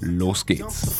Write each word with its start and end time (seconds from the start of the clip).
los 0.00 0.46
geht's. 0.46 0.98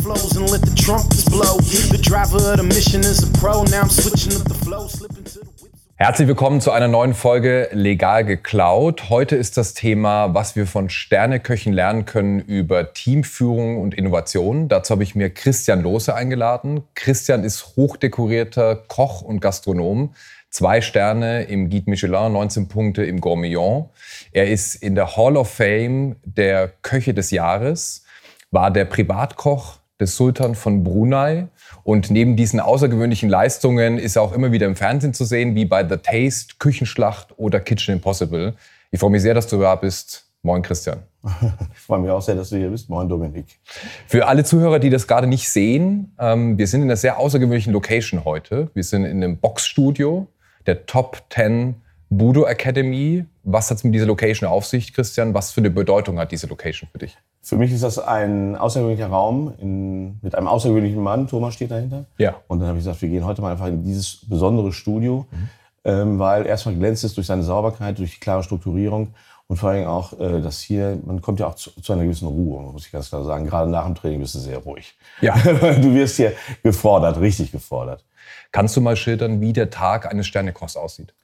Herzlich 5.97 6.29
willkommen 6.29 6.61
zu 6.61 6.71
einer 6.71 6.87
neuen 6.87 7.13
Folge 7.13 7.71
Legal 7.73 8.25
geklaut. 8.25 9.11
Heute 9.11 9.35
ist 9.35 9.57
das 9.57 9.75
Thema, 9.75 10.33
was 10.33 10.55
wir 10.55 10.67
von 10.67 10.91
Sterneköchen 10.91 11.73
lernen 11.73 12.05
können 12.05 12.39
über 12.39 12.93
Teamführung 12.93 13.81
und 13.81 13.95
Innovation. 13.95 14.69
Dazu 14.69 14.93
habe 14.93 15.03
ich 15.03 15.17
mir 15.17 15.31
Christian 15.31 15.83
Lose 15.83 16.15
eingeladen. 16.15 16.85
Christian 16.95 17.43
ist 17.43 17.77
hochdekorierter 17.77 18.77
Koch 18.77 19.23
und 19.23 19.41
Gastronom. 19.41 20.15
Zwei 20.51 20.81
Sterne 20.81 21.43
im 21.43 21.69
Guide 21.69 21.91
Michelin, 21.91 22.33
19 22.33 22.69
Punkte 22.69 23.05
im 23.05 23.21
Gourmillon. 23.21 23.89
Er 24.31 24.49
ist 24.49 24.77
in 24.77 24.95
der 24.95 25.17
Hall 25.17 25.37
of 25.37 25.51
Fame 25.51 26.17
der 26.25 26.69
Köche 26.83 27.13
des 27.13 27.33
Jahres, 27.33 28.05
war 28.51 28.71
der 28.71 28.85
Privatkoch 28.85 29.79
des 30.01 30.17
Sultan 30.17 30.55
von 30.55 30.85
Brunei 30.85 31.49
und 31.83 32.11
neben 32.11 32.37
diesen 32.37 32.61
außergewöhnlichen 32.61 33.29
Leistungen 33.29 33.99
ist 33.99 34.17
er 34.17 34.23
auch 34.23 34.33
immer 34.33 34.53
wieder 34.53 34.67
im 34.67 34.77
Fernsehen 34.77 35.13
zu 35.13 35.25
sehen, 35.25 35.55
wie 35.55 35.65
bei 35.65 35.87
The 35.87 35.97
Taste, 35.97 36.55
Küchenschlacht 36.59 37.35
oder 37.37 37.61
Kitchen 37.61 37.95
Impossible. 37.95 38.55
Ich 38.91 39.01
freue 39.01 39.11
mich 39.11 39.23
sehr, 39.23 39.35
dass 39.35 39.49
du 39.49 39.59
da 39.61 39.75
bist. 39.75 40.27
Moin, 40.43 40.63
Christian. 40.63 41.03
Ich 41.73 41.81
freue 41.81 41.99
mich 42.01 42.11
auch 42.11 42.23
sehr, 42.23 42.37
dass 42.37 42.51
du 42.51 42.57
hier 42.57 42.71
bist. 42.71 42.89
Moin, 42.89 43.09
Dominik. 43.09 43.59
Für 44.07 44.29
alle 44.29 44.45
Zuhörer, 44.45 44.79
die 44.79 44.91
das 44.91 45.07
gerade 45.07 45.27
nicht 45.27 45.49
sehen, 45.49 46.15
ähm, 46.19 46.59
wir 46.59 46.67
sind 46.67 46.83
in 46.83 46.89
einer 46.89 46.97
sehr 46.97 47.19
außergewöhnlichen 47.19 47.73
Location 47.73 48.25
heute. 48.25 48.71
Wir 48.75 48.85
sind 48.85 49.05
in 49.05 49.23
einem 49.23 49.39
Boxstudio 49.39 50.29
der 50.67 50.87
Top 50.87 51.23
10 51.31 51.75
Budo 52.11 52.45
Academy. 52.47 53.27
Was 53.45 53.71
hat 53.71 53.79
es 53.79 53.85
mit 53.85 53.95
dieser 53.95 54.07
Location 54.07 54.49
auf 54.49 54.67
sich, 54.67 54.93
Christian? 54.93 55.35
Was 55.35 55.53
für 55.53 55.61
eine 55.61 55.71
Bedeutung 55.71 56.19
hat 56.19 56.33
diese 56.33 56.47
Location 56.47 56.89
für 56.91 56.99
dich? 56.99 57.17
Für 57.43 57.57
mich 57.57 57.73
ist 57.73 57.83
das 57.83 57.99
ein 57.99 58.57
außergewöhnlicher 58.57 59.09
Raum 59.09 59.55
in, 59.59 60.19
mit 60.23 60.35
einem 60.35 60.49
außergewöhnlichen 60.49 61.03
Mann. 61.03 61.29
Thomas 61.29 61.55
steht 61.55 61.71
dahinter. 61.71 62.05
Ja. 62.19 62.37
Und 62.47 62.61
dann 62.61 62.69
habe 62.69 62.79
ich 62.79 62.85
gesagt, 62.85 63.01
wir 63.03 63.09
gehen 63.09 63.25
heute 63.25 63.41
mal 63.43 63.53
einfach 63.53 63.67
in 63.67 63.85
dieses 63.85 64.29
besondere 64.29 64.73
Studio, 64.73 65.27
mhm. 65.31 65.49
ähm, 65.85 66.19
weil 66.19 66.47
erstmal 66.47 66.75
glänzt 66.75 67.05
es 67.05 67.15
durch 67.15 67.27
seine 67.27 67.43
Sauberkeit, 67.43 67.99
durch 67.99 68.15
die 68.15 68.21
klare 68.21 68.43
Strukturierung 68.43 69.15
und 69.47 69.57
vor 69.57 69.71
allem 69.71 69.87
auch, 69.87 70.13
äh, 70.21 70.43
dass 70.43 70.61
hier, 70.61 70.99
man 71.07 71.23
kommt 71.23 71.41
ja 71.41 71.47
auch 71.47 71.55
zu, 71.55 71.71
zu, 71.81 71.93
einer 71.95 72.05
gewissen 72.05 72.29
Ruhe, 72.29 72.71
muss 72.71 72.87
ich 72.87 72.93
ganz 72.93 73.09
klar 73.09 73.25
sagen. 73.25 73.47
Gerade 73.47 73.71
nach 73.71 73.87
dem 73.87 73.95
Training 73.95 74.21
bist 74.21 74.35
du 74.35 74.39
sehr 74.39 74.59
ruhig. 74.59 74.95
Ja. 75.23 75.35
du 75.43 75.95
wirst 75.95 76.17
hier 76.17 76.35
gefordert, 76.63 77.19
richtig 77.19 77.51
gefordert. 77.51 78.05
Kannst 78.53 78.77
du 78.77 78.83
mal 78.83 78.97
schildern, 78.97 79.41
wie 79.41 79.55
der 79.55 79.71
Tag 79.71 80.11
eines 80.11 80.27
Sternekochs 80.27 80.77
aussieht? 80.77 81.15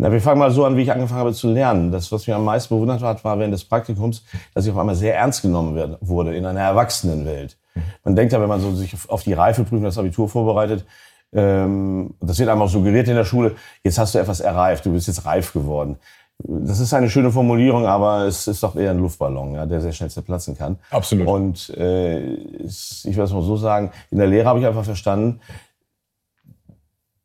Na, 0.00 0.10
wir 0.10 0.20
fangen 0.22 0.38
mal 0.38 0.50
so 0.50 0.64
an, 0.64 0.78
wie 0.78 0.82
ich 0.82 0.90
angefangen 0.90 1.20
habe 1.20 1.34
zu 1.34 1.52
lernen. 1.52 1.92
Das, 1.92 2.10
was 2.10 2.26
mir 2.26 2.34
am 2.34 2.44
meisten 2.46 2.74
bewundert 2.74 3.02
hat, 3.02 3.22
war 3.22 3.38
während 3.38 3.52
des 3.52 3.64
Praktikums, 3.64 4.24
dass 4.54 4.64
ich 4.64 4.72
auf 4.72 4.78
einmal 4.78 4.94
sehr 4.94 5.14
ernst 5.14 5.42
genommen 5.42 5.74
werden, 5.74 5.96
wurde 6.00 6.34
in 6.34 6.46
einer 6.46 6.60
Erwachsenenwelt. 6.60 7.58
Man 8.02 8.16
denkt 8.16 8.32
ja, 8.32 8.40
wenn 8.40 8.48
man 8.48 8.62
so 8.62 8.74
sich 8.74 8.96
auf 9.08 9.24
die 9.24 9.34
Reifeprüfung, 9.34 9.84
das 9.84 9.98
Abitur 9.98 10.26
vorbereitet, 10.26 10.86
ähm, 11.34 12.14
das 12.18 12.38
wird 12.38 12.48
einem 12.48 12.62
auch 12.62 12.70
suggeriert 12.70 13.08
in 13.08 13.14
der 13.14 13.26
Schule, 13.26 13.56
jetzt 13.84 13.98
hast 13.98 14.14
du 14.14 14.18
etwas 14.18 14.40
erreift, 14.40 14.86
du 14.86 14.92
bist 14.92 15.06
jetzt 15.06 15.26
reif 15.26 15.52
geworden. 15.52 15.98
Das 16.38 16.80
ist 16.80 16.94
eine 16.94 17.10
schöne 17.10 17.30
Formulierung, 17.30 17.84
aber 17.84 18.24
es 18.24 18.48
ist 18.48 18.62
doch 18.62 18.76
eher 18.76 18.92
ein 18.92 19.00
Luftballon, 19.00 19.52
ja, 19.52 19.66
der 19.66 19.82
sehr 19.82 19.92
schnell 19.92 20.08
zerplatzen 20.08 20.56
kann. 20.56 20.78
Absolut. 20.90 21.26
Und 21.26 21.68
äh, 21.76 22.20
ich 22.22 23.04
will 23.04 23.24
es 23.24 23.32
mal 23.32 23.42
so 23.42 23.58
sagen, 23.58 23.90
in 24.10 24.16
der 24.16 24.28
Lehre 24.28 24.48
habe 24.48 24.60
ich 24.60 24.66
einfach 24.66 24.84
verstanden, 24.84 25.40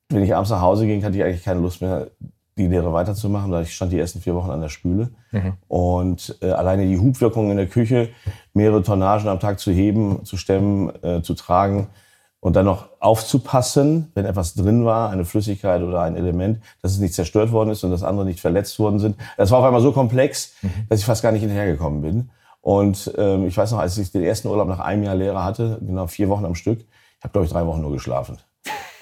wenn 0.09 0.23
ich 0.23 0.35
abends 0.35 0.51
nach 0.51 0.61
Hause 0.61 0.85
ging, 0.85 1.03
hatte 1.05 1.15
ich 1.15 1.23
eigentlich 1.23 1.43
keine 1.43 1.61
Lust 1.61 1.81
mehr, 1.81 2.07
die 2.57 2.67
Lehre 2.67 2.93
weiterzumachen, 2.93 3.51
weil 3.51 3.63
ich 3.63 3.73
stand 3.73 3.91
die 3.91 3.99
ersten 3.99 4.21
vier 4.21 4.33
Wochen 4.35 4.49
an 4.49 4.61
der 4.61 4.69
Spüle. 4.69 5.09
Mhm. 5.31 5.53
Und 5.67 6.37
äh, 6.41 6.51
alleine 6.51 6.85
die 6.85 6.97
Hubwirkung 6.97 7.51
in 7.51 7.57
der 7.57 7.67
Küche, 7.67 8.09
mehrere 8.53 8.81
Tonnagen 8.81 9.27
am 9.27 9.39
Tag 9.39 9.59
zu 9.59 9.71
heben, 9.71 10.23
zu 10.23 10.37
stemmen, 10.37 10.91
äh, 11.03 11.21
zu 11.21 11.33
tragen 11.33 11.87
und 12.39 12.55
dann 12.55 12.65
noch 12.65 12.89
aufzupassen, 12.99 14.11
wenn 14.13 14.25
etwas 14.25 14.53
drin 14.53 14.85
war, 14.85 15.09
eine 15.09 15.25
Flüssigkeit 15.25 15.81
oder 15.81 16.01
ein 16.01 16.15
Element, 16.15 16.61
dass 16.81 16.93
es 16.93 16.99
nicht 16.99 17.13
zerstört 17.13 17.51
worden 17.51 17.71
ist 17.71 17.83
und 17.83 17.91
dass 17.91 18.03
andere 18.03 18.25
nicht 18.25 18.39
verletzt 18.39 18.79
worden 18.79 18.99
sind. 18.99 19.17
Das 19.35 19.51
war 19.51 19.59
auf 19.59 19.65
einmal 19.65 19.81
so 19.81 19.91
komplex, 19.91 20.53
mhm. 20.61 20.69
dass 20.87 20.99
ich 20.99 21.05
fast 21.05 21.23
gar 21.23 21.33
nicht 21.33 21.41
hinterhergekommen 21.41 22.01
bin. 22.01 22.29
Und 22.61 23.13
ähm, 23.17 23.45
ich 23.47 23.57
weiß 23.57 23.71
noch, 23.71 23.79
als 23.79 23.97
ich 23.97 24.11
den 24.11 24.23
ersten 24.23 24.47
Urlaub 24.47 24.67
nach 24.67 24.79
einem 24.79 25.03
Jahr 25.03 25.15
Lehre 25.15 25.43
hatte, 25.43 25.79
genau 25.85 26.07
vier 26.07 26.29
Wochen 26.29 26.45
am 26.45 26.55
Stück, 26.55 26.79
ich 26.79 27.23
habe, 27.23 27.31
glaube 27.31 27.45
ich, 27.45 27.51
drei 27.51 27.65
Wochen 27.65 27.81
nur 27.81 27.91
geschlafen 27.91 28.37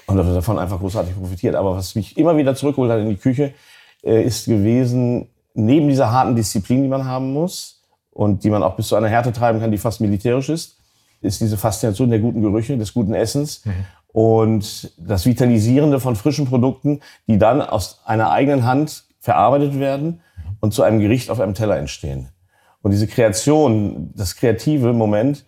und 0.06 0.18
habe 0.18 0.34
davon 0.34 0.58
einfach 0.58 0.78
großartig 0.78 1.14
profitiert. 1.16 1.54
Aber 1.54 1.76
was 1.76 1.94
mich 1.94 2.16
immer 2.16 2.36
wieder 2.36 2.54
zurückgeholt 2.54 2.90
hat 2.90 3.00
in 3.00 3.08
die 3.08 3.16
Küche, 3.16 3.54
äh, 4.02 4.22
ist 4.22 4.46
gewesen, 4.46 5.28
neben 5.54 5.88
dieser 5.88 6.10
harten 6.10 6.36
Disziplin, 6.36 6.82
die 6.82 6.88
man 6.88 7.04
haben 7.04 7.32
muss 7.32 7.82
und 8.10 8.44
die 8.44 8.50
man 8.50 8.62
auch 8.62 8.76
bis 8.76 8.88
zu 8.88 8.96
einer 8.96 9.08
Härte 9.08 9.32
treiben 9.32 9.60
kann, 9.60 9.70
die 9.70 9.78
fast 9.78 10.00
militärisch 10.00 10.48
ist, 10.48 10.78
ist 11.20 11.40
diese 11.40 11.56
Faszination 11.56 12.10
der 12.10 12.18
guten 12.18 12.42
Gerüche, 12.42 12.76
des 12.76 12.92
guten 12.92 13.14
Essens 13.14 13.64
mhm. 13.64 13.72
und 14.08 14.92
das 14.98 15.24
Vitalisierende 15.24 16.00
von 16.00 16.16
frischen 16.16 16.46
Produkten, 16.46 17.00
die 17.26 17.38
dann 17.38 17.62
aus 17.62 18.00
einer 18.04 18.30
eigenen 18.30 18.64
Hand 18.64 19.04
verarbeitet 19.20 19.78
werden 19.78 20.20
und 20.60 20.74
zu 20.74 20.82
einem 20.82 21.00
Gericht 21.00 21.30
auf 21.30 21.40
einem 21.40 21.54
Teller 21.54 21.78
entstehen. 21.78 22.28
Und 22.82 22.90
diese 22.90 23.06
Kreation, 23.06 24.12
das 24.14 24.36
kreative 24.36 24.92
Moment, 24.92 25.46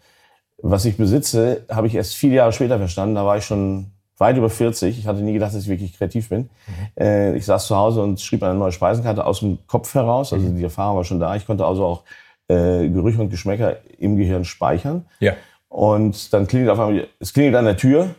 was 0.62 0.86
ich 0.86 0.96
besitze, 0.96 1.66
habe 1.70 1.86
ich 1.86 1.94
erst 1.94 2.14
viele 2.14 2.36
Jahre 2.36 2.52
später 2.52 2.78
verstanden. 2.78 3.14
Da 3.14 3.26
war 3.26 3.36
ich 3.36 3.44
schon 3.44 3.92
weit 4.18 4.36
über 4.36 4.50
40. 4.50 4.98
Ich 4.98 5.06
hatte 5.06 5.20
nie 5.20 5.32
gedacht, 5.32 5.54
dass 5.54 5.62
ich 5.62 5.68
wirklich 5.68 5.96
kreativ 5.96 6.28
bin. 6.28 6.48
Mhm. 6.66 7.02
Äh, 7.02 7.36
ich 7.36 7.44
saß 7.44 7.66
zu 7.66 7.76
Hause 7.76 8.02
und 8.02 8.20
schrieb 8.20 8.42
eine 8.42 8.54
neue 8.54 8.72
Speisenkarte 8.72 9.24
aus 9.24 9.40
dem 9.40 9.58
Kopf 9.66 9.94
heraus. 9.94 10.32
Also 10.32 10.46
mhm. 10.46 10.56
die 10.56 10.64
Erfahrung 10.64 10.96
war 10.96 11.04
schon 11.04 11.20
da. 11.20 11.36
Ich 11.36 11.46
konnte 11.46 11.64
also 11.64 11.84
auch 11.84 12.02
äh, 12.48 12.88
Gerüche 12.88 13.20
und 13.20 13.30
Geschmäcker 13.30 13.76
im 13.98 14.16
Gehirn 14.16 14.44
speichern. 14.44 15.06
Ja. 15.20 15.34
Und 15.68 16.32
dann 16.32 16.46
klingelt 16.46 16.70
auf 16.70 16.78
einmal, 16.78 17.06
es 17.18 17.32
klingelt 17.32 17.56
an 17.56 17.64
der 17.64 17.76
Tür. 17.76 18.14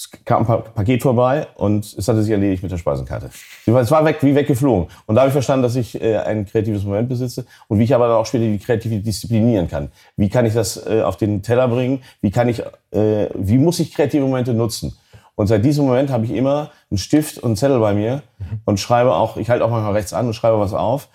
Es 0.00 0.10
kam 0.24 0.50
ein 0.50 0.62
Paket 0.74 1.02
vorbei 1.02 1.46
und 1.56 1.84
es 1.84 2.08
hatte 2.08 2.22
sich 2.22 2.32
erledigt 2.32 2.62
mit 2.62 2.72
der 2.72 2.78
Speisenkarte. 2.78 3.28
Es 3.66 3.90
war 3.90 4.02
weg, 4.06 4.16
wie 4.22 4.34
weggeflogen. 4.34 4.88
Und 5.04 5.14
da 5.14 5.20
habe 5.20 5.28
ich 5.28 5.34
verstanden, 5.34 5.62
dass 5.62 5.76
ich 5.76 6.00
äh, 6.00 6.16
ein 6.16 6.46
kreatives 6.46 6.84
Moment 6.84 7.10
besitze 7.10 7.44
und 7.68 7.78
wie 7.78 7.84
ich 7.84 7.94
aber 7.94 8.08
dann 8.08 8.16
auch 8.16 8.24
später 8.24 8.44
die 8.44 8.58
Kreativität 8.58 9.06
disziplinieren 9.06 9.68
kann. 9.68 9.92
Wie 10.16 10.30
kann 10.30 10.46
ich 10.46 10.54
das 10.54 10.86
äh, 10.86 11.02
auf 11.02 11.18
den 11.18 11.42
Teller 11.42 11.68
bringen? 11.68 12.00
Wie 12.22 12.30
kann 12.30 12.48
ich, 12.48 12.60
äh, 12.92 13.28
wie 13.34 13.58
muss 13.58 13.78
ich 13.78 13.92
kreative 13.92 14.24
Momente 14.24 14.54
nutzen? 14.54 14.96
Und 15.34 15.48
seit 15.48 15.66
diesem 15.66 15.84
Moment 15.84 16.10
habe 16.10 16.24
ich 16.24 16.30
immer 16.30 16.70
einen 16.90 16.96
Stift 16.96 17.36
und 17.36 17.50
einen 17.50 17.56
Zettel 17.56 17.78
bei 17.78 17.92
mir 17.92 18.22
und 18.64 18.80
schreibe 18.80 19.14
auch, 19.14 19.36
ich 19.36 19.50
halte 19.50 19.66
auch 19.66 19.70
manchmal 19.70 19.92
rechts 19.92 20.14
an 20.14 20.26
und 20.26 20.32
schreibe 20.32 20.58
was 20.58 20.72
auf. 20.72 21.08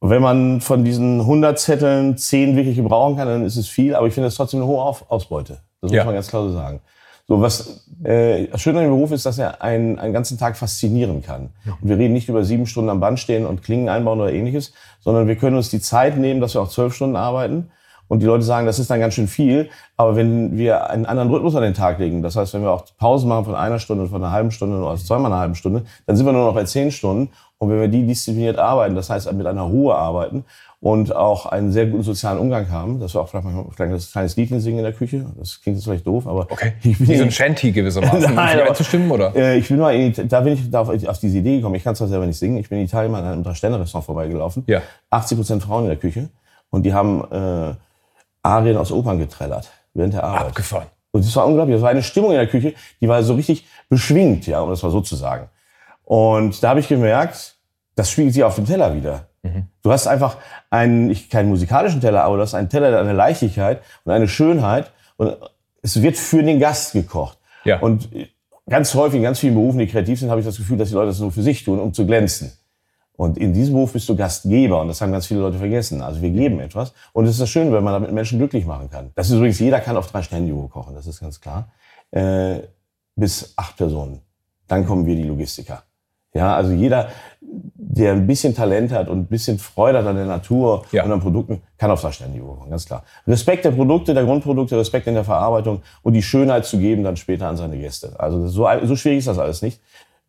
Und 0.00 0.10
wenn 0.10 0.20
man 0.20 0.60
von 0.60 0.84
diesen 0.84 1.20
100 1.20 1.60
Zetteln 1.60 2.18
10 2.18 2.56
wirklich 2.56 2.74
gebrauchen 2.74 3.16
kann, 3.16 3.28
dann 3.28 3.44
ist 3.44 3.56
es 3.56 3.68
viel, 3.68 3.94
aber 3.94 4.08
ich 4.08 4.14
finde 4.14 4.26
es 4.26 4.34
trotzdem 4.34 4.62
eine 4.62 4.66
hohe 4.66 4.82
Ausbeute. 4.82 5.60
Das 5.80 5.90
muss 5.90 5.96
ja. 5.96 6.04
man 6.04 6.14
ganz 6.14 6.26
klar 6.26 6.42
so 6.42 6.52
sagen. 6.52 6.80
So, 7.28 7.40
was 7.40 7.84
äh, 8.04 8.56
schön 8.56 8.76
an 8.76 8.84
dem 8.84 8.92
Beruf 8.92 9.10
ist, 9.10 9.26
dass 9.26 9.38
er 9.38 9.60
einen, 9.60 9.98
einen 9.98 10.12
ganzen 10.12 10.38
Tag 10.38 10.56
faszinieren 10.56 11.22
kann. 11.22 11.50
Und 11.80 11.88
wir 11.88 11.98
reden 11.98 12.14
nicht 12.14 12.28
über 12.28 12.44
sieben 12.44 12.66
Stunden 12.66 12.88
am 12.88 13.00
Band 13.00 13.18
stehen 13.18 13.46
und 13.46 13.64
Klingen 13.64 13.88
einbauen 13.88 14.20
oder 14.20 14.32
ähnliches, 14.32 14.72
sondern 15.00 15.26
wir 15.26 15.34
können 15.34 15.56
uns 15.56 15.68
die 15.70 15.80
Zeit 15.80 16.16
nehmen, 16.18 16.40
dass 16.40 16.54
wir 16.54 16.60
auch 16.62 16.68
zwölf 16.68 16.94
Stunden 16.94 17.16
arbeiten. 17.16 17.68
Und 18.08 18.20
die 18.20 18.26
Leute 18.26 18.44
sagen, 18.44 18.66
das 18.66 18.78
ist 18.78 18.90
dann 18.90 19.00
ganz 19.00 19.14
schön 19.14 19.28
viel. 19.28 19.68
Aber 19.96 20.16
wenn 20.16 20.56
wir 20.56 20.90
einen 20.90 21.06
anderen 21.06 21.30
Rhythmus 21.30 21.56
an 21.56 21.62
den 21.62 21.74
Tag 21.74 21.98
legen, 21.98 22.22
das 22.22 22.36
heißt, 22.36 22.54
wenn 22.54 22.62
wir 22.62 22.70
auch 22.70 22.84
Pausen 22.98 23.28
machen 23.28 23.44
von 23.44 23.54
einer 23.54 23.78
Stunde, 23.78 24.06
von 24.06 24.22
einer 24.22 24.32
halben 24.32 24.50
Stunde 24.50 24.78
oder 24.78 24.96
zweimal 24.96 25.32
einer 25.32 25.40
halben 25.40 25.54
Stunde, 25.54 25.84
dann 26.06 26.16
sind 26.16 26.26
wir 26.26 26.32
nur 26.32 26.46
noch 26.46 26.54
bei 26.54 26.64
zehn 26.64 26.90
Stunden. 26.90 27.30
Und 27.58 27.70
wenn 27.70 27.80
wir 27.80 27.88
die 27.88 28.06
diszipliniert 28.06 28.58
arbeiten, 28.58 28.94
das 28.94 29.08
heißt 29.08 29.32
mit 29.32 29.46
einer 29.46 29.62
Ruhe 29.62 29.94
arbeiten 29.94 30.44
und 30.80 31.16
auch 31.16 31.46
einen 31.46 31.72
sehr 31.72 31.86
guten 31.86 32.02
sozialen 32.02 32.38
Umgang 32.38 32.70
haben, 32.70 33.00
dass 33.00 33.14
wir 33.14 33.20
auch 33.22 33.28
vielleicht 33.28 33.46
mal 33.46 33.54
ein 33.58 33.70
kleines 33.72 34.36
Liedchen 34.36 34.60
singen 34.60 34.78
in 34.78 34.84
der 34.84 34.92
Küche, 34.92 35.24
das 35.38 35.62
klingt 35.62 35.78
jetzt 35.78 35.84
vielleicht 35.84 36.06
doof, 36.06 36.26
aber 36.26 36.42
okay. 36.50 36.74
ich 36.82 36.98
bin 36.98 37.08
Wie 37.08 37.16
so 37.16 37.24
ein 37.24 37.30
Shanty 37.30 37.72
gewissermaßen, 37.72 38.20
Nein, 38.34 38.60
um 38.60 38.68
einzustimmen, 38.68 39.10
oder? 39.10 39.34
Äh, 39.34 39.58
ich 39.58 39.68
bin 39.68 39.78
mal, 39.78 39.94
in, 39.94 40.12
da 40.28 40.42
bin 40.42 40.52
ich 40.52 40.70
da 40.70 40.82
auf, 40.82 40.90
auf, 40.90 41.18
diese 41.18 41.38
Idee 41.38 41.56
gekommen. 41.56 41.76
Ich 41.76 41.84
kann 41.84 41.96
zwar 41.96 42.08
selber 42.08 42.26
nicht 42.26 42.38
singen. 42.38 42.58
Ich 42.58 42.68
bin 42.68 42.78
in 42.78 42.84
Italien 42.84 43.10
mal 43.10 43.22
an 43.22 43.32
einem 43.32 43.42
Drei-Sterne-Restaurant 43.42 44.04
vorbeigelaufen. 44.04 44.64
Ja. 44.66 44.82
80 45.10 45.38
Prozent 45.38 45.62
Frauen 45.62 45.84
in 45.84 45.88
der 45.88 45.98
Küche 45.98 46.28
und 46.70 46.84
die 46.84 46.92
haben 46.92 47.24
äh, 47.32 47.74
Arien 48.46 48.76
aus 48.76 48.92
Opern 48.92 49.18
getrellert 49.18 49.70
während 49.94 50.14
der 50.14 50.24
Arbeit. 50.24 50.48
Abgefahren. 50.48 50.86
Und 51.10 51.24
das 51.24 51.34
war 51.36 51.46
unglaublich. 51.46 51.76
Das 51.76 51.82
war 51.82 51.90
eine 51.90 52.02
Stimmung 52.02 52.30
in 52.30 52.36
der 52.36 52.46
Küche, 52.46 52.74
die 53.00 53.08
war 53.08 53.22
so 53.22 53.34
richtig 53.34 53.66
beschwingt, 53.88 54.46
ja, 54.46 54.60
um 54.60 54.70
das 54.70 54.82
mal 54.82 54.90
so 54.90 55.00
zu 55.00 55.16
sagen. 55.16 55.48
Und 56.04 56.62
da 56.62 56.70
habe 56.70 56.80
ich 56.80 56.88
gemerkt, 56.88 57.56
das 57.94 58.10
spiegelt 58.10 58.34
sich 58.34 58.44
auf 58.44 58.54
dem 58.54 58.66
Teller 58.66 58.94
wieder. 58.94 59.26
Mhm. 59.42 59.66
Du 59.82 59.90
hast 59.90 60.06
einfach 60.06 60.36
einen, 60.70 61.06
nicht 61.06 61.30
keinen 61.30 61.48
musikalischen 61.48 62.00
Teller, 62.00 62.24
aber 62.24 62.36
du 62.36 62.42
hast 62.42 62.54
einen 62.54 62.68
Teller, 62.68 62.90
der 62.90 63.00
eine 63.00 63.12
Leichtigkeit 63.12 63.80
und 64.04 64.12
eine 64.12 64.28
Schönheit 64.28 64.92
und 65.16 65.36
es 65.82 66.02
wird 66.02 66.16
für 66.16 66.42
den 66.42 66.60
Gast 66.60 66.92
gekocht. 66.92 67.38
Ja. 67.64 67.80
Und 67.80 68.08
ganz 68.68 68.94
häufig 68.94 69.16
in 69.16 69.22
ganz 69.22 69.38
vielen 69.38 69.54
Berufen, 69.54 69.78
die 69.78 69.86
kreativ 69.86 70.18
sind, 70.18 70.30
habe 70.30 70.40
ich 70.40 70.46
das 70.46 70.56
Gefühl, 70.56 70.76
dass 70.76 70.88
die 70.88 70.94
Leute 70.94 71.08
das 71.08 71.20
nur 71.20 71.32
für 71.32 71.42
sich 71.42 71.64
tun, 71.64 71.78
um 71.78 71.94
zu 71.94 72.06
glänzen. 72.06 72.52
Und 73.16 73.38
in 73.38 73.52
diesem 73.52 73.74
Beruf 73.74 73.92
bist 73.92 74.08
du 74.08 74.16
Gastgeber 74.16 74.80
und 74.80 74.88
das 74.88 75.00
haben 75.00 75.12
ganz 75.12 75.26
viele 75.26 75.40
Leute 75.40 75.58
vergessen. 75.58 76.02
Also 76.02 76.20
wir 76.20 76.30
geben 76.30 76.60
etwas 76.60 76.92
und 77.12 77.24
es 77.24 77.32
ist 77.32 77.40
das 77.40 77.48
Schöne, 77.48 77.72
wenn 77.72 77.82
man 77.82 77.94
damit 77.94 78.12
Menschen 78.12 78.38
glücklich 78.38 78.66
machen 78.66 78.90
kann. 78.90 79.10
Das 79.14 79.28
ist 79.28 79.36
übrigens, 79.36 79.58
jeder 79.58 79.80
kann 79.80 79.96
auf 79.96 80.10
drei 80.10 80.22
Sterne 80.22 80.52
kochen, 80.68 80.94
das 80.94 81.06
ist 81.06 81.20
ganz 81.20 81.40
klar. 81.40 81.68
Äh, 82.10 82.60
bis 83.14 83.54
acht 83.56 83.76
Personen. 83.76 84.20
Dann 84.68 84.86
kommen 84.86 85.06
wir 85.06 85.16
die 85.16 85.22
Logistiker. 85.22 85.82
Ja, 86.34 86.54
also 86.54 86.72
jeder, 86.72 87.08
der 87.40 88.12
ein 88.12 88.26
bisschen 88.26 88.54
Talent 88.54 88.92
hat 88.92 89.08
und 89.08 89.20
ein 89.20 89.26
bisschen 89.26 89.58
Freude 89.58 89.98
hat 89.98 90.06
an 90.06 90.16
der 90.16 90.26
Natur 90.26 90.84
ja. 90.92 91.02
und 91.04 91.12
an 91.12 91.20
Produkten, 91.20 91.62
kann 91.78 91.90
auf 91.90 92.00
Sachständige 92.00 92.44
kochen, 92.44 92.68
ganz 92.68 92.84
klar. 92.84 93.04
Respekt 93.26 93.64
der 93.64 93.70
Produkte, 93.70 94.12
der 94.12 94.24
Grundprodukte, 94.24 94.76
Respekt 94.76 95.06
in 95.06 95.14
der 95.14 95.24
Verarbeitung 95.24 95.82
und 96.02 96.12
die 96.12 96.22
Schönheit 96.22 96.66
zu 96.66 96.78
geben 96.78 97.04
dann 97.04 97.16
später 97.16 97.48
an 97.48 97.56
seine 97.56 97.78
Gäste. 97.78 98.12
Also 98.18 98.48
so, 98.48 98.68
so 98.82 98.96
schwierig 98.96 99.20
ist 99.20 99.28
das 99.28 99.38
alles 99.38 99.62
nicht. 99.62 99.80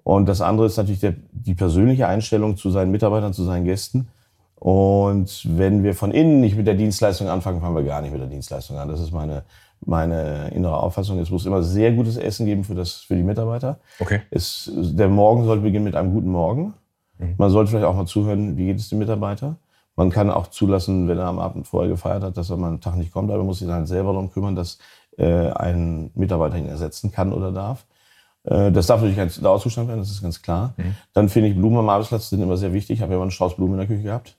Und 0.08 0.30
das 0.30 0.40
andere 0.40 0.68
ist 0.68 0.78
natürlich 0.78 1.02
der, 1.02 1.16
die 1.34 1.54
persönliche 1.54 2.08
Einstellung 2.08 2.56
zu 2.56 2.70
seinen 2.70 2.92
Mitarbeitern, 2.92 3.34
zu 3.34 3.44
seinen 3.44 3.66
Gästen. 3.66 4.08
Und 4.56 5.46
wenn 5.58 5.84
wir 5.84 5.96
von 5.96 6.12
innen 6.12 6.40
nicht 6.40 6.56
mit 6.56 6.66
der 6.66 6.76
Dienstleistung 6.76 7.28
anfangen, 7.28 7.60
fangen 7.60 7.76
wir 7.76 7.84
gar 7.84 8.02
nicht 8.02 8.14
mit 8.14 8.22
der 8.22 8.30
Dienstleistung 8.30 8.78
an. 8.78 8.88
Das 8.88 9.02
ist 9.02 9.12
meine, 9.12 9.44
meine 9.86 10.48
innere 10.52 10.78
Auffassung. 10.78 11.20
Es 11.20 11.30
muss 11.30 11.46
immer 11.46 11.62
sehr 11.62 11.92
gutes 11.92 12.16
Essen 12.16 12.46
geben 12.46 12.64
für, 12.64 12.74
das, 12.74 12.94
für 12.94 13.18
die 13.18 13.22
Mitarbeiter. 13.22 13.80
Okay. 14.00 14.22
Es, 14.32 14.72
der 14.74 15.10
Morgen 15.10 15.44
sollte 15.44 15.64
beginnen 15.64 15.84
mit 15.84 15.98
einem 15.98 16.14
guten 16.14 16.30
Morgen. 16.30 16.74
Mhm. 17.18 17.36
Man 17.38 17.50
sollte 17.50 17.72
vielleicht 17.72 17.86
auch 17.86 17.96
mal 17.96 18.06
zuhören, 18.06 18.56
wie 18.56 18.68
geht 18.68 18.80
es 18.80 18.88
dem 18.88 19.00
Mitarbeiter. 19.00 19.58
Man 19.98 20.10
kann 20.10 20.32
auch 20.32 20.48
zulassen, 20.48 21.10
wenn 21.10 21.18
er 21.18 21.26
am 21.26 21.40
Abend 21.40 21.68
vorher 21.68 21.90
gefeiert 21.90 22.24
hat, 22.24 22.38
dass 22.38 22.50
er 22.50 22.56
mal 22.56 22.70
einen 22.70 22.80
Tag 22.80 22.96
nicht 22.96 23.12
kommt, 23.12 23.30
aber 23.30 23.40
man 23.40 23.48
muss 23.48 23.60
sich 23.60 23.68
dann 23.68 23.86
selber 23.86 24.14
darum 24.14 24.32
kümmern, 24.32 24.56
dass 24.56 24.78
äh, 25.18 25.50
ein 25.50 26.12
Mitarbeiter 26.16 26.56
ihn 26.56 26.70
ersetzen 26.70 27.12
kann 27.12 27.34
oder 27.34 27.52
darf. 27.52 27.86
Äh, 28.48 28.72
das 28.72 28.88
darf 28.88 29.02
natürlich 29.02 29.18
kein 29.18 29.44
Dauerzustand 29.44 29.88
werden, 29.88 30.00
das 30.00 30.10
ist 30.10 30.22
ganz 30.22 30.42
klar. 30.42 30.74
Mhm. 30.78 30.96
Dann 31.14 31.30
finde 31.30 31.50
ich 31.50 31.56
Blumen 31.56 31.78
am 31.78 31.90
Arbeitsplatz 31.90 32.30
sind 32.30 32.42
immer 32.42 32.58
sehr 32.58 32.74
wichtig. 32.74 32.98
Ich 32.98 33.02
habe 33.02 33.14
ja 33.14 33.18
mal 33.18 33.24
einen 33.24 33.32
Strauß 33.32 33.56
Blumen 33.56 33.74
in 33.74 33.80
der 33.80 33.88
Küche 33.88 34.04
gehabt. 34.04 34.36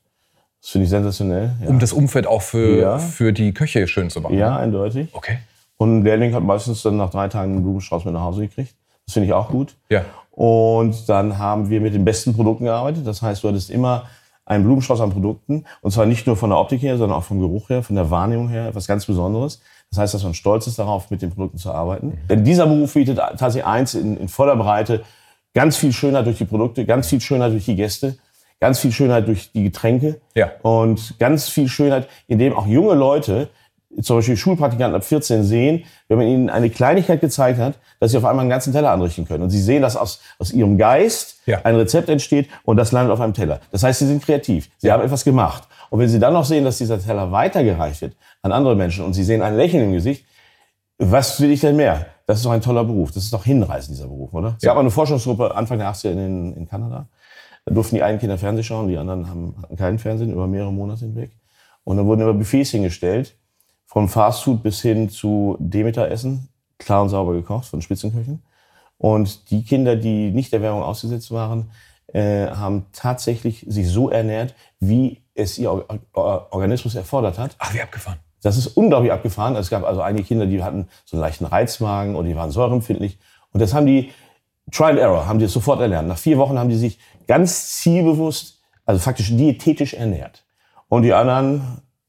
Das 0.61 0.71
finde 0.71 0.85
ich 0.85 0.91
sensationell. 0.91 1.53
Ja. 1.63 1.69
Um 1.69 1.79
das 1.79 1.93
Umfeld 1.93 2.27
auch 2.27 2.43
für, 2.43 2.81
ja. 2.81 2.99
für 2.99 3.33
die 3.33 3.53
Köche 3.53 3.87
schön 3.87 4.11
zu 4.11 4.21
machen. 4.21 4.37
Ja, 4.37 4.57
eindeutig. 4.57 5.09
Okay. 5.13 5.39
Und 5.77 5.99
ein 5.99 6.05
Lehrling 6.05 6.35
hat 6.35 6.43
meistens 6.43 6.83
dann 6.83 6.97
nach 6.97 7.11
drei 7.11 7.29
Tagen 7.29 7.53
einen 7.53 7.63
Blumenstrauß 7.63 8.05
mit 8.05 8.15
nach 8.15 8.23
Hause 8.23 8.43
gekriegt. 8.43 8.75
Das 9.07 9.15
finde 9.15 9.29
ich 9.29 9.33
auch 9.33 9.49
gut. 9.49 9.77
Ja. 9.89 10.05
Und 10.33 11.09
dann 11.09 11.39
haben 11.39 11.71
wir 11.71 11.81
mit 11.81 11.95
den 11.95 12.05
besten 12.05 12.35
Produkten 12.35 12.65
gearbeitet. 12.65 13.07
Das 13.07 13.23
heißt, 13.23 13.45
du 13.45 13.49
hattest 13.49 13.71
immer 13.71 14.09
einen 14.45 14.65
Blumenstrauß 14.65 15.01
an 15.01 15.11
Produkten. 15.11 15.65
Und 15.81 15.93
zwar 15.93 16.07
nicht 16.07 16.27
nur 16.27 16.37
von 16.37 16.51
der 16.51 16.59
Optik 16.59 16.83
her, 16.83 16.97
sondern 16.97 17.19
auch 17.19 17.25
vom 17.25 17.39
Geruch 17.39 17.69
her, 17.69 17.83
von 17.83 17.95
der 17.95 18.11
Wahrnehmung 18.11 18.49
her. 18.49 18.69
Etwas 18.69 18.87
ganz 18.87 19.07
Besonderes. 19.07 19.61
Das 19.91 19.99
heißt, 19.99 20.15
dass 20.15 20.23
man 20.23 20.35
stolz 20.35 20.67
ist 20.67 20.79
darauf, 20.79 21.11
mit 21.11 21.23
den 21.23 21.31
Produkten 21.31 21.59
zu 21.59 21.73
arbeiten. 21.73 22.19
Denn 22.29 22.45
dieser 22.45 22.67
Beruf 22.67 22.95
bietet 22.95 23.19
tatsächlich 23.19 23.65
eins 23.65 23.95
in, 23.95 24.17
in 24.17 24.29
voller 24.29 24.57
Breite. 24.57 25.03
Ganz 25.55 25.77
viel 25.77 25.93
Schönheit 25.93 26.27
durch 26.27 26.39
die 26.39 26.45
Produkte, 26.45 26.85
ganz 26.85 27.09
viel 27.09 27.21
Schönheit 27.21 27.53
durch 27.53 27.65
die 27.65 27.77
Gäste, 27.77 28.19
ganz 28.61 28.79
viel 28.81 28.93
Schönheit 28.93 29.27
durch 29.27 29.51
die 29.53 29.65
Getränke 29.65 30.21
ja. 30.35 30.51
und 30.63 31.19
ganz 31.19 31.49
viel 31.49 31.69
Schönheit, 31.69 32.07
indem 32.27 32.53
auch 32.55 32.67
junge 32.67 32.95
Leute, 32.95 33.49
zum 34.03 34.17
Beispiel 34.17 34.37
Schulpraktikanten 34.37 34.95
ab 34.95 35.05
14 35.05 35.45
sehen, 35.45 35.85
wenn 36.09 36.19
man 36.19 36.27
ihnen 36.27 36.51
eine 36.51 36.69
Kleinigkeit 36.69 37.21
gezeigt 37.21 37.59
hat, 37.59 37.79
dass 38.01 38.11
sie 38.11 38.19
auf 38.19 38.25
einmal 38.25 38.43
einen 38.43 38.51
ganzen 38.51 38.73
Teller 38.73 38.91
anrichten 38.91 39.27
können. 39.27 39.43
Und 39.43 39.51
sie 39.51 39.61
sehen, 39.61 39.83
dass 39.83 39.97
aus, 39.97 40.21
aus 40.39 40.53
ihrem 40.53 40.77
Geist 40.77 41.41
ja. 41.47 41.61
ein 41.65 41.75
Rezept 41.75 42.09
entsteht 42.09 42.49
und 42.65 42.77
das 42.77 42.93
landet 42.93 43.13
auf 43.13 43.21
einem 43.21 43.35
Teller. 43.35 43.61
Das 43.73 43.83
heißt, 43.83 44.01
sie 44.01 44.07
sind 44.07 44.23
kreativ. 44.23 44.69
Sie 44.77 44.89
ja. 44.89 44.93
haben 44.93 45.03
etwas 45.03 45.25
gemacht. 45.25 45.65
Und 45.91 46.01
wenn 46.01 46.09
Sie 46.09 46.19
dann 46.19 46.33
noch 46.33 46.45
sehen, 46.45 46.65
dass 46.65 46.79
dieser 46.79 47.01
Teller 47.01 47.33
weitergereicht 47.33 48.01
wird 48.03 48.17
an 48.43 48.53
andere 48.53 48.77
Menschen 48.77 49.05
und 49.05 49.15
Sie 49.15 49.25
sehen 49.25 49.43
ein 49.43 49.57
Lächeln 49.57 49.85
im 49.85 49.93
Gesicht, 49.93 50.25
was 50.99 51.41
will 51.41 51.51
ich 51.51 51.61
denn 51.61 51.77
mehr? 51.77 52.07
Das 52.27 52.39
ist 52.39 52.45
doch 52.45 52.51
ein 52.51 52.61
toller 52.61 52.85
Beruf. 52.85 53.13
Das 53.13 53.25
ist 53.25 53.33
doch 53.33 53.45
hinreißend, 53.45 53.97
dieser 53.97 54.09
Beruf, 54.09 54.35
oder? 54.35 54.55
Es 54.57 54.63
ja. 54.63 54.69
gab 54.69 54.77
mal 54.77 54.81
eine 54.81 54.91
Forschungsgruppe 54.91 55.55
Anfang 55.55 55.79
der 55.79 55.91
80er 55.91 56.11
in, 56.11 56.55
in 56.55 56.69
Kanada. 56.69 57.09
Da 57.65 57.75
durften 57.75 57.97
die 57.97 58.03
einen 58.03 58.19
Kinder 58.19 58.37
Fernsehen 58.39 58.65
schauen, 58.65 58.89
die 58.89 58.97
anderen 58.97 59.29
haben, 59.29 59.55
hatten 59.63 59.77
keinen 59.77 59.99
Fernsehen 59.99 60.33
über 60.33 60.47
mehrere 60.47 60.73
Monate 60.73 61.07
hinweg. 61.07 61.31
Und 61.85 61.97
dann 61.97 62.07
wurden 62.07 62.21
immer 62.21 62.35
Buffets 62.35 62.71
hingestellt, 62.71 63.37
von 63.87 64.09
Fastfood 64.09 64.63
bis 64.63 64.83
hin 64.83 65.09
zu 65.09 65.57
Demeter-Essen, 65.59 66.49
klar 66.79 67.03
und 67.03 67.09
sauber 67.09 67.33
gekocht 67.33 67.67
von 67.67 67.81
Spitzenköchen. 67.81 68.43
Und 68.99 69.51
die 69.51 69.65
Kinder, 69.65 69.97
die 69.97 70.31
nicht 70.31 70.53
der 70.53 70.61
Werbung 70.61 70.83
ausgesetzt 70.83 71.31
waren, 71.31 71.71
äh, 72.13 72.49
haben 72.49 72.87
tatsächlich 72.93 73.65
sich 73.69 73.89
so 73.89 74.11
ernährt, 74.11 74.55
wie 74.81 75.23
es 75.39 75.59
ihr 75.59 75.85
Organismus 76.13 76.95
erfordert 76.95 77.39
hat. 77.39 77.55
Ach, 77.59 77.73
wie 77.73 77.81
abgefahren. 77.81 78.19
Das 78.43 78.57
ist 78.57 78.69
unglaublich 78.69 79.13
abgefahren. 79.13 79.57
Es 79.57 79.71
gab 79.71 79.85
also 79.85 80.01
einige 80.01 80.25
Kinder, 80.25 80.47
die 80.47 80.63
hatten 80.63 80.89
so 81.05 81.17
einen 81.17 81.23
leichten 81.23 81.45
Reizmagen 81.45 82.15
oder 82.17 82.29
die 82.29 82.37
waren 82.37 82.51
säureempfindlich. 82.51 83.19
Und 83.53 83.61
das 83.61 83.75
haben 83.75 83.87
die 83.87 84.11
Trial 84.71 84.93
and 84.93 85.01
Error, 85.01 85.27
haben 85.27 85.39
die 85.39 85.47
es 85.47 85.53
sofort 85.53 85.81
erlernt. 85.81 86.09
Nach 86.09 86.19
vier 86.19 86.39
Wochen 86.39 86.59
haben 86.59 86.69
die 86.69 86.77
sich 86.77 86.99
ganz 87.27 87.77
zielbewusst, 87.77 88.61
also 88.85 89.01
faktisch 89.01 89.29
diätetisch 89.29 89.95
ernährt. 89.95 90.45
Und 90.89 91.03
die 91.03 91.13
anderen, 91.13 91.63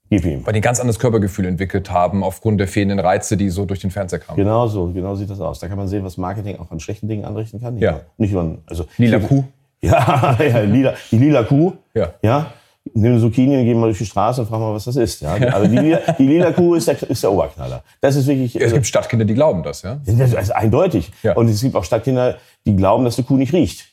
gib 0.09 0.25
ihm. 0.25 0.45
Weil 0.45 0.53
die 0.53 0.59
ein 0.59 0.63
ganz 0.63 0.79
anderes 0.79 0.99
Körpergefühl 0.99 1.45
entwickelt 1.45 1.89
haben, 1.89 2.23
aufgrund 2.23 2.59
der 2.59 2.67
fehlenden 2.67 2.99
Reize, 2.99 3.37
die 3.37 3.49
so 3.49 3.65
durch 3.65 3.79
den 3.79 3.91
Fernseher 3.91 4.19
kamen. 4.19 4.37
Genau 4.37 4.67
so, 4.67 4.87
genau 4.87 5.15
sieht 5.15 5.29
das 5.29 5.39
aus. 5.39 5.59
Da 5.59 5.67
kann 5.67 5.77
man 5.77 5.87
sehen, 5.87 6.03
was 6.03 6.17
Marketing 6.17 6.59
auch 6.59 6.71
an 6.71 6.79
schlechten 6.79 7.07
Dingen 7.07 7.25
anrichten 7.25 7.59
kann. 7.59 7.77
Ja. 7.77 8.01
Nicht 8.17 8.33
nur, 8.33 8.59
also. 8.67 8.85
Lila 8.97 9.19
Kuh. 9.19 9.43
Ja, 9.81 10.37
ja 10.41 10.59
lila, 10.59 10.93
die 11.09 11.17
lila 11.17 11.43
Kuh. 11.43 11.71
Ja. 11.93 12.13
ja. 12.21 12.51
Nimm 12.93 13.11
eine 13.11 13.21
Zucchini 13.21 13.57
und 13.57 13.65
geh 13.65 13.73
mal 13.73 13.87
durch 13.87 13.99
die 13.99 14.05
Straße 14.05 14.41
und 14.41 14.47
frag 14.47 14.59
mal, 14.59 14.73
was 14.73 14.85
das 14.85 14.95
ist. 14.95 15.21
Ja? 15.21 15.33
Also 15.33 15.67
die, 15.67 15.77
lila, 15.77 15.99
die 16.17 16.27
lila 16.27 16.51
Kuh 16.51 16.75
ist 16.75 16.87
der, 16.87 17.01
ist 17.09 17.21
der 17.21 17.31
Oberknaller. 17.31 17.83
Das 18.01 18.15
ist 18.15 18.25
wirklich. 18.27 18.59
Es 18.59 18.73
gibt 18.73 18.87
Stadtkinder, 18.87 19.25
die 19.25 19.33
glauben 19.33 19.63
das, 19.63 19.83
ja? 19.83 19.99
Das 20.05 20.33
ist 20.33 20.51
eindeutig. 20.51 21.11
Ja. 21.21 21.35
Und 21.35 21.49
es 21.49 21.61
gibt 21.61 21.75
auch 21.75 21.83
Stadtkinder, 21.83 22.37
die 22.65 22.75
glauben, 22.75 23.05
dass 23.05 23.17
eine 23.17 23.27
Kuh 23.27 23.37
nicht 23.37 23.53
riecht. 23.53 23.85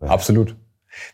Ja. 0.00 0.08
Absolut. 0.08 0.56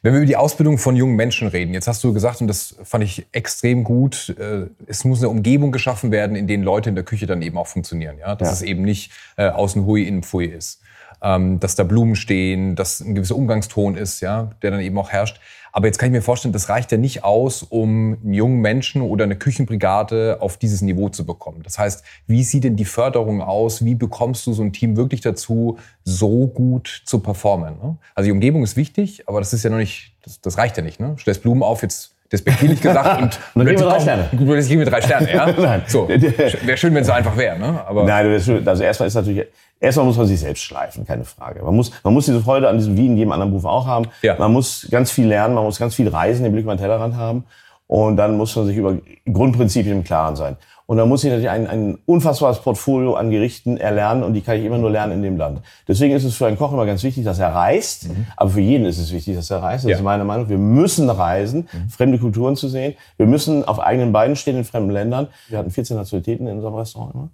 Wenn 0.03 0.13
wir 0.13 0.21
über 0.21 0.27
die 0.27 0.37
Ausbildung 0.37 0.79
von 0.79 0.97
jungen 0.97 1.17
Menschen 1.17 1.49
reden, 1.49 1.75
jetzt 1.75 1.89
hast 1.89 2.03
du 2.05 2.15
gesagt, 2.15 2.41
und 2.41 2.47
das 2.47 2.77
fand 2.85 3.05
ich 3.05 3.27
extrem 3.33 3.85
gut, 3.85 4.35
äh, 4.39 4.67
es 4.87 5.05
muss 5.05 5.19
eine 5.19 5.29
Umgebung 5.29 5.73
geschaffen 5.73 6.11
werden, 6.11 6.37
in 6.37 6.47
denen 6.47 6.63
Leute 6.63 6.89
in 6.89 6.95
der 6.95 7.05
Küche 7.05 7.27
dann 7.27 7.43
eben 7.43 7.59
auch 7.59 7.67
funktionieren. 7.67 8.17
Ja? 8.19 8.35
Dass 8.35 8.49
ja. 8.49 8.53
es 8.55 8.63
eben 8.63 8.83
nicht 8.83 9.13
äh, 9.37 9.49
außen 9.49 9.85
hui, 9.85 10.05
innen 10.05 10.23
pfui 10.23 10.47
ist 10.47 10.81
ähm, 11.25 11.59
dass 11.59 11.75
da 11.75 11.83
Blumen 11.83 12.15
stehen, 12.15 12.77
dass 12.77 13.01
ein 13.01 13.15
gewisser 13.15 13.35
Umgangston 13.35 13.97
ist, 13.97 14.21
ja, 14.21 14.51
der 14.63 14.71
dann 14.71 14.81
eben 14.81 14.97
auch 14.99 15.11
herrscht. 15.11 15.41
Aber 15.73 15.87
jetzt 15.89 15.99
kann 15.99 16.07
ich 16.07 16.13
mir 16.13 16.23
vorstellen, 16.23 16.53
das 16.53 16.69
reicht 16.69 16.93
ja 16.93 16.99
nicht 16.99 17.25
aus, 17.25 17.65
um 17.65 18.19
einen 18.23 18.33
jungen 18.33 18.61
Menschen 18.61 19.03
oder 19.03 19.25
eine 19.25 19.35
Küchenbrigade 19.35 20.37
auf 20.41 20.57
dieses 20.57 20.83
Niveau 20.83 21.09
zu 21.09 21.27
bekommen. 21.27 21.63
Das 21.65 21.81
heißt, 21.81 22.05
wie 22.29 22.45
sieht 22.45 22.63
denn 22.63 22.77
die 22.77 22.85
Förderung 22.85 23.43
aus? 23.43 23.85
Wie 23.85 23.97
bekommst 23.97 24.47
du 24.47 24.53
so 24.53 24.63
ein 24.63 24.73
Team 24.73 24.97
wirklich 24.97 25.21
dazu, 25.21 25.79
so 26.05 26.47
gut 26.47 27.03
zu 27.07 27.19
performen? 27.19 27.75
Ne? 27.83 27.97
Also 28.15 28.27
die 28.29 28.33
Umgebung 28.33 28.63
ist 28.63 28.77
wichtig, 28.77 29.29
aber 29.29 29.41
das 29.41 29.53
ist 29.53 29.65
ja 29.65 29.71
noch 29.71 29.79
nicht, 29.79 30.15
das, 30.23 30.41
das 30.41 30.59
reicht 30.59 30.77
ja 30.77 30.85
nicht. 30.85 31.01
Ne? 31.01 31.17
Stellst 31.19 31.43
Blumen 31.43 31.65
auf, 31.65 31.83
jetzt 31.83 32.14
despektierlich 32.35 32.81
gesagt. 32.81 33.23
Und, 33.23 33.39
und 33.55 33.67
dann 33.67 33.67
wir 33.67 33.77
drei 33.77 34.01
Sterne. 34.01 34.29
Gut, 34.37 34.59
das 34.59 34.69
geben 34.69 34.81
wir 34.81 34.91
drei 34.91 35.01
Sterne, 35.01 35.33
ja? 35.33 35.53
Nein. 35.57 35.83
So. 35.87 36.09
Wäre 36.09 36.77
schön, 36.77 36.95
wenn 36.95 37.03
es 37.03 37.07
so 37.07 37.13
einfach 37.13 37.37
wäre, 37.37 37.59
ne? 37.59 37.83
Aber 37.87 38.05
Nein, 38.05 38.27
also 38.67 38.83
erstmal 38.83 39.07
ist 39.07 39.15
natürlich, 39.15 39.47
erstmal 39.81 40.07
muss 40.07 40.17
man 40.17 40.27
sich 40.27 40.41
selbst 40.41 40.63
schleifen, 40.63 41.07
keine 41.07 41.25
Frage. 41.25 41.63
Man 41.63 41.75
muss, 41.75 41.93
man 42.03 42.13
muss 42.13 42.27
diese 42.27 42.41
Freude 42.41 42.69
an 42.69 42.79
diesem, 42.79 42.97
wie 42.97 43.07
in 43.07 43.17
jedem 43.17 43.33
anderen 43.33 43.51
Beruf 43.51 43.65
auch 43.65 43.87
haben. 43.87 44.07
Ja. 44.23 44.37
Man 44.39 44.53
muss 44.53 44.87
ganz 44.91 45.11
viel 45.11 45.27
lernen, 45.27 45.55
man 45.55 45.65
muss 45.65 45.79
ganz 45.79 45.95
viel 45.95 46.09
reisen, 46.09 46.43
den 46.43 46.53
Blick 46.53 46.65
über 46.65 46.75
den 46.75 46.81
Tellerrand 46.81 47.17
haben. 47.17 47.45
Und 47.87 48.17
dann 48.17 48.37
muss 48.37 48.57
man 48.57 48.67
sich 48.67 48.77
über 48.77 48.97
Grundprinzipien 49.31 49.99
im 49.99 50.05
Klaren 50.05 50.37
sein. 50.37 50.57
Und 50.87 50.99
dann 50.99 51.09
muss 51.09 51.25
ich 51.25 51.31
natürlich 51.31 51.49
ein, 51.49 51.67
ein 51.67 51.99
unfassbares 52.05 52.59
Portfolio 52.59 53.15
an 53.15 53.31
Gerichten 53.31 53.79
erlernen 53.79 54.23
und 54.23 54.35
die 54.35 54.43
kann 54.43 54.59
ich 54.59 54.65
immer 54.67 54.77
nur 54.77 54.91
lernen 54.91 55.15
in 55.15 55.23
dem 55.23 55.39
Land. 55.39 55.63
Deswegen 55.89 56.15
ist 56.15 56.25
es 56.25 56.35
für 56.35 56.47
einen 56.47 56.59
Koch 56.59 56.73
immer 56.73 56.85
ganz 56.85 57.03
wichtig, 57.03 57.25
dass 57.25 57.39
er 57.39 57.55
reist. 57.55 58.09
Mhm. 58.09 58.27
Aber 58.37 58.51
für 58.51 58.61
jeden 58.61 58.85
ist 58.85 58.99
es 58.99 59.11
wichtig, 59.11 59.35
dass 59.35 59.51
er 59.51 59.63
reist. 59.63 59.85
Das 59.85 59.91
ja. 59.91 59.97
ist 59.97 60.03
meine 60.03 60.25
Meinung. 60.25 60.51
Wir 60.51 60.59
müssen 60.59 61.09
reisen, 61.09 61.69
mhm. 61.73 61.89
fremde 61.89 62.19
Kulturen 62.19 62.57
zu 62.57 62.69
sehen. 62.69 62.95
Wir 63.17 63.27
müssen 63.27 63.65
auf 63.65 63.81
eigenen 63.81 64.13
Beinen 64.13 64.37
stehen 64.37 64.59
in 64.59 64.65
fremden 64.65 64.91
Ländern. 64.91 65.29
Wir 65.49 65.57
hatten 65.57 65.71
14 65.71 65.97
Nationalitäten 65.97 66.47
in 66.47 66.57
unserem 66.57 66.75
Restaurant 66.75 67.15
immer. 67.15 67.29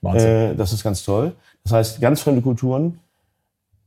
Wahnsinn. 0.00 0.30
Äh, 0.30 0.54
das 0.54 0.72
ist 0.72 0.84
ganz 0.84 1.02
toll. 1.04 1.32
Das 1.64 1.72
heißt, 1.72 2.00
ganz 2.00 2.20
fremde 2.20 2.42
Kulturen 2.42 3.00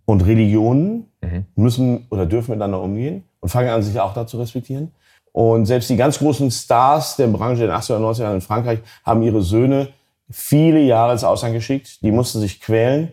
und 0.03 0.25
Religionen 0.25 1.05
mhm. 1.21 1.45
müssen 1.55 2.07
oder 2.09 2.25
dürfen 2.25 2.51
miteinander 2.51 2.81
umgehen 2.81 3.23
und 3.39 3.49
fangen 3.49 3.69
an, 3.69 3.83
sich 3.83 3.97
auch 3.99 4.13
da 4.13 4.27
zu 4.27 4.37
respektieren. 4.37 4.91
Und 5.37 5.67
selbst 5.67 5.87
die 5.91 5.97
ganz 5.97 6.17
großen 6.17 6.49
Stars 6.49 7.15
der 7.15 7.27
Branche 7.27 7.65
in 7.65 7.69
den 7.69 7.77
80er 7.77 7.97
und 7.97 8.05
90er 8.05 8.21
Jahren 8.23 8.35
in 8.37 8.41
Frankreich 8.41 8.79
haben 9.05 9.21
ihre 9.21 9.43
Söhne 9.43 9.89
viele 10.31 10.79
Jahre 10.79 11.11
ins 11.11 11.23
Ausland 11.23 11.53
geschickt. 11.53 12.01
Die 12.01 12.09
mussten 12.09 12.39
sich 12.39 12.59
quälen, 12.59 13.11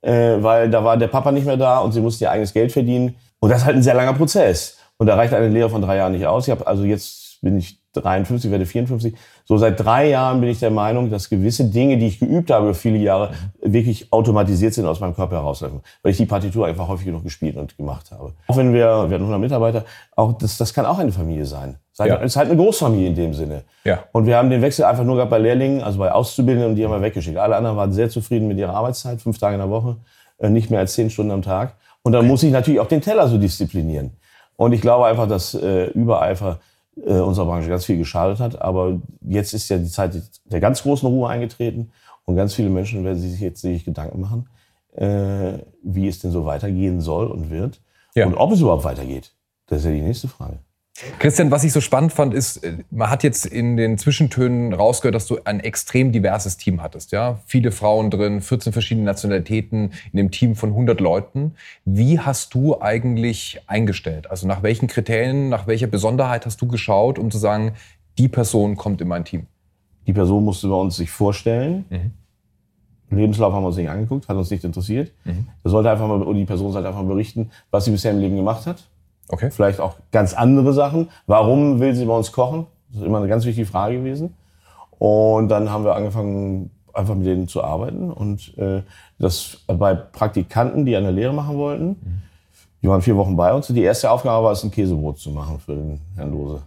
äh, 0.00 0.36
weil 0.38 0.70
da 0.70 0.82
war 0.82 0.96
der 0.96 1.08
Papa 1.08 1.30
nicht 1.30 1.44
mehr 1.44 1.58
da 1.58 1.80
und 1.80 1.92
sie 1.92 2.00
mussten 2.00 2.24
ihr 2.24 2.30
eigenes 2.30 2.54
Geld 2.54 2.72
verdienen. 2.72 3.16
Und 3.38 3.50
das 3.50 3.58
ist 3.58 3.66
halt 3.66 3.76
ein 3.76 3.82
sehr 3.82 3.92
langer 3.92 4.14
Prozess. 4.14 4.78
Und 4.96 5.08
da 5.08 5.16
reicht 5.16 5.34
eine 5.34 5.48
Lehre 5.48 5.68
von 5.68 5.82
drei 5.82 5.96
Jahren 5.96 6.12
nicht 6.12 6.26
aus. 6.26 6.48
Ich 6.48 6.52
habe 6.52 6.66
also 6.66 6.84
jetzt 6.84 7.42
bin 7.42 7.58
ich 7.58 7.77
53, 7.94 8.50
werde 8.50 8.66
54. 8.66 9.14
So 9.44 9.56
seit 9.56 9.80
drei 9.80 10.08
Jahren 10.10 10.40
bin 10.40 10.50
ich 10.50 10.58
der 10.60 10.70
Meinung, 10.70 11.10
dass 11.10 11.28
gewisse 11.30 11.64
Dinge, 11.64 11.96
die 11.98 12.06
ich 12.06 12.20
geübt 12.20 12.50
habe 12.50 12.66
über 12.66 12.74
viele 12.74 12.98
Jahre, 12.98 13.30
wirklich 13.62 14.12
automatisiert 14.12 14.74
sind 14.74 14.86
aus 14.86 15.00
meinem 15.00 15.14
Körper 15.14 15.36
herauslaufen, 15.36 15.80
weil 16.02 16.12
ich 16.12 16.18
die 16.18 16.26
Partitur 16.26 16.66
einfach 16.66 16.86
häufig 16.88 17.06
genug 17.06 17.24
gespielt 17.24 17.56
und 17.56 17.76
gemacht 17.76 18.10
habe. 18.10 18.32
Auch 18.46 18.56
wenn 18.56 18.72
wir, 18.72 18.80
wir 18.80 19.14
hatten 19.14 19.14
100 19.14 19.40
Mitarbeiter, 19.40 19.84
auch 20.16 20.32
das, 20.38 20.56
das 20.58 20.72
kann 20.74 20.84
auch 20.86 20.98
eine 20.98 21.12
Familie 21.12 21.46
sein. 21.46 21.76
Es 21.92 22.00
ist 22.04 22.10
halt- 22.10 22.22
ist 22.22 22.36
halt 22.36 22.48
eine 22.50 22.56
Großfamilie 22.60 23.08
in 23.08 23.14
dem 23.14 23.34
Sinne. 23.34 23.62
Ja. 23.84 24.04
Und 24.12 24.26
wir 24.26 24.36
haben 24.36 24.50
den 24.50 24.62
Wechsel 24.62 24.84
einfach 24.84 25.04
nur 25.04 25.16
gehabt 25.16 25.30
bei 25.30 25.38
Lehrlingen, 25.38 25.82
also 25.82 25.98
bei 25.98 26.12
Auszubildenden, 26.12 26.70
und 26.70 26.76
die 26.76 26.84
haben 26.84 26.92
wir 26.92 27.02
weggeschickt. 27.02 27.38
Alle 27.38 27.56
anderen 27.56 27.76
waren 27.76 27.92
sehr 27.92 28.08
zufrieden 28.10 28.46
mit 28.48 28.58
ihrer 28.58 28.74
Arbeitszeit, 28.74 29.20
fünf 29.20 29.38
Tage 29.38 29.54
in 29.54 29.60
der 29.60 29.70
Woche, 29.70 29.96
äh, 30.38 30.48
nicht 30.50 30.70
mehr 30.70 30.80
als 30.80 30.92
zehn 30.94 31.10
Stunden 31.10 31.32
am 31.32 31.42
Tag. 31.42 31.74
Und 32.02 32.12
dann 32.12 32.26
muss 32.26 32.42
ich 32.42 32.52
natürlich 32.52 32.78
auch 32.80 32.86
den 32.86 33.00
Teller 33.00 33.26
so 33.28 33.38
disziplinieren. 33.38 34.12
Und 34.56 34.72
ich 34.72 34.80
glaube 34.80 35.06
einfach, 35.06 35.26
dass 35.28 35.54
äh, 35.54 35.86
Übereifer 35.86 36.58
äh, 37.06 37.20
unserer 37.20 37.46
Branche 37.46 37.68
ganz 37.68 37.84
viel 37.84 37.98
geschadet 37.98 38.40
hat. 38.40 38.60
Aber 38.60 39.00
jetzt 39.20 39.54
ist 39.54 39.68
ja 39.68 39.78
die 39.78 39.88
Zeit 39.88 40.20
der 40.44 40.60
ganz 40.60 40.82
großen 40.82 41.08
Ruhe 41.08 41.28
eingetreten. 41.28 41.90
Und 42.24 42.36
ganz 42.36 42.54
viele 42.54 42.68
Menschen 42.68 43.04
werden 43.04 43.18
sich 43.18 43.40
jetzt 43.40 43.62
sich 43.62 43.84
Gedanken 43.84 44.20
machen, 44.20 44.48
äh, 44.94 45.58
wie 45.82 46.08
es 46.08 46.18
denn 46.18 46.30
so 46.30 46.44
weitergehen 46.44 47.00
soll 47.00 47.26
und 47.26 47.50
wird. 47.50 47.80
Ja. 48.14 48.26
Und 48.26 48.34
ob 48.34 48.52
es 48.52 48.60
überhaupt 48.60 48.84
weitergeht. 48.84 49.32
Das 49.66 49.80
ist 49.80 49.84
ja 49.86 49.92
die 49.92 50.02
nächste 50.02 50.28
Frage. 50.28 50.58
Christian, 51.18 51.50
was 51.50 51.64
ich 51.64 51.72
so 51.72 51.80
spannend 51.80 52.12
fand, 52.12 52.34
ist, 52.34 52.58
äh, 52.58 52.78
man 52.90 53.10
hat 53.10 53.22
jetzt 53.22 53.46
in 53.46 53.76
den 53.76 53.98
Zwischentönen 53.98 54.72
rausgehört, 54.72 55.14
dass 55.14 55.26
du 55.26 55.38
ein 55.44 55.60
extrem 55.60 56.12
diverses 56.12 56.56
Team 56.56 56.82
hattest. 56.82 57.12
Ja? 57.12 57.40
Viele 57.46 57.70
Frauen 57.70 58.10
drin, 58.10 58.40
14 58.40 58.72
verschiedene 58.72 59.04
Nationalitäten 59.06 59.92
in 60.12 60.18
einem 60.18 60.30
Team 60.30 60.56
von 60.56 60.70
100 60.70 61.00
Leuten. 61.00 61.54
Wie 61.84 62.18
hast 62.18 62.54
du 62.54 62.80
eigentlich 62.80 63.60
eingestellt? 63.66 64.30
Also 64.30 64.46
nach 64.46 64.62
welchen 64.62 64.88
Kriterien, 64.88 65.48
nach 65.48 65.66
welcher 65.66 65.86
Besonderheit 65.86 66.46
hast 66.46 66.60
du 66.60 66.66
geschaut, 66.66 67.18
um 67.18 67.30
zu 67.30 67.38
sagen, 67.38 67.72
die 68.18 68.28
Person 68.28 68.76
kommt 68.76 69.00
in 69.00 69.08
mein 69.08 69.24
Team? 69.24 69.46
Die 70.06 70.12
Person 70.12 70.44
musste 70.44 70.68
bei 70.68 70.74
uns 70.74 70.96
sich 70.96 71.10
vorstellen. 71.10 71.84
Lebenslauf 73.10 73.52
haben 73.52 73.62
wir 73.62 73.68
uns 73.68 73.76
nicht 73.76 73.88
angeguckt, 73.88 74.28
hat 74.28 74.36
uns 74.36 74.50
nicht 74.50 74.64
interessiert. 74.64 75.12
Da 75.62 75.70
sollte 75.70 75.90
einfach 75.90 76.08
mal, 76.08 76.34
die 76.34 76.44
Person 76.44 76.72
sollte 76.72 76.88
einfach 76.88 77.02
mal 77.02 77.08
berichten, 77.08 77.50
was 77.70 77.84
sie 77.84 77.90
bisher 77.90 78.10
im 78.10 78.18
Leben 78.18 78.36
gemacht 78.36 78.66
hat. 78.66 78.88
Okay. 79.28 79.50
Vielleicht 79.50 79.80
auch 79.80 79.96
ganz 80.10 80.34
andere 80.34 80.72
Sachen. 80.72 81.10
Warum 81.26 81.80
will 81.80 81.94
sie 81.94 82.06
bei 82.06 82.16
uns 82.16 82.32
kochen? 82.32 82.66
Das 82.90 83.00
ist 83.00 83.06
immer 83.06 83.18
eine 83.18 83.28
ganz 83.28 83.44
wichtige 83.44 83.66
Frage 83.66 83.98
gewesen. 83.98 84.34
Und 84.98 85.48
dann 85.48 85.70
haben 85.70 85.84
wir 85.84 85.94
angefangen, 85.94 86.70
einfach 86.92 87.14
mit 87.14 87.26
denen 87.26 87.48
zu 87.48 87.62
arbeiten. 87.62 88.10
Und 88.10 88.56
äh, 88.58 88.82
das 89.18 89.58
bei 89.66 89.94
Praktikanten, 89.94 90.84
die 90.84 90.96
eine 90.96 91.10
Lehre 91.10 91.32
machen 91.32 91.56
wollten, 91.56 92.22
die 92.82 92.88
waren 92.88 93.02
vier 93.02 93.16
Wochen 93.16 93.36
bei 93.36 93.52
uns. 93.52 93.68
Und 93.68 93.76
die 93.76 93.82
erste 93.82 94.10
Aufgabe 94.10 94.44
war 94.44 94.52
es, 94.52 94.64
ein 94.64 94.70
Käsebrot 94.70 95.18
zu 95.18 95.30
machen 95.30 95.58
für 95.58 95.74
den 95.74 96.00
Herrn 96.16 96.32
Lose. 96.32 96.62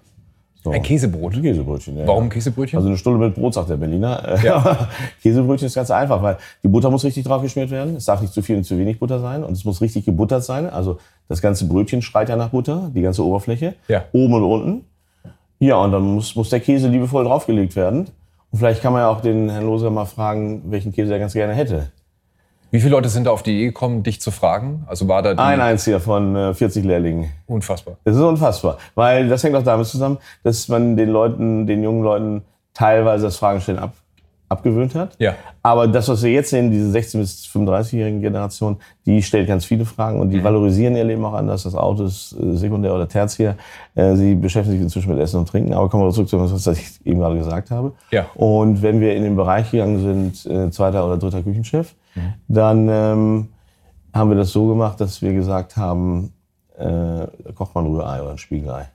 So. 0.63 0.69
Ein 0.69 0.83
Käsebrot. 0.83 1.33
Ein 1.33 1.41
Käsebrötchen, 1.41 1.97
ja. 1.97 2.07
Warum 2.07 2.29
Käsebrötchen? 2.29 2.77
Also 2.77 2.87
eine 2.87 2.97
Stunde 2.97 3.25
mit 3.25 3.33
Brot, 3.33 3.55
sagt 3.55 3.69
der 3.69 3.77
Berliner. 3.77 4.37
Ja. 4.43 4.89
Käsebrötchen 5.23 5.65
ist 5.65 5.73
ganz 5.73 5.89
einfach, 5.89 6.21
weil 6.21 6.37
die 6.61 6.67
Butter 6.67 6.91
muss 6.91 7.03
richtig 7.03 7.23
drauf 7.23 7.41
geschmiert 7.41 7.71
werden. 7.71 7.95
Es 7.95 8.05
darf 8.05 8.21
nicht 8.21 8.31
zu 8.31 8.43
viel 8.43 8.57
und 8.57 8.63
zu 8.63 8.77
wenig 8.77 8.99
Butter 8.99 9.19
sein. 9.19 9.43
Und 9.43 9.53
es 9.53 9.65
muss 9.65 9.81
richtig 9.81 10.05
gebuttert 10.05 10.43
sein. 10.43 10.69
Also 10.69 10.99
das 11.27 11.41
ganze 11.41 11.65
Brötchen 11.67 12.03
schreit 12.03 12.29
ja 12.29 12.35
nach 12.35 12.49
Butter, 12.49 12.91
die 12.93 13.01
ganze 13.01 13.25
Oberfläche. 13.25 13.73
Ja. 13.87 14.05
Oben 14.11 14.35
und 14.35 14.43
unten. 14.43 14.85
Ja, 15.57 15.77
und 15.77 15.91
dann 15.91 16.03
muss, 16.03 16.35
muss 16.35 16.49
der 16.49 16.59
Käse 16.59 16.89
liebevoll 16.89 17.23
draufgelegt 17.23 17.75
werden. 17.75 18.07
Und 18.51 18.59
vielleicht 18.59 18.81
kann 18.81 18.93
man 18.93 19.01
ja 19.01 19.09
auch 19.09 19.21
den 19.21 19.49
Herrn 19.49 19.65
Loser 19.65 19.89
mal 19.89 20.05
fragen, 20.05 20.63
welchen 20.65 20.91
Käse 20.91 21.13
er 21.13 21.19
ganz 21.19 21.33
gerne 21.33 21.53
hätte. 21.53 21.91
Wie 22.71 22.79
viele 22.79 22.91
Leute 22.91 23.09
sind 23.09 23.25
da 23.25 23.31
auf 23.31 23.43
die 23.43 23.51
Idee 23.51 23.65
gekommen, 23.65 24.01
dich 24.01 24.21
zu 24.21 24.31
fragen? 24.31 24.85
Also 24.87 25.07
war 25.09 25.21
da 25.21 25.33
die 25.33 25.39
Ein 25.39 25.59
einziger 25.59 25.99
von 25.99 26.35
äh, 26.37 26.53
40 26.53 26.85
Lehrlingen. 26.85 27.29
unfassbar. 27.45 27.97
Das 28.05 28.15
ist 28.15 28.21
unfassbar. 28.21 28.77
Weil 28.95 29.27
das 29.27 29.43
hängt 29.43 29.55
auch 29.57 29.63
damit 29.63 29.87
zusammen, 29.87 30.17
dass 30.43 30.69
man 30.69 30.95
den 30.95 31.09
Leuten, 31.09 31.67
den 31.67 31.83
jungen 31.83 32.01
Leuten 32.01 32.43
teilweise 32.73 33.25
das 33.25 33.35
Fragenstellen 33.35 33.79
ab, 33.79 33.93
abgewöhnt 34.51 34.93
hat. 34.93 35.15
Ja. 35.17 35.35
Aber 35.63 35.87
das, 35.87 36.09
was 36.09 36.21
wir 36.23 36.31
jetzt 36.31 36.49
sehen, 36.49 36.69
diese 36.71 36.95
16- 36.95 37.19
bis 37.19 37.45
35-jährigen 37.45 38.21
Generation, 38.21 38.77
die 39.05 39.23
stellt 39.23 39.47
ganz 39.47 39.65
viele 39.65 39.85
Fragen 39.85 40.19
und 40.19 40.29
die 40.29 40.43
valorisieren 40.43 40.95
ihr 40.95 41.05
Leben 41.05 41.23
auch 41.23 41.33
anders. 41.33 41.63
Das 41.63 41.73
Auto 41.73 42.03
ist 42.03 42.33
äh, 42.33 42.55
sekundär 42.55 42.93
oder 42.93 43.07
tertiär. 43.07 43.55
Äh, 43.95 44.15
Sie 44.15 44.35
beschäftigen 44.35 44.75
sich 44.75 44.83
inzwischen 44.83 45.11
mit 45.11 45.19
Essen 45.19 45.39
und 45.39 45.47
Trinken. 45.47 45.73
Aber 45.73 45.89
kommen 45.89 46.03
wir 46.03 46.11
zurück 46.11 46.27
zu 46.27 46.37
dem, 46.37 46.51
was 46.51 46.67
ich 46.67 47.05
eben 47.05 47.19
gerade 47.19 47.37
gesagt 47.37 47.71
habe. 47.71 47.93
Ja. 48.11 48.25
Und 48.35 48.81
wenn 48.81 48.99
wir 48.99 49.15
in 49.15 49.23
den 49.23 49.35
Bereich 49.35 49.71
gegangen 49.71 50.01
sind, 50.01 50.45
äh, 50.45 50.69
zweiter 50.69 51.05
oder 51.05 51.17
dritter 51.17 51.41
Küchenchef, 51.41 51.95
dann 52.49 52.89
ähm, 52.89 53.47
haben 54.13 54.29
wir 54.29 54.35
das 54.35 54.51
so 54.51 54.67
gemacht, 54.67 54.99
dass 54.99 55.21
wir 55.21 55.33
gesagt 55.33 55.77
haben, 55.77 56.33
kocht 57.55 57.75
man 57.75 57.85
ein 57.85 57.91
Rührei 57.91 58.21
oder 58.21 58.31
ein 58.31 58.37
Spiegelei. 58.39 58.89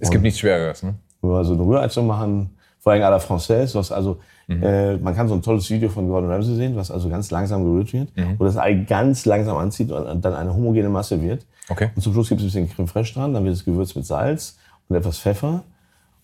Es 0.00 0.10
gibt 0.10 0.22
nichts 0.22 0.40
Schwereres. 0.40 0.82
Ne? 0.82 0.96
Über 1.22 1.44
so 1.44 1.54
ein 1.54 1.60
Rührei 1.60 1.86
zu 1.88 2.02
machen, 2.02 2.50
vor 2.84 2.92
allem 2.92 3.02
à 3.02 3.10
la 3.10 3.18
Française, 3.18 3.74
was 3.74 3.90
also, 3.90 4.18
äh, 4.48 4.96
man 4.96 5.14
kann 5.14 5.28
so 5.28 5.34
ein 5.34 5.42
tolles 5.42 5.68
Video 5.70 5.88
von 5.88 6.08
Gordon 6.08 6.30
Ramsay 6.30 6.54
sehen, 6.54 6.76
was 6.76 6.90
also 6.90 7.08
ganz 7.08 7.30
langsam 7.30 7.64
gerührt 7.64 7.92
wird, 7.92 8.08
wo 8.38 8.44
das 8.44 8.56
Ei 8.56 8.74
ganz 8.74 9.24
langsam 9.24 9.56
anzieht 9.56 9.90
und 9.90 10.24
dann 10.24 10.34
eine 10.34 10.54
homogene 10.54 10.88
Masse 10.88 11.20
wird. 11.22 11.46
Okay. 11.68 11.90
Und 11.94 12.02
zum 12.02 12.12
Schluss 12.12 12.28
gibt 12.28 12.40
es 12.40 12.44
ein 12.44 12.64
bisschen 12.64 12.68
Creme 12.68 12.88
fraiche 12.88 13.14
dran, 13.14 13.32
dann 13.32 13.44
wird 13.44 13.54
es 13.54 13.64
gewürzt 13.64 13.96
mit 13.96 14.04
Salz 14.04 14.58
und 14.88 14.96
etwas 14.96 15.18
Pfeffer 15.18 15.64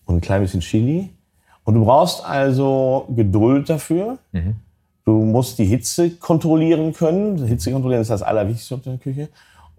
und 0.05 0.15
ein 0.15 0.21
klein 0.21 0.41
bisschen 0.41 0.61
Chili. 0.61 1.09
Und 1.63 1.75
du 1.75 1.85
brauchst 1.85 2.25
also 2.25 3.07
Geduld 3.15 3.69
dafür. 3.69 4.17
Du 5.05 5.23
musst 5.25 5.57
die 5.59 5.65
Hitze 5.65 6.11
kontrollieren 6.11 6.93
können. 6.93 7.45
Hitze 7.45 7.71
kontrollieren 7.71 8.01
ist 8.01 8.11
das 8.11 8.21
Allerwichtigste 8.21 8.75
in 8.75 8.81
der 8.83 8.97
Küche. 8.97 9.29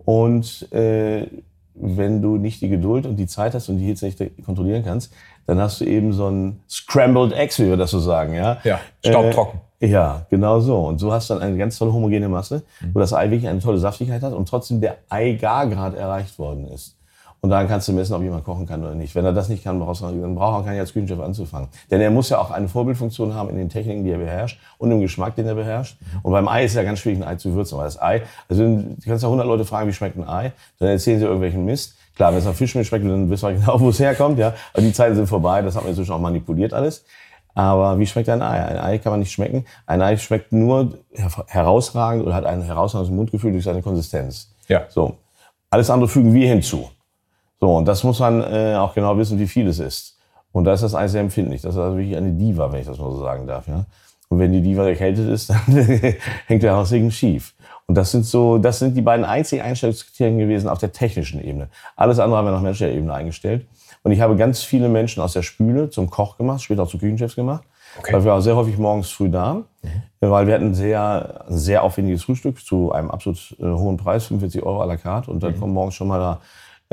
Und 0.04 0.70
äh, 0.72 1.26
wenn 1.75 2.20
du 2.22 2.37
nicht 2.37 2.61
die 2.61 2.68
Geduld 2.68 3.06
und 3.06 3.16
die 3.16 3.26
Zeit 3.26 3.54
hast 3.54 3.68
und 3.68 3.78
die 3.78 3.87
Hitze 3.87 4.06
nicht 4.06 4.44
kontrollieren 4.44 4.84
kannst, 4.84 5.12
dann 5.46 5.58
hast 5.61 5.80
du 5.80 5.84
eben 5.84 6.12
so 6.12 6.28
ein 6.28 6.61
Scrambled 6.68 7.32
Eggs, 7.32 7.58
wie 7.58 7.66
wir 7.68 7.76
das 7.76 7.90
so 7.90 7.99
sagen. 8.00 8.34
Ja, 8.34 8.58
Ja, 8.64 8.80
staubtrocken. 9.04 9.61
Äh, 9.80 9.88
ja, 9.88 10.26
genau 10.30 10.61
so. 10.61 10.78
Und 10.78 10.99
so 10.99 11.12
hast 11.12 11.28
du 11.30 11.34
dann 11.34 11.42
eine 11.42 11.56
ganz 11.58 11.76
tolle 11.78 11.92
homogene 11.92 12.28
Masse, 12.28 12.62
Mhm. 12.80 12.90
wo 12.94 13.00
das 13.00 13.12
Ei 13.12 13.30
wirklich 13.30 13.49
eine 13.49 13.58
tolle 13.61 13.78
Saftigkeit 13.78 14.22
hat 14.22 14.32
und 14.32 14.49
trotzdem 14.49 14.80
der 14.80 14.99
Eigargrad 15.08 15.94
erreicht 15.96 16.38
worden 16.38 16.68
ist. 16.68 16.96
Und 17.44 17.50
daran 17.50 17.66
kannst 17.66 17.88
du 17.88 17.92
messen, 17.92 18.14
ob 18.14 18.22
jemand 18.22 18.44
kochen 18.44 18.66
kann 18.66 18.84
oder 18.84 18.94
nicht. 18.94 19.16
Wenn 19.16 19.25
er 19.25 19.32
das 19.32 19.49
nicht 19.49 19.64
kann, 19.64 19.80
brauchst 19.80 20.00
du, 20.00 20.06
dann 20.06 20.37
braucht 20.37 20.61
er 20.61 20.64
keinen 20.64 20.78
als 20.78 20.92
Küchenchef 20.92 21.18
anzufangen. 21.18 21.66
Denn 21.90 22.00
er 22.00 22.08
muss 22.12 22.28
ja 22.28 22.38
auch 22.38 22.52
eine 22.52 22.68
Vorbildfunktion 22.68 23.34
haben 23.34 23.50
in 23.50 23.56
den 23.56 23.68
Techniken, 23.68 24.04
die 24.04 24.11
er 24.11 24.18
beherrscht 24.18 24.61
und 24.78 24.92
im 24.92 25.00
Geschmack, 25.00 25.34
den 25.34 25.49
er 25.49 25.56
beherrscht. 25.56 25.99
Und 26.22 26.30
beim 26.30 26.46
Ei 26.46 26.64
ist 26.64 26.70
es 26.70 26.76
ja 26.76 26.84
ganz 26.84 27.00
schwierig, 27.00 27.20
ein 27.20 27.26
Ei 27.26 27.34
zu 27.34 27.52
würzen. 27.52 27.76
Weil 27.78 27.87
das 27.87 28.00
Ei, 28.00 28.22
also 28.49 28.64
du 28.64 28.96
kannst 29.04 29.25
ja 29.25 29.28
100 29.28 29.44
Leute 29.44 29.64
fragen, 29.64 29.88
wie 29.88 29.92
schmeckt 29.92 30.16
ein 30.16 30.28
Ei, 30.28 30.52
dann 30.78 30.88
erzählen 30.90 31.18
sie 31.18 31.25
irgendwelchen 31.25 31.64
Mist. 31.64 31.96
Klar, 32.14 32.30
wenn 32.30 32.38
es 32.38 32.44
nach 32.44 32.54
Fischmilch 32.54 32.87
schmeckt, 32.87 33.04
dann 33.04 33.28
wissen 33.28 33.49
wir 33.49 33.54
genau, 33.58 33.80
wo 33.80 33.88
es 33.88 33.99
herkommt. 33.99 34.38
Ja. 34.38 34.54
Aber 34.72 34.82
die 34.82 34.92
Zeiten 34.92 35.16
sind 35.16 35.26
vorbei, 35.26 35.62
das 35.62 35.75
hat 35.75 35.82
man 35.82 35.90
inzwischen 35.90 36.12
auch 36.12 36.20
manipuliert 36.20 36.72
alles. 36.72 37.04
Aber 37.56 37.99
wie 37.99 38.06
schmeckt 38.06 38.28
ein 38.28 38.40
Ei? 38.40 38.64
Ein 38.64 38.78
Ei 38.78 38.99
kann 38.99 39.12
man 39.12 39.18
nicht 39.18 39.32
schmecken. 39.32 39.64
Ein 39.87 40.00
Ei 40.00 40.16
schmeckt 40.16 40.52
nur 40.52 40.96
her- 41.12 41.44
herausragend 41.49 42.25
oder 42.25 42.34
hat 42.37 42.44
ein 42.44 42.62
herausragendes 42.62 43.12
Mundgefühl 43.12 43.50
durch 43.50 43.64
seine 43.64 43.82
Konsistenz. 43.82 44.54
Ja. 44.68 44.82
So. 44.88 45.16
Alles 45.70 45.90
andere 45.90 46.08
fügen 46.08 46.32
wir 46.32 46.46
hinzu. 46.46 46.88
So, 47.62 47.76
und 47.76 47.87
das 47.87 48.02
muss 48.02 48.19
man 48.19 48.42
äh, 48.42 48.75
auch 48.75 48.92
genau 48.92 49.16
wissen, 49.16 49.38
wie 49.38 49.47
viel 49.47 49.69
es 49.69 49.78
ist. 49.78 50.19
Und 50.50 50.64
da 50.64 50.73
ist 50.73 50.83
das 50.83 50.97
Ei 50.97 51.07
sehr 51.07 51.21
empfindlich. 51.21 51.62
Das 51.62 51.76
ist 51.76 51.81
also 51.81 51.97
wirklich 51.97 52.16
eine 52.16 52.33
Diva, 52.33 52.73
wenn 52.73 52.81
ich 52.81 52.87
das 52.88 52.99
mal 52.99 53.12
so 53.12 53.21
sagen 53.21 53.47
darf. 53.47 53.69
Ja? 53.69 53.85
Und 54.31 54.40
wenn 54.40 54.50
die 54.50 54.61
Diva 54.61 54.85
erkältet 54.85 55.28
ist, 55.28 55.49
dann 55.69 56.16
hängt 56.49 56.64
der 56.64 56.75
Haussegen 56.75 57.12
schief. 57.12 57.54
Und 57.87 57.95
das 57.95 58.11
sind 58.11 58.26
so, 58.26 58.59
das 58.59 58.81
sind 58.81 58.97
die 58.97 59.00
beiden 59.00 59.25
einzigen 59.25 59.62
Einstellungskriterien 59.62 60.40
gewesen 60.40 60.69
auf 60.69 60.78
der 60.78 60.90
technischen 60.90 61.40
Ebene. 61.40 61.69
Alles 61.95 62.19
andere 62.19 62.38
haben 62.38 62.47
wir 62.47 62.50
nach 62.50 62.62
menschlicher 62.62 62.90
Ebene 62.90 63.14
eingestellt. 63.14 63.64
Und 64.02 64.11
ich 64.11 64.21
habe 64.21 64.35
ganz 64.35 64.64
viele 64.64 64.88
Menschen 64.88 65.23
aus 65.23 65.35
der 65.35 65.42
Spüle 65.42 65.88
zum 65.88 66.11
Koch 66.11 66.38
gemacht, 66.38 66.62
später 66.62 66.83
auch 66.83 66.88
zu 66.88 66.99
Küchenchefs 66.99 67.37
gemacht. 67.37 67.62
Okay. 67.97 68.12
Weil 68.12 68.25
wir 68.25 68.33
waren 68.33 68.42
sehr 68.42 68.57
häufig 68.57 68.76
morgens 68.76 69.11
früh 69.11 69.28
da, 69.28 69.62
weil 70.19 70.49
wir 70.49 70.54
hatten 70.54 70.71
ein 70.71 70.75
sehr, 70.75 71.45
sehr 71.47 71.85
aufwendiges 71.85 72.25
Frühstück 72.25 72.59
zu 72.64 72.90
einem 72.90 73.12
absolut 73.12 73.54
äh, 73.61 73.66
hohen 73.66 73.99
Preis, 73.99 74.25
45 74.26 74.64
Euro 74.64 74.83
à 74.83 74.87
la 74.87 74.97
carte. 74.97 75.31
Und 75.31 75.45
dann 75.45 75.57
kommen 75.61 75.75
morgens 75.75 75.95
schon 75.95 76.09
mal 76.09 76.19
da 76.19 76.40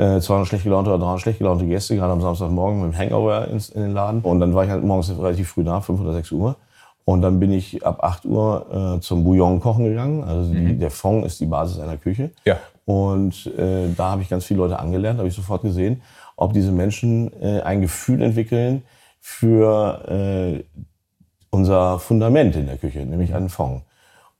äh, 0.00 0.20
200 0.20 0.48
schlecht 0.48 0.64
gelaunte 0.64 0.90
oder 0.90 0.98
300 0.98 1.20
schlecht 1.20 1.38
gelaunte 1.38 1.66
Gäste, 1.66 1.94
gerade 1.94 2.12
am 2.12 2.20
Samstagmorgen 2.20 2.80
mit 2.82 2.92
dem 2.92 2.98
Hangover 2.98 3.48
ins, 3.48 3.68
in 3.68 3.82
den 3.82 3.92
Laden. 3.92 4.22
Und 4.22 4.40
dann 4.40 4.54
war 4.54 4.64
ich 4.64 4.70
halt 4.70 4.82
morgens 4.82 5.10
relativ 5.10 5.50
früh 5.50 5.62
da, 5.62 5.80
5 5.80 6.00
oder 6.00 6.14
6 6.14 6.32
Uhr. 6.32 6.56
Und 7.04 7.22
dann 7.22 7.40
bin 7.40 7.52
ich 7.52 7.84
ab 7.84 8.02
8 8.02 8.24
Uhr 8.24 8.96
äh, 8.96 9.00
zum 9.00 9.24
Bouillon 9.24 9.60
kochen 9.60 9.84
gegangen. 9.84 10.24
Also 10.24 10.52
die, 10.52 10.78
der 10.78 10.90
Fond 10.90 11.24
ist 11.26 11.40
die 11.40 11.46
Basis 11.46 11.80
einer 11.80 11.96
Küche. 11.96 12.30
Ja. 12.44 12.58
Und 12.86 13.46
äh, 13.58 13.92
da 13.96 14.12
habe 14.12 14.22
ich 14.22 14.28
ganz 14.28 14.44
viele 14.44 14.60
Leute 14.60 14.78
angelernt, 14.78 15.18
habe 15.18 15.28
ich 15.28 15.34
sofort 15.34 15.62
gesehen, 15.62 16.02
ob 16.36 16.52
diese 16.52 16.72
Menschen 16.72 17.30
äh, 17.42 17.60
ein 17.60 17.82
Gefühl 17.82 18.22
entwickeln 18.22 18.82
für 19.20 20.08
äh, 20.08 20.64
unser 21.50 21.98
Fundament 21.98 22.56
in 22.56 22.66
der 22.66 22.78
Küche, 22.78 23.04
nämlich 23.04 23.34
einen 23.34 23.48
Fond. 23.48 23.82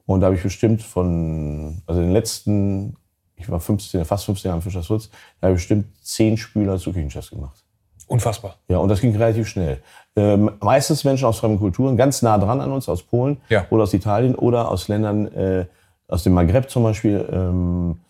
Und 0.06 0.20
da 0.20 0.26
habe 0.26 0.36
ich 0.36 0.42
bestimmt 0.42 0.82
von, 0.82 1.82
also 1.86 2.00
in 2.00 2.08
den 2.08 2.14
letzten, 2.14 2.96
ich 3.40 3.48
war 3.50 3.60
15, 3.60 4.04
fast 4.04 4.24
15 4.26 4.48
Jahre 4.48 4.58
im 4.58 4.62
Fischerswurz, 4.62 5.10
da 5.40 5.46
habe 5.46 5.54
ich 5.54 5.58
bestimmt 5.60 5.86
10 6.02 6.36
Spüler 6.36 6.78
zu 6.78 6.92
Küchenchefs 6.92 7.30
gemacht. 7.30 7.64
Unfassbar. 8.06 8.56
Ja, 8.68 8.78
und 8.78 8.88
das 8.88 9.00
ging 9.00 9.14
relativ 9.16 9.46
schnell. 9.48 9.78
Ähm, 10.16 10.50
meistens 10.60 11.04
Menschen 11.04 11.26
aus 11.26 11.38
fremden 11.38 11.58
Kulturen, 11.58 11.96
ganz 11.96 12.22
nah 12.22 12.38
dran 12.38 12.60
an 12.60 12.72
uns, 12.72 12.88
aus 12.88 13.02
Polen 13.02 13.36
Ja. 13.48 13.66
oder 13.70 13.84
aus 13.84 13.94
Italien 13.94 14.34
oder 14.34 14.68
aus 14.68 14.88
Ländern, 14.88 15.28
äh, 15.28 15.66
aus 16.08 16.24
dem 16.24 16.34
Maghreb 16.34 16.68
zum 16.68 16.82
Beispiel, 16.82 17.24
ähm, 17.32 18.00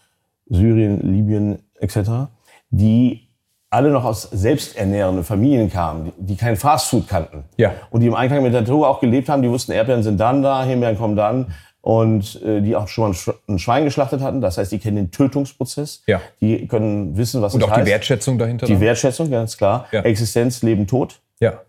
Syrien, 0.48 1.00
Libyen 1.02 1.58
etc., 1.78 2.28
die 2.70 3.28
alle 3.68 3.90
noch 3.90 4.04
aus 4.04 4.22
selbsternährenden 4.22 5.22
Familien 5.22 5.70
kamen, 5.70 6.06
die, 6.06 6.26
die 6.26 6.36
kein 6.36 6.56
Fastfood 6.56 7.06
kannten. 7.06 7.44
Ja. 7.56 7.72
Und 7.90 8.00
die 8.00 8.06
im 8.08 8.14
Einklang 8.14 8.42
mit 8.42 8.52
der 8.52 8.62
Natur 8.62 8.88
auch 8.88 9.00
gelebt 9.00 9.28
haben, 9.28 9.42
die 9.42 9.50
wussten, 9.50 9.72
Erdbeeren 9.72 10.02
sind 10.02 10.18
dann 10.18 10.42
da, 10.42 10.64
Himbeeren 10.64 10.96
kommen 10.98 11.14
dann, 11.14 11.52
und 11.82 12.42
äh, 12.42 12.60
die 12.60 12.76
auch 12.76 12.88
schon 12.88 13.10
mal 13.10 13.34
ein 13.48 13.58
Schwein 13.58 13.84
geschlachtet 13.84 14.20
hatten. 14.20 14.40
Das 14.40 14.58
heißt, 14.58 14.70
die 14.72 14.78
kennen 14.78 14.96
den 14.96 15.10
Tötungsprozess. 15.10 16.02
Ja. 16.06 16.20
Die 16.40 16.66
können 16.66 17.16
wissen, 17.16 17.40
was 17.42 17.54
Und 17.54 17.62
es 17.62 17.66
auch 17.66 17.72
heißt. 17.72 17.86
die 17.86 17.90
Wertschätzung 17.90 18.38
dahinter. 18.38 18.66
Die? 18.66 18.80
Wertschätzung, 18.80 19.30
ganz 19.30 19.56
klar. 19.56 19.86
Ja. 19.92 20.02
Existenz, 20.02 20.62
Leben, 20.62 20.86
Tod. 20.86 21.20
Ja. 21.40 21.60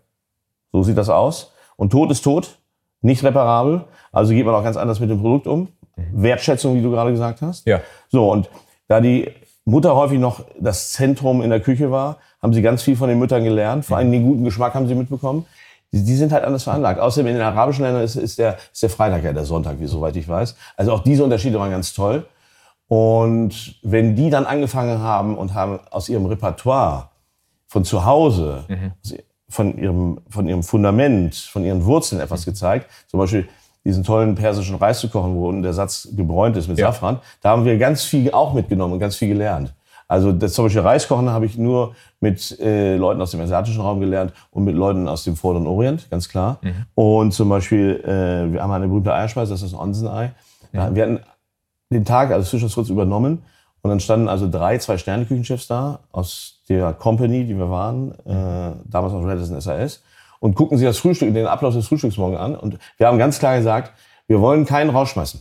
So 0.70 0.82
sieht 0.82 0.98
das 0.98 1.08
aus. 1.08 1.52
Und 1.76 1.90
Tod 1.90 2.10
ist 2.10 2.22
tot, 2.22 2.58
nicht 3.00 3.24
reparabel. 3.24 3.84
Also 4.12 4.32
geht 4.34 4.44
man 4.44 4.54
auch 4.54 4.64
ganz 4.64 4.76
anders 4.76 5.00
mit 5.00 5.10
dem 5.10 5.20
Produkt 5.20 5.46
um. 5.46 5.68
Wertschätzung, 5.96 6.76
wie 6.76 6.82
du 6.82 6.90
gerade 6.90 7.10
gesagt 7.10 7.42
hast. 7.42 7.66
Ja. 7.66 7.80
So, 8.08 8.30
und 8.30 8.50
da 8.88 9.00
die 9.00 9.30
Mutter 9.64 9.94
häufig 9.94 10.18
noch 10.18 10.44
das 10.58 10.92
Zentrum 10.92 11.42
in 11.42 11.50
der 11.50 11.60
Küche 11.60 11.90
war, 11.90 12.18
haben 12.42 12.52
sie 12.52 12.62
ganz 12.62 12.82
viel 12.82 12.96
von 12.96 13.08
den 13.08 13.18
Müttern 13.18 13.44
gelernt. 13.44 13.84
Vor 13.84 13.96
allem 13.96 14.10
den 14.10 14.24
guten 14.24 14.44
Geschmack 14.44 14.74
haben 14.74 14.88
sie 14.88 14.94
mitbekommen. 14.94 15.46
Die, 15.92 16.02
die 16.02 16.16
sind 16.16 16.32
halt 16.32 16.44
anders 16.44 16.64
veranlagt. 16.64 17.00
Außerdem 17.00 17.26
in 17.28 17.34
den 17.34 17.42
arabischen 17.42 17.84
Ländern 17.84 18.02
ist, 18.02 18.16
ist, 18.16 18.38
der, 18.38 18.56
ist 18.72 18.82
der 18.82 18.90
Freitag 18.90 19.24
ja 19.24 19.32
der 19.32 19.44
Sonntag, 19.44 19.78
wie 19.78 19.86
soweit 19.86 20.16
ich 20.16 20.26
weiß. 20.26 20.56
Also 20.76 20.92
auch 20.92 21.00
diese 21.00 21.22
Unterschiede 21.22 21.58
waren 21.58 21.70
ganz 21.70 21.92
toll. 21.92 22.26
Und 22.88 23.76
wenn 23.82 24.16
die 24.16 24.30
dann 24.30 24.44
angefangen 24.44 24.98
haben 25.00 25.36
und 25.38 25.54
haben 25.54 25.80
aus 25.90 26.08
ihrem 26.08 26.26
Repertoire 26.26 27.10
von 27.66 27.84
zu 27.84 28.04
Hause, 28.04 28.64
von, 29.48 29.78
ihrem, 29.78 30.20
von 30.28 30.48
ihrem 30.48 30.62
Fundament, 30.62 31.34
von 31.34 31.64
ihren 31.64 31.84
Wurzeln 31.84 32.20
etwas 32.20 32.44
gezeigt, 32.44 32.90
zum 33.06 33.20
Beispiel 33.20 33.48
diesen 33.84 34.04
tollen 34.04 34.34
persischen 34.34 34.76
Reis 34.76 35.00
zu 35.00 35.08
kochen, 35.08 35.34
wo 35.34 35.48
unten 35.48 35.62
der 35.62 35.72
Satz 35.72 36.08
gebräunt 36.14 36.56
ist 36.56 36.68
mit 36.68 36.78
Ja. 36.78 36.86
Safran, 36.92 37.20
da 37.40 37.50
haben 37.50 37.64
wir 37.64 37.78
ganz 37.78 38.02
viel 38.02 38.30
auch 38.32 38.52
mitgenommen 38.54 38.94
und 38.94 38.98
ganz 38.98 39.16
viel 39.16 39.28
gelernt. 39.28 39.74
Also 40.12 40.30
das 40.30 40.52
zum 40.52 40.66
Beispiel 40.66 40.82
Reiskochen 40.82 41.30
habe 41.30 41.46
ich 41.46 41.56
nur 41.56 41.94
mit 42.20 42.60
äh, 42.60 42.96
Leuten 42.98 43.22
aus 43.22 43.30
dem 43.30 43.40
asiatischen 43.40 43.80
Raum 43.80 43.98
gelernt 43.98 44.34
und 44.50 44.62
mit 44.62 44.74
Leuten 44.74 45.08
aus 45.08 45.24
dem 45.24 45.36
Vorderen 45.36 45.66
Orient, 45.66 46.10
ganz 46.10 46.28
klar. 46.28 46.58
Und 46.94 47.32
zum 47.32 47.48
Beispiel, 47.48 47.98
äh, 48.04 48.52
wir 48.52 48.62
haben 48.62 48.70
eine 48.72 48.88
berühmte 48.88 49.14
Eierspeise, 49.14 49.52
das 49.52 49.62
ist 49.62 49.72
ein 49.72 49.80
Onsenei. 49.80 50.32
Ja, 50.74 50.94
Wir 50.94 51.02
hatten 51.04 51.20
den 51.88 52.04
Tag 52.04 52.30
als 52.30 52.50
Zwischenschritt 52.50 52.90
übernommen 52.90 53.42
und 53.80 53.88
dann 53.88 54.00
standen 54.00 54.28
also 54.28 54.50
drei, 54.50 54.76
zwei 54.76 54.98
Sterne-Küchenchefs 54.98 55.66
da 55.66 56.00
aus 56.12 56.60
der 56.68 56.92
Company, 56.92 57.46
die 57.46 57.56
wir 57.56 57.70
waren, 57.70 58.12
äh, 58.26 58.76
damals 58.84 59.14
noch 59.14 59.24
Radisson 59.24 59.58
SAS 59.62 60.02
und 60.40 60.56
gucken 60.56 60.76
sich 60.76 60.86
das 60.86 60.98
Frühstück, 60.98 61.32
den 61.32 61.46
Ablauf 61.46 61.72
des 61.72 61.86
Frühstücks 61.88 62.18
morgen 62.18 62.36
an 62.36 62.54
und 62.54 62.76
wir 62.98 63.06
haben 63.06 63.16
ganz 63.16 63.38
klar 63.38 63.56
gesagt, 63.56 63.92
wir 64.26 64.42
wollen 64.42 64.66
keinen 64.66 64.90
rausschmeißen. 64.90 65.40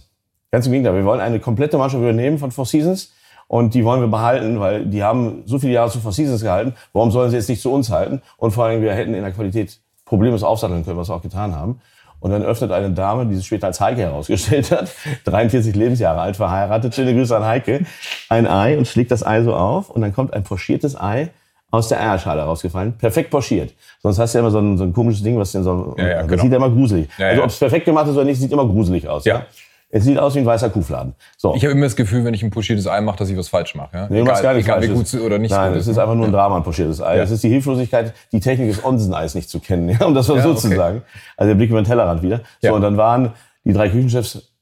Ganz 0.49 0.65
im 0.65 0.71
Gegenteil, 0.71 0.95
wir 0.95 1.03
wollen 1.03 1.19
eine 1.19 1.41
komplette 1.41 1.77
Mannschaft 1.77 2.01
übernehmen 2.01 2.37
von 2.37 2.51
Four 2.51 2.65
Seasons 2.65 3.11
und 3.51 3.73
die 3.73 3.83
wollen 3.83 3.99
wir 3.99 4.07
behalten, 4.07 4.61
weil 4.61 4.85
die 4.85 5.03
haben 5.03 5.43
so 5.45 5.59
viele 5.59 5.73
Jahre 5.73 5.91
zu 5.91 5.99
Four 5.99 6.13
Seasons 6.13 6.41
gehalten. 6.41 6.73
Warum 6.93 7.11
sollen 7.11 7.31
sie 7.31 7.35
jetzt 7.35 7.49
nicht 7.49 7.61
zu 7.61 7.69
uns 7.69 7.89
halten? 7.91 8.21
Und 8.37 8.51
vor 8.51 8.63
allem, 8.63 8.81
wir 8.81 8.93
hätten 8.93 9.13
in 9.13 9.23
der 9.23 9.33
Qualität 9.33 9.77
problemlos 10.05 10.41
aufsatteln 10.41 10.85
können, 10.85 10.97
was 10.97 11.09
wir 11.09 11.15
auch 11.15 11.21
getan 11.21 11.53
haben. 11.53 11.81
Und 12.21 12.31
dann 12.31 12.43
öffnet 12.43 12.71
eine 12.71 12.91
Dame, 12.91 13.25
die 13.25 13.35
sich 13.35 13.45
später 13.45 13.67
als 13.67 13.81
Heike 13.81 14.03
herausgestellt 14.03 14.71
hat, 14.71 14.89
43 15.25 15.75
Lebensjahre 15.75 16.21
alt, 16.21 16.37
verheiratet, 16.37 16.95
schöne 16.95 17.13
Grüße 17.13 17.35
an 17.35 17.43
Heike, 17.43 17.81
ein 18.29 18.47
Ei 18.47 18.77
und 18.77 18.87
schlägt 18.87 19.11
das 19.11 19.21
Ei 19.21 19.43
so 19.43 19.53
auf 19.53 19.89
und 19.89 19.99
dann 19.99 20.13
kommt 20.13 20.33
ein 20.33 20.43
pochiertes 20.43 20.97
Ei 20.97 21.27
aus 21.71 21.89
der 21.89 21.99
Eierschale 21.99 22.43
rausgefallen, 22.43 22.93
perfekt 22.93 23.31
pochiert. 23.31 23.73
Sonst 24.01 24.17
hast 24.17 24.33
du 24.33 24.37
ja 24.37 24.43
immer 24.43 24.51
so 24.51 24.59
ein, 24.59 24.77
so 24.77 24.85
ein 24.85 24.93
komisches 24.93 25.23
Ding, 25.23 25.37
was 25.37 25.51
denn 25.51 25.63
so, 25.65 25.93
Ja, 25.97 26.07
ja, 26.07 26.17
das 26.19 26.27
genau. 26.27 26.43
sieht 26.43 26.51
ja 26.53 26.57
immer 26.57 26.69
gruselig. 26.69 27.09
Ja, 27.17 27.27
also 27.27 27.39
ja. 27.39 27.43
ob 27.43 27.49
es 27.51 27.59
perfekt 27.59 27.83
gemacht 27.83 28.07
ist 28.07 28.15
oder 28.15 28.23
nicht, 28.23 28.39
sieht 28.39 28.53
immer 28.53 28.65
gruselig 28.65 29.09
aus. 29.09 29.25
Ja. 29.25 29.45
Es 29.93 30.05
sieht 30.05 30.17
aus 30.17 30.35
wie 30.35 30.39
ein 30.39 30.45
weißer 30.45 30.69
Kuhfladen. 30.69 31.15
So. 31.37 31.53
Ich 31.55 31.63
habe 31.63 31.73
immer 31.73 31.85
das 31.85 31.95
Gefühl, 31.97 32.23
wenn 32.23 32.33
ich 32.33 32.43
ein 32.43 32.49
pochiertes 32.49 32.87
Ei 32.87 33.01
mache, 33.01 33.17
dass 33.17 33.29
ich 33.29 33.37
was 33.37 33.49
falsch 33.49 33.75
mache. 33.75 33.89
Ja? 33.95 34.07
Nee, 34.09 34.19
du 34.19 34.25
machst 34.25 34.41
gar 34.41 34.53
nichts 34.53 34.67
egal 34.67 34.81
wie 34.81 34.87
Falsches. 34.87 35.11
gut 35.11 35.21
oder 35.21 35.37
nicht 35.37 35.51
Nein, 35.51 35.73
es 35.73 35.85
ist 35.87 35.97
einfach 35.97 36.15
nur 36.15 36.25
ein 36.27 36.31
Drama, 36.31 36.57
ein 36.57 36.63
pochiertes 36.63 37.01
Ei. 37.01 37.17
Ja. 37.17 37.23
Es 37.23 37.31
ist 37.31 37.43
die 37.43 37.49
Hilflosigkeit, 37.49 38.13
die 38.31 38.39
Technik 38.39 38.69
des 38.69 38.83
Onseneis 38.85 39.35
nicht 39.35 39.49
zu 39.49 39.59
kennen, 39.59 39.89
ja, 39.89 40.05
um 40.05 40.13
das 40.13 40.27
mal 40.29 40.37
Ja, 40.37 40.43
so 40.43 40.51
okay. 40.51 40.59
zu 40.59 40.75
sagen. 40.75 41.01
Also 41.35 41.49
der 41.49 41.55
Blick 41.55 41.69
über 41.69 41.81
den 41.81 41.85
Tellerrand 41.85 42.21
wieder. 42.23 42.37
So, 42.61 42.67
Ja. 42.67 42.71
und 42.73 42.81
dann 42.81 42.95
waren 42.97 43.33
die 43.65 43.73
drei 43.73 43.89
Küchenchefs 43.89 44.53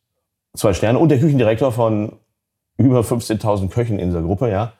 zwei 0.56 0.74
Sterne 0.74 0.98
und 0.98 1.10
der 1.10 1.20
Küchendirektor 1.20 1.72
von 1.72 2.14
über 2.78 3.02
15.000 3.02 3.70
Köchen 3.70 4.00
in 4.00 4.10
dieser 4.10 4.22
Gruppe, 4.24 4.50
ja, 4.50 4.72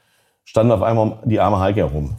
standen 0.46 0.72
auf 0.72 0.82
einmal 0.82 1.08
um 1.12 1.14
die 1.30 1.40
arme 1.40 1.60
Heike 1.60 1.82
herum. 1.82 2.16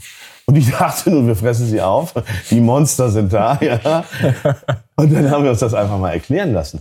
Und 0.46 0.56
ich 0.56 0.70
dachte 0.78 1.10
nun, 1.10 1.26
wir 1.26 1.34
fressen 1.36 1.66
sie 1.66 1.80
auf. 1.80 2.14
Die 2.50 2.60
Monster 2.60 3.08
sind 3.10 3.32
da, 3.32 3.58
ja. 3.60 4.04
Und 4.96 5.12
dann 5.12 5.30
haben 5.30 5.42
wir 5.44 5.50
uns 5.50 5.60
das 5.60 5.74
einfach 5.74 5.98
mal 5.98 6.10
erklären 6.12 6.52
lassen. 6.52 6.80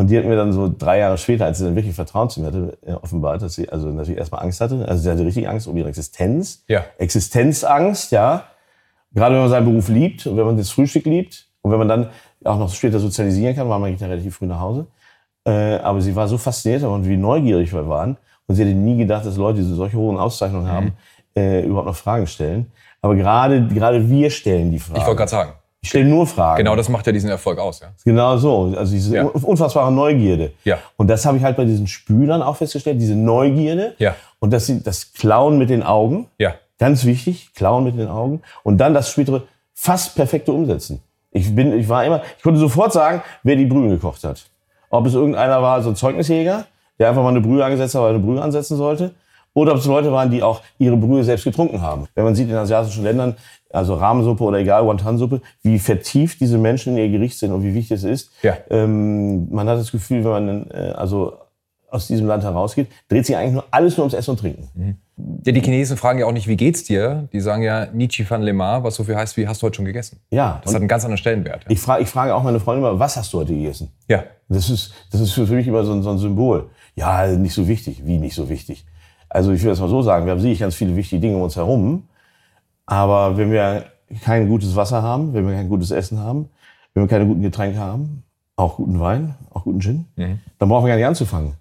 Und 0.00 0.08
die 0.08 0.16
hat 0.16 0.24
mir 0.24 0.34
dann 0.34 0.50
so 0.54 0.72
drei 0.76 0.98
Jahre 1.00 1.18
später, 1.18 1.44
als 1.44 1.58
sie 1.58 1.64
dann 1.64 1.76
wirklich 1.76 1.94
Vertrauen 1.94 2.30
zu 2.30 2.40
mir 2.40 2.46
hatte, 2.46 2.78
äh, 2.86 2.92
offenbart, 2.94 3.42
dass 3.42 3.54
sie 3.56 3.68
also 3.68 3.88
natürlich 3.88 4.18
erstmal 4.18 4.42
Angst 4.42 4.62
hatte. 4.62 4.86
Also 4.88 5.02
sie 5.02 5.10
hatte 5.10 5.26
richtig 5.26 5.46
Angst 5.46 5.66
um 5.68 5.76
ihre 5.76 5.90
Existenz. 5.90 6.64
Ja. 6.68 6.86
Existenzangst, 6.96 8.10
ja. 8.10 8.44
Gerade 9.12 9.34
wenn 9.34 9.42
man 9.42 9.50
seinen 9.50 9.66
Beruf 9.66 9.88
liebt 9.88 10.26
und 10.26 10.38
wenn 10.38 10.46
man 10.46 10.56
das 10.56 10.70
Frühstück 10.70 11.04
liebt 11.04 11.48
und 11.60 11.70
wenn 11.70 11.78
man 11.78 11.88
dann 11.88 12.08
auch 12.44 12.58
noch 12.58 12.72
später 12.72 12.98
sozialisieren 12.98 13.54
kann, 13.54 13.68
weil 13.68 13.78
man 13.78 13.90
geht 13.90 14.00
ja 14.00 14.06
relativ 14.06 14.36
früh 14.36 14.46
nach 14.46 14.60
Hause. 14.60 14.86
Äh, 15.44 15.76
aber 15.76 16.00
sie 16.00 16.16
war 16.16 16.28
so 16.28 16.38
fasziniert 16.38 16.82
und 16.82 17.06
wie 17.06 17.18
neugierig 17.18 17.70
wir 17.74 17.86
waren. 17.86 18.16
Und 18.46 18.54
sie 18.54 18.62
hätte 18.64 18.74
nie 18.74 18.96
gedacht, 18.96 19.26
dass 19.26 19.36
Leute, 19.36 19.58
die 19.58 19.64
solche 19.74 19.98
hohen 19.98 20.16
Auszeichnungen 20.16 20.64
Mhm. 20.64 20.70
haben, 20.70 20.92
äh, 21.36 21.60
überhaupt 21.66 21.88
noch 21.88 21.96
Fragen 21.96 22.26
stellen. 22.26 22.72
Aber 23.02 23.14
gerade, 23.16 23.66
gerade 23.68 24.08
wir 24.08 24.30
stellen 24.30 24.70
die 24.70 24.78
Fragen. 24.78 24.98
Ich 25.00 25.06
wollte 25.06 25.18
gerade 25.18 25.30
sagen, 25.30 25.52
Ich 25.82 25.88
stelle 25.88 26.04
nur 26.04 26.26
Fragen. 26.26 26.58
genau 26.58 26.76
das 26.76 26.88
macht 26.90 27.06
ja 27.06 27.12
diesen 27.12 27.30
Erfolg 27.30 27.58
aus. 27.58 27.80
Ja? 27.80 27.88
Genau 28.04 28.36
so. 28.36 28.74
Also 28.76 28.92
diese 28.92 29.16
Ja. 29.16 29.24
unfassbare 29.24 29.90
Neugierde. 29.90 30.52
Ja. 30.64 30.78
Und 30.96 31.08
das 31.08 31.24
habe 31.24 31.38
ich 31.38 31.42
halt 31.42 31.56
bei 31.56 31.64
diesen 31.64 31.86
Spülern 31.86 32.42
auch 32.42 32.56
festgestellt, 32.56 33.00
diese 33.00 33.14
Neugierde. 33.16 33.94
Ja. 33.98 34.14
Und 34.40 34.52
das, 34.52 34.70
das 34.84 35.12
Klauen 35.14 35.56
mit 35.58 35.70
den 35.70 35.82
Augen. 35.82 36.26
Ja. 36.38 36.54
Ganz 36.78 37.04
wichtig, 37.06 37.52
klauen 37.54 37.84
mit 37.84 37.98
den 37.98 38.08
Augen. 38.08 38.42
Und 38.62 38.78
dann 38.78 38.92
das 38.94 39.10
spätere 39.10 39.42
fast 39.74 40.14
perfekte 40.16 40.52
Umsetzen. 40.52 41.00
Ich 41.30 41.54
bin, 41.54 41.72
ich 41.78 41.88
war 41.88 42.04
immer, 42.04 42.22
ich 42.36 42.42
konnte 42.42 42.60
sofort 42.60 42.92
sagen, 42.92 43.22
wer 43.42 43.56
die 43.56 43.66
Brühe 43.66 43.88
gekocht 43.88 44.22
hat. 44.24 44.42
Ob 44.90 45.06
es 45.06 45.14
irgendeiner 45.14 45.62
war, 45.62 45.82
so 45.82 45.90
ein 45.90 45.96
Zeugnisjäger, 45.96 46.66
der 46.98 47.08
einfach 47.08 47.22
mal 47.22 47.28
eine 47.30 47.40
Brühe 47.40 47.64
angesetzt 47.64 47.94
hat, 47.94 48.02
weil 48.02 48.10
er 48.10 48.14
eine 48.16 48.24
Brühe 48.24 48.42
ansetzen 48.42 48.76
sollte. 48.76 49.12
Oder 49.54 49.72
ob 49.72 49.78
es 49.78 49.86
Leute 49.86 50.12
waren, 50.12 50.30
die 50.30 50.42
auch 50.42 50.62
ihre 50.78 50.96
Brühe 50.96 51.24
selbst 51.24 51.44
getrunken 51.44 51.82
haben. 51.82 52.06
Wenn 52.14 52.24
man 52.24 52.34
sieht 52.34 52.48
in 52.48 52.54
asiatischen 52.54 53.02
Ländern, 53.02 53.36
also 53.70 53.94
Rahmensuppe 53.94 54.44
oder 54.44 54.58
egal, 54.58 54.86
Wonton-Suppe, 54.86 55.40
wie 55.62 55.78
vertieft 55.78 56.40
diese 56.40 56.58
Menschen 56.58 56.96
in 56.96 57.04
ihr 57.04 57.08
Gericht 57.10 57.38
sind 57.38 57.52
und 57.52 57.62
wie 57.62 57.74
wichtig 57.74 57.98
es 57.98 58.04
ist. 58.04 58.30
Ja. 58.42 58.56
Ähm, 58.70 59.48
man 59.50 59.68
hat 59.68 59.78
das 59.78 59.90
Gefühl, 59.90 60.24
wenn 60.24 60.30
man 60.30 60.70
äh, 60.70 60.92
also 60.96 61.34
aus 61.90 62.06
diesem 62.06 62.26
Land 62.26 62.44
herausgeht, 62.44 62.88
dreht 63.08 63.26
sich 63.26 63.36
eigentlich 63.36 63.54
nur 63.54 63.64
alles 63.72 63.96
nur 63.96 64.04
ums 64.04 64.14
Essen 64.14 64.30
und 64.30 64.40
Trinken. 64.40 64.96
Ja, 65.44 65.52
die 65.52 65.60
Chinesen 65.60 65.96
fragen 65.96 66.20
ja 66.20 66.26
auch 66.26 66.32
nicht, 66.32 66.46
wie 66.46 66.56
geht's 66.56 66.84
dir? 66.84 67.28
Die 67.32 67.40
sagen 67.40 67.62
ja 67.62 67.86
Nichi 67.86 68.24
fan 68.24 68.42
Lemar, 68.42 68.84
was 68.84 68.94
so 68.94 69.04
viel 69.04 69.16
heißt 69.16 69.36
wie, 69.36 69.48
hast 69.48 69.60
du 69.60 69.66
heute 69.66 69.76
schon 69.76 69.84
gegessen? 69.84 70.20
Ja. 70.30 70.60
Das 70.62 70.72
hat 70.72 70.80
einen 70.80 70.88
ganz 70.88 71.04
anderen 71.04 71.18
Stellenwert. 71.18 71.64
Ja. 71.64 71.70
Ich, 71.70 71.80
frage, 71.80 72.02
ich 72.02 72.08
frage 72.08 72.34
auch 72.34 72.42
meine 72.42 72.60
Freundin 72.60 72.84
immer, 72.84 72.98
was 72.98 73.16
hast 73.16 73.32
du 73.32 73.38
heute 73.38 73.52
gegessen? 73.52 73.90
ja. 74.08 74.24
Das 74.52 74.68
ist, 74.68 74.92
das 75.12 75.20
ist 75.20 75.32
für 75.32 75.46
mich 75.46 75.68
immer 75.68 75.84
so 75.84 75.92
ein, 75.92 76.02
so 76.02 76.10
ein 76.10 76.18
Symbol. 76.18 76.70
Ja, 76.96 77.24
nicht 77.28 77.54
so 77.54 77.68
wichtig. 77.68 78.04
Wie 78.04 78.18
nicht 78.18 78.34
so 78.34 78.48
wichtig? 78.48 78.84
Also 79.30 79.52
ich 79.52 79.62
will 79.62 79.70
das 79.70 79.80
mal 79.80 79.88
so 79.88 80.02
sagen, 80.02 80.26
wir 80.26 80.32
haben 80.32 80.40
sicherlich 80.40 80.60
ganz 80.60 80.74
viele 80.74 80.94
wichtige 80.96 81.20
Dinge 81.20 81.36
um 81.36 81.42
uns 81.42 81.56
herum. 81.56 82.02
Aber 82.84 83.36
wenn 83.38 83.50
wir 83.52 83.84
kein 84.22 84.48
gutes 84.48 84.74
Wasser 84.76 85.02
haben, 85.02 85.32
wenn 85.32 85.46
wir 85.46 85.54
kein 85.54 85.68
gutes 85.68 85.92
Essen 85.92 86.18
haben, 86.18 86.48
wenn 86.92 87.04
wir 87.04 87.08
keine 87.08 87.26
guten 87.26 87.40
Getränke 87.40 87.78
haben, 87.78 88.24
auch 88.56 88.76
guten 88.76 88.98
Wein, 89.00 89.36
auch 89.54 89.64
guten 89.64 89.80
Gin, 89.80 90.06
dann 90.58 90.68
brauchen 90.68 90.84
wir 90.84 90.88
gar 90.90 90.96
nicht 90.96 91.06
anzufangen. 91.06 91.54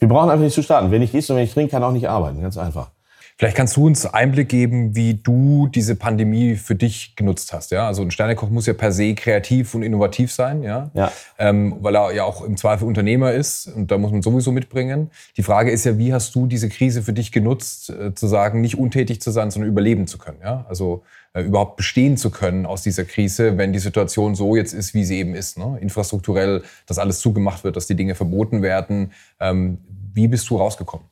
Wir 0.00 0.08
brauchen 0.08 0.28
einfach 0.28 0.44
nicht 0.44 0.54
zu 0.54 0.62
starten. 0.62 0.90
Wenn 0.90 1.00
ich 1.02 1.14
esse 1.14 1.32
und 1.32 1.38
wenn 1.38 1.44
ich 1.44 1.54
trinke, 1.54 1.70
kann 1.70 1.84
auch 1.84 1.92
nicht 1.92 2.08
arbeiten. 2.08 2.42
Ganz 2.42 2.58
einfach. 2.58 2.90
Vielleicht 3.36 3.56
kannst 3.56 3.76
du 3.76 3.86
uns 3.86 4.06
Einblick 4.06 4.48
geben, 4.48 4.94
wie 4.94 5.14
du 5.14 5.66
diese 5.66 5.96
Pandemie 5.96 6.54
für 6.54 6.76
dich 6.76 7.16
genutzt 7.16 7.52
hast. 7.52 7.72
Ja? 7.72 7.88
Also 7.88 8.02
ein 8.02 8.12
Sternekoch 8.12 8.48
muss 8.48 8.66
ja 8.66 8.74
per 8.74 8.92
se 8.92 9.14
kreativ 9.14 9.74
und 9.74 9.82
innovativ 9.82 10.32
sein, 10.32 10.62
ja? 10.62 10.90
Ja. 10.94 11.10
Ähm, 11.38 11.76
weil 11.80 11.96
er 11.96 12.12
ja 12.12 12.22
auch 12.22 12.44
im 12.44 12.56
Zweifel 12.56 12.86
Unternehmer 12.86 13.32
ist 13.32 13.66
und 13.66 13.90
da 13.90 13.98
muss 13.98 14.12
man 14.12 14.22
sowieso 14.22 14.52
mitbringen. 14.52 15.10
Die 15.36 15.42
Frage 15.42 15.72
ist 15.72 15.84
ja, 15.84 15.98
wie 15.98 16.14
hast 16.14 16.32
du 16.36 16.46
diese 16.46 16.68
Krise 16.68 17.02
für 17.02 17.12
dich 17.12 17.32
genutzt, 17.32 17.90
äh, 17.90 18.14
zu 18.14 18.28
sagen, 18.28 18.60
nicht 18.60 18.78
untätig 18.78 19.20
zu 19.20 19.32
sein, 19.32 19.50
sondern 19.50 19.68
überleben 19.68 20.06
zu 20.06 20.16
können. 20.18 20.38
Ja? 20.40 20.64
Also 20.68 21.02
äh, 21.32 21.42
überhaupt 21.42 21.76
bestehen 21.76 22.16
zu 22.16 22.30
können 22.30 22.66
aus 22.66 22.82
dieser 22.82 23.04
Krise, 23.04 23.58
wenn 23.58 23.72
die 23.72 23.80
Situation 23.80 24.36
so 24.36 24.54
jetzt 24.54 24.72
ist, 24.72 24.94
wie 24.94 25.04
sie 25.04 25.18
eben 25.18 25.34
ist. 25.34 25.58
Ne? 25.58 25.76
Infrastrukturell, 25.80 26.62
dass 26.86 27.00
alles 27.00 27.18
zugemacht 27.18 27.64
wird, 27.64 27.74
dass 27.74 27.88
die 27.88 27.96
Dinge 27.96 28.14
verboten 28.14 28.62
werden. 28.62 29.10
Ähm, 29.40 29.78
wie 30.12 30.28
bist 30.28 30.48
du 30.50 30.56
rausgekommen? 30.56 31.08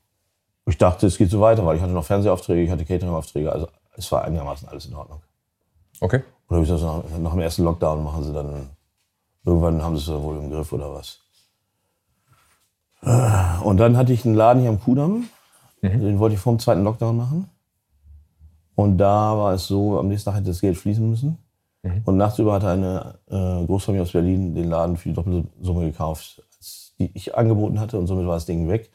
Ich 0.67 0.79
dachte, 0.79 1.07
es 1.07 1.19
geht 1.19 1.31
so 1.31 1.41
weiter, 1.41 1.67
weil 1.67 1.77
ich 1.77 1.83
hatte 1.83 1.93
noch 1.93 2.05
Fernsehaufträge, 2.05 2.63
ich 2.63 2.71
hatte 2.71 2.85
Catering-Aufträge. 2.85 3.51
Also 3.53 3.69
es 3.97 4.11
war 4.13 4.25
einigermaßen 4.25 4.69
alles 4.69 4.87
in 4.87 4.95
Ordnung. 4.95 5.21
Okay. 6.01 6.23
Oder 6.49 6.57
habe 6.57 6.65
ich 6.65 6.71
das 6.71 6.83
nach, 6.83 7.03
nach 7.21 7.31
dem 7.33 7.41
ersten 7.41 7.65
Lockdown 7.65 8.05
machen 8.05 8.25
sie 8.25 8.33
dann, 8.33 8.71
irgendwann 9.45 9.83
haben 9.83 9.97
sie 9.97 10.13
es 10.13 10.23
wohl 10.23 10.37
im 10.37 10.51
Griff 10.51 10.73
oder 10.73 10.93
was. 10.93 11.21
Und 13.65 13.79
dann 13.79 13.97
hatte 13.97 14.13
ich 14.13 14.25
einen 14.25 14.37
Laden 14.37 14.61
hier 14.61 14.71
am 14.71 14.81
Kudamm, 14.81 15.29
den 15.83 16.21
wollte 16.21 16.37
ich 16.37 16.41
vor 16.41 16.53
dem 16.53 16.61
zweiten 16.61 16.85
Lockdown 16.85 17.17
machen. 17.17 17.51
Und 18.77 18.99
da 18.99 19.37
war 19.37 19.55
es 19.55 19.67
so, 19.67 19.99
am 19.99 20.09
nächsten 20.09 20.31
Tag 20.31 20.37
hätte 20.37 20.51
das 20.51 20.61
Geld 20.61 20.77
fließen 20.77 21.09
müssen. 21.09 21.39
Und 22.05 22.17
nachts 22.17 22.39
über 22.39 22.53
hatte 22.53 22.69
eine 22.69 23.19
äh, 23.29 23.67
Großfamilie 23.67 24.03
aus 24.05 24.13
Berlin 24.13 24.55
den 24.55 24.71
Laden 24.71 24.97
für 24.97 25.09
die 25.09 25.15
doppelte 25.15 25.49
Summe 25.61 25.85
gekauft, 25.87 26.41
als 26.57 26.93
die 26.99 27.11
ich 27.15 27.37
angeboten 27.37 27.81
hatte. 27.81 27.99
Und 27.99 28.07
somit 28.07 28.27
war 28.27 28.35
das 28.35 28.47
Ding 28.47 28.69
weg. 28.69 28.92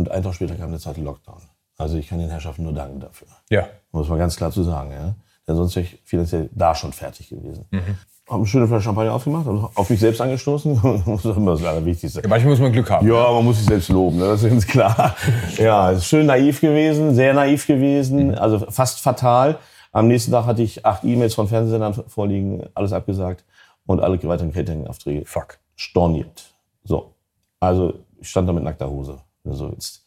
Und 0.00 0.10
einen 0.10 0.22
Tag 0.22 0.34
später 0.34 0.54
kam 0.54 0.70
der 0.70 0.80
zweite 0.80 1.02
Lockdown. 1.02 1.42
Also 1.76 1.98
ich 1.98 2.08
kann 2.08 2.18
den 2.18 2.30
Herrschaften 2.30 2.62
nur 2.62 2.72
danken 2.72 3.00
dafür. 3.00 3.28
Ja. 3.50 3.68
Muss 3.92 4.08
man 4.08 4.18
ganz 4.18 4.36
klar 4.36 4.50
zu 4.50 4.62
sagen. 4.62 4.92
Ja? 4.92 5.14
denn 5.50 5.56
sonst 5.56 5.76
wäre 5.76 5.86
ich 5.86 5.98
finanziell 6.04 6.48
da 6.52 6.74
schon 6.74 6.92
fertig 6.92 7.28
gewesen. 7.28 7.66
Mhm. 7.70 7.96
Habe 8.28 8.38
eine 8.38 8.46
schöne 8.46 8.68
Flasche 8.68 8.84
Champagner 8.84 9.12
aufgemacht, 9.12 9.48
also 9.48 9.70
auf 9.74 9.90
mich 9.90 9.98
selbst 9.98 10.20
angestoßen. 10.20 11.02
das 11.06 11.24
ist 11.24 11.36
immer 11.36 11.52
das 11.52 11.64
Allerwichtigste. 11.64 12.22
Manchmal 12.28 12.52
muss 12.52 12.60
man 12.60 12.72
Glück 12.72 12.88
haben. 12.88 13.06
Ja, 13.06 13.32
man 13.32 13.44
muss 13.44 13.58
sich 13.58 13.66
selbst 13.66 13.88
loben, 13.88 14.18
ne? 14.18 14.26
das 14.26 14.44
ist 14.44 14.50
ganz 14.50 14.66
klar. 14.66 15.16
Ja, 15.58 15.90
ist 15.90 16.06
schön 16.06 16.26
naiv 16.26 16.60
gewesen, 16.60 17.14
sehr 17.14 17.34
naiv 17.34 17.66
gewesen, 17.66 18.28
mhm. 18.28 18.34
also 18.34 18.58
fast 18.70 19.00
fatal. 19.00 19.58
Am 19.92 20.06
nächsten 20.06 20.30
Tag 20.30 20.46
hatte 20.46 20.62
ich 20.62 20.86
acht 20.86 21.02
E-Mails 21.02 21.34
von 21.34 21.48
Fernsehsendern 21.48 21.92
vorliegen, 22.06 22.62
alles 22.74 22.92
abgesagt 22.92 23.44
und 23.86 24.00
alle 24.00 24.22
weiteren 24.22 24.52
Catering-Aufträge 24.52 25.26
Fuck. 25.26 25.58
storniert. 25.74 26.54
So, 26.84 27.14
also 27.58 27.94
ich 28.20 28.28
stand 28.28 28.48
da 28.48 28.52
mit 28.52 28.62
nackter 28.62 28.88
Hose, 28.88 29.18
wenn 29.42 29.52
du 29.52 29.58
so 29.58 29.70
willst. 29.70 30.06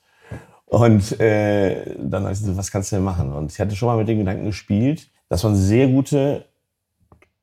Und 0.66 1.20
äh, 1.20 1.96
dann 2.00 2.24
habe 2.24 2.34
ich 2.34 2.40
gesagt, 2.40 2.58
was 2.58 2.72
kannst 2.72 2.92
du 2.92 2.96
denn 2.96 3.06
machen? 3.06 3.32
Und 3.32 3.52
ich 3.52 3.60
hatte 3.60 3.76
schon 3.76 3.88
mal 3.88 3.98
mit 3.98 4.08
den 4.08 4.20
Gedanken 4.20 4.46
gespielt, 4.46 5.08
dass 5.30 5.44
man 5.44 5.56
sehr 5.56 5.88
gute 5.88 6.46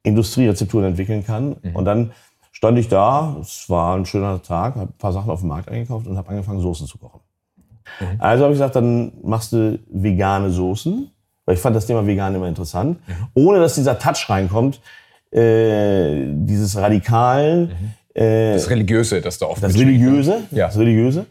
Industrierezepturen 0.02 0.88
entwickeln 0.88 1.24
kann. 1.24 1.56
Mhm. 1.62 1.76
Und 1.76 1.84
dann 1.84 2.12
stand 2.52 2.78
ich 2.78 2.88
da, 2.88 3.36
es 3.40 3.68
war 3.68 3.96
ein 3.96 4.06
schöner 4.06 4.42
Tag, 4.42 4.74
habe 4.74 4.90
ein 4.90 4.98
paar 4.98 5.12
Sachen 5.12 5.30
auf 5.30 5.40
dem 5.40 5.48
Markt 5.48 5.68
eingekauft 5.68 6.06
und 6.06 6.16
habe 6.16 6.28
angefangen, 6.28 6.60
Soßen 6.60 6.86
zu 6.86 6.98
kochen. 6.98 7.20
Mhm. 8.00 8.06
Also 8.18 8.44
habe 8.44 8.52
ich 8.52 8.58
gesagt, 8.58 8.76
dann 8.76 9.12
machst 9.22 9.52
du 9.52 9.78
vegane 9.88 10.50
Soßen, 10.50 11.10
weil 11.44 11.54
ich 11.54 11.60
fand 11.60 11.76
das 11.76 11.86
Thema 11.86 12.06
vegan 12.06 12.34
immer 12.34 12.48
interessant, 12.48 12.98
mhm. 13.06 13.26
ohne 13.34 13.60
dass 13.60 13.76
dieser 13.76 13.98
Touch 13.98 14.28
reinkommt, 14.28 14.80
äh, 15.30 16.26
dieses 16.26 16.76
Radikalen. 16.76 17.68
Mhm. 18.14 18.20
Äh, 18.20 18.54
das 18.54 18.68
Religiöse, 18.70 19.20
das 19.20 19.38
da 19.38 19.46
oft 19.46 19.62
Das 19.62 19.74
Religiöse, 19.74 20.42
ja. 20.50 20.66
das 20.66 20.78
Religiöse. 20.78 21.26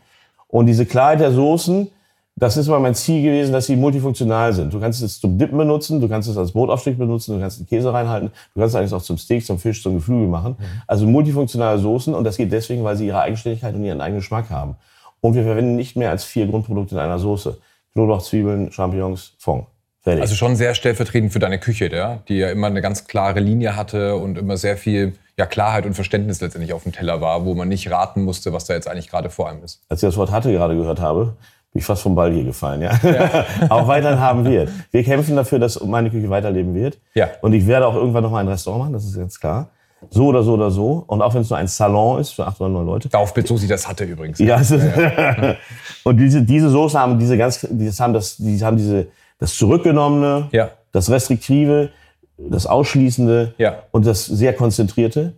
Und 0.50 0.66
diese 0.66 0.86
Klarheit 0.86 1.22
der 1.22 1.32
Soßen, 1.32 1.90
das 2.36 2.58
ist 2.58 2.68
immer 2.68 2.80
mein 2.80 2.96
Ziel 2.96 3.22
gewesen, 3.22 3.52
dass 3.52 3.68
sie 3.68 3.76
multifunktional 3.76 4.52
sind. 4.54 4.74
Du 4.74 4.80
kannst 4.80 5.02
es 5.02 5.20
zum 5.20 5.38
Dippen 5.38 5.58
benutzen, 5.58 6.00
du 6.00 6.08
kannst 6.08 6.28
es 6.28 6.38
als 6.38 6.52
Brotaufstrich 6.54 6.98
benutzen, 6.98 7.36
du 7.36 7.40
kannst 7.40 7.60
den 7.60 7.68
Käse 7.68 7.94
reinhalten, 7.94 8.32
du 8.54 8.60
kannst 8.60 8.74
es 8.74 8.80
eigentlich 8.80 8.94
auch 8.94 9.02
zum 9.02 9.18
Steak, 9.18 9.46
zum 9.46 9.60
Fisch, 9.60 9.84
zum 9.84 9.96
Geflügel 9.96 10.28
machen. 10.28 10.56
Mhm. 10.58 10.82
Also 10.88 11.06
multifunktionale 11.06 11.80
Soßen 11.80 12.14
und 12.14 12.24
das 12.24 12.38
geht 12.38 12.52
deswegen, 12.52 12.84
weil 12.84 12.96
sie 12.96 13.08
ihre 13.08 13.20
Eigenständigkeit 13.20 13.76
und 13.76 13.84
ihren 13.84 14.02
eigenen 14.02 14.22
Geschmack 14.22 14.50
haben. 14.50 14.76
Und 15.22 15.36
wir 15.36 15.44
verwenden 15.44 15.76
nicht 15.76 15.98
mehr 15.98 16.10
als 16.12 16.24
vier 16.24 16.48
Grundprodukte 16.48 16.96
in 16.96 17.02
einer 17.02 17.20
Soße. 17.20 17.58
Knoblauch, 17.94 18.22
Zwiebeln, 18.22 18.72
Champignons, 18.72 19.34
Fond. 19.38 19.66
Fertig. 20.02 20.22
Also 20.22 20.36
schon 20.36 20.56
sehr 20.56 20.76
stellvertretend 20.76 21.34
für 21.34 21.40
deine 21.40 21.60
Küche, 21.60 21.90
ja? 21.94 22.20
die 22.28 22.38
ja 22.38 22.50
immer 22.50 22.68
eine 22.68 22.82
ganz 22.82 23.06
klare 23.06 23.40
Linie 23.40 23.76
hatte 23.76 24.16
und 24.16 24.38
immer 24.38 24.56
sehr 24.56 24.78
viel 24.78 25.14
ja, 25.38 25.46
Klarheit 25.46 25.86
und 25.86 25.94
Verständnis 25.94 26.40
letztendlich 26.42 26.74
auf 26.74 26.84
dem 26.84 26.92
Teller 26.92 27.22
war, 27.22 27.46
wo 27.46 27.54
man 27.54 27.68
nicht 27.68 27.90
raten 27.92 28.24
musste, 28.24 28.54
was 28.54 28.66
da 28.66 28.74
jetzt 28.74 28.88
eigentlich 28.88 29.10
gerade 29.10 29.30
vor 29.30 29.50
einem 29.50 29.64
ist. 29.64 29.82
Als 29.90 30.02
ich 30.02 30.08
das 30.08 30.18
Wort 30.18 30.32
hatte 30.32 30.52
gerade 30.52 30.76
gehört 30.76 31.02
habe, 31.02 31.36
bin 31.72 31.82
ich 31.82 31.86
fast 31.86 32.02
vom 32.02 32.16
Ball 32.16 32.32
hier 32.32 32.46
gefallen, 32.46 32.82
ja. 32.82 32.98
ja. 33.04 33.46
auch 33.70 33.88
weiterhin 33.88 34.20
haben 34.20 34.46
wird. 34.46 34.70
Wir 34.92 35.04
kämpfen 35.04 35.36
dafür, 35.36 35.60
dass 35.60 35.80
meine 35.84 36.10
Küche 36.10 36.30
weiterleben 36.30 36.74
wird. 36.74 36.98
Ja. 37.14 37.30
Und 37.42 37.54
ich 37.54 37.68
werde 37.68 37.86
auch 37.86 37.96
irgendwann 37.96 38.24
noch 38.24 38.32
mal 38.32 38.40
ein 38.40 38.48
Restaurant 38.48 38.84
machen, 38.84 38.94
das 38.94 39.06
ist 39.06 39.18
ganz 39.18 39.40
klar. 39.40 39.70
So 40.10 40.28
oder 40.28 40.44
so 40.44 40.54
oder 40.54 40.72
so. 40.72 41.04
Und 41.08 41.22
auch 41.22 41.34
wenn 41.34 41.42
es 41.42 41.50
nur 41.50 41.60
ein 41.60 41.68
Salon 41.68 42.22
ist 42.22 42.32
für 42.32 42.48
acht 42.48 42.60
oder 42.62 42.70
neun 42.70 42.86
Leute. 42.86 43.10
Darauf 43.10 43.34
bezog 43.34 43.60
sich 43.60 43.70
das 43.70 43.88
hatte 43.88 44.06
übrigens. 44.06 44.40
Ja, 44.40 44.62
ja, 44.62 44.78
ja. 44.78 45.56
und 46.04 46.18
diese, 46.18 46.42
diese 46.42 46.70
Soße 46.70 46.98
haben 46.98 47.20
diese 47.20 47.38
ganz, 47.38 47.68
die 47.70 47.90
haben 47.92 48.14
das, 48.14 48.38
die 48.38 48.64
haben 48.64 48.78
diese, 48.78 49.08
das 49.39 49.56
Zurückgenommene, 49.56 50.49
ja. 50.52 50.69
das 50.91 51.10
Restriktive, 51.10 51.89
das 52.38 52.67
Ausschließende 52.67 53.56
ja. 53.58 53.84
und 53.91 54.06
das 54.06 54.25
sehr 54.25 54.54
Konzentrierte. 54.54 55.34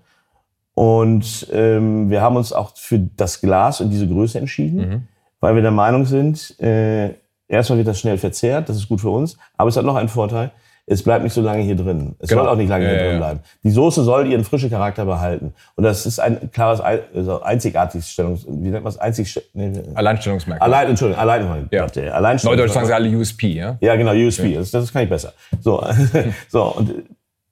Und 0.73 1.47
ähm, 1.51 2.09
wir 2.09 2.21
haben 2.21 2.35
uns 2.35 2.51
auch 2.51 2.75
für 2.75 2.99
das 2.99 3.41
Glas 3.41 3.81
und 3.81 3.89
diese 3.89 4.07
Größe 4.07 4.37
entschieden. 4.37 4.77
Mhm 4.77 5.07
weil 5.41 5.55
wir 5.55 5.61
der 5.61 5.71
Meinung 5.71 6.05
sind, 6.05 6.57
äh, 6.61 7.15
erstmal 7.49 7.79
wird 7.79 7.89
das 7.89 7.99
schnell 7.99 8.17
verzehrt, 8.17 8.69
das 8.69 8.77
ist 8.77 8.87
gut 8.87 9.01
für 9.01 9.09
uns, 9.09 9.37
aber 9.57 9.67
es 9.67 9.75
hat 9.75 9.83
noch 9.83 9.95
einen 9.95 10.07
Vorteil, 10.07 10.51
es 10.91 11.03
bleibt 11.03 11.23
nicht 11.23 11.33
so 11.33 11.41
lange 11.41 11.63
hier 11.63 11.75
drin. 11.75 12.15
Es 12.19 12.27
genau. 12.27 12.41
soll 12.41 12.51
auch 12.51 12.55
nicht 12.57 12.67
lange 12.67 12.83
ja, 12.83 12.91
hier 12.91 13.09
drin 13.09 13.17
bleiben. 13.17 13.39
Die 13.63 13.71
Soße 13.71 14.03
soll 14.03 14.27
ihren 14.27 14.43
frischen 14.43 14.69
Charakter 14.69 15.05
behalten. 15.05 15.53
Und 15.75 15.85
das 15.85 16.05
ist 16.05 16.19
ein 16.19 16.51
klares, 16.51 16.81
also 16.81 17.41
einzigartiges 17.41 18.09
Stellungs... 18.09 18.45
Wie 18.45 18.69
nennt 18.69 18.83
man 18.83 18.91
es? 18.91 18.97
Einzig, 18.97 19.41
nee, 19.53 19.71
Alleinstellungsmerkmal. 19.93 20.67
Allein, 20.67 20.89
Entschuldigung, 20.89 21.21
allein, 21.21 21.69
ja. 21.71 21.83
Alleinstellungsmerkmal. 21.83 22.55
Neudeutsch 22.55 22.73
sagen 22.73 22.87
sie 22.87 22.93
alle 22.93 23.09
USP, 23.17 23.47
ja? 23.53 23.77
Ja, 23.79 23.95
genau, 23.95 24.11
USP. 24.11 24.47
Ja. 24.47 24.59
Das, 24.59 24.71
das 24.71 24.91
kann 24.91 25.03
ich 25.03 25.09
besser. 25.09 25.31
So, 25.61 25.81
so 26.49 26.63
und 26.75 26.93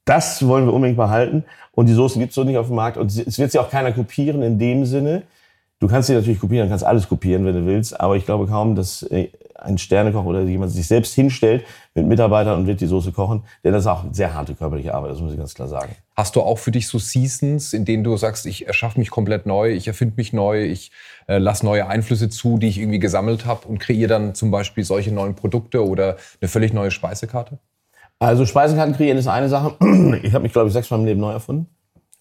das 0.03 0.45
wollen 0.45 0.65
wir 0.65 0.73
unbedingt 0.73 0.97
behalten. 0.97 1.45
Und 1.71 1.87
die 1.87 1.93
Soße 1.93 2.19
gibt's 2.19 2.35
so 2.35 2.43
nicht 2.43 2.57
auf 2.57 2.67
dem 2.67 2.75
Markt. 2.75 2.97
Und 2.97 3.09
es 3.09 3.39
wird 3.39 3.51
sie 3.51 3.59
auch 3.59 3.69
keiner 3.69 3.93
kopieren 3.93 4.41
in 4.41 4.59
dem 4.59 4.85
Sinne, 4.85 5.23
Du 5.81 5.87
kannst 5.87 6.07
sie 6.07 6.13
natürlich 6.13 6.41
kopieren, 6.41 6.67
kannst 6.67 6.83
alles 6.83 7.07
kopieren, 7.07 7.45
wenn 7.45 7.55
du 7.55 7.65
willst, 7.65 7.97
aber 7.97 8.17
ich 8.17 8.25
glaube 8.25 8.47
kaum, 8.47 8.75
dass 8.75 9.01
äh, 9.03 9.29
ein 9.61 9.77
Sternekoch 9.77 10.25
oder 10.25 10.41
jemand 10.41 10.71
sich 10.71 10.87
selbst 10.87 11.13
hinstellt 11.13 11.65
mit 11.93 12.07
Mitarbeitern 12.07 12.59
und 12.59 12.67
wird 12.67 12.81
die 12.81 12.85
Soße 12.85 13.11
kochen, 13.11 13.43
denn 13.63 13.73
das 13.73 13.83
ist 13.83 13.87
auch 13.87 14.05
sehr 14.11 14.33
harte 14.33 14.55
körperliche 14.55 14.93
Arbeit, 14.93 15.11
das 15.11 15.19
muss 15.19 15.31
ich 15.31 15.37
ganz 15.37 15.53
klar 15.53 15.67
sagen. 15.67 15.95
Hast 16.15 16.35
du 16.35 16.41
auch 16.41 16.57
für 16.57 16.71
dich 16.71 16.87
so 16.87 16.99
Seasons, 16.99 17.73
in 17.73 17.85
denen 17.85 18.03
du 18.03 18.15
sagst, 18.17 18.45
ich 18.45 18.67
erschaffe 18.67 18.99
mich 18.99 19.09
komplett 19.09 19.45
neu, 19.45 19.71
ich 19.71 19.87
erfinde 19.87 20.15
mich 20.17 20.33
neu, 20.33 20.63
ich 20.63 20.91
äh, 21.27 21.37
lasse 21.37 21.65
neue 21.65 21.87
Einflüsse 21.87 22.29
zu, 22.29 22.57
die 22.57 22.67
ich 22.67 22.79
irgendwie 22.79 22.99
gesammelt 22.99 23.45
habe 23.45 23.67
und 23.67 23.79
kreiere 23.79 24.07
dann 24.07 24.35
zum 24.35 24.51
Beispiel 24.51 24.83
solche 24.83 25.11
neuen 25.11 25.35
Produkte 25.35 25.85
oder 25.85 26.17
eine 26.41 26.49
völlig 26.49 26.73
neue 26.73 26.91
Speisekarte? 26.91 27.59
Also 28.19 28.45
Speisekarten 28.45 28.95
kreieren 28.95 29.17
ist 29.17 29.27
eine 29.27 29.49
Sache. 29.49 29.75
Ich 30.23 30.33
habe 30.33 30.43
mich, 30.43 30.51
glaube 30.51 30.67
ich, 30.67 30.73
sechsmal 30.73 30.99
im 30.99 31.05
Leben 31.05 31.21
neu 31.21 31.31
erfunden. 31.31 31.67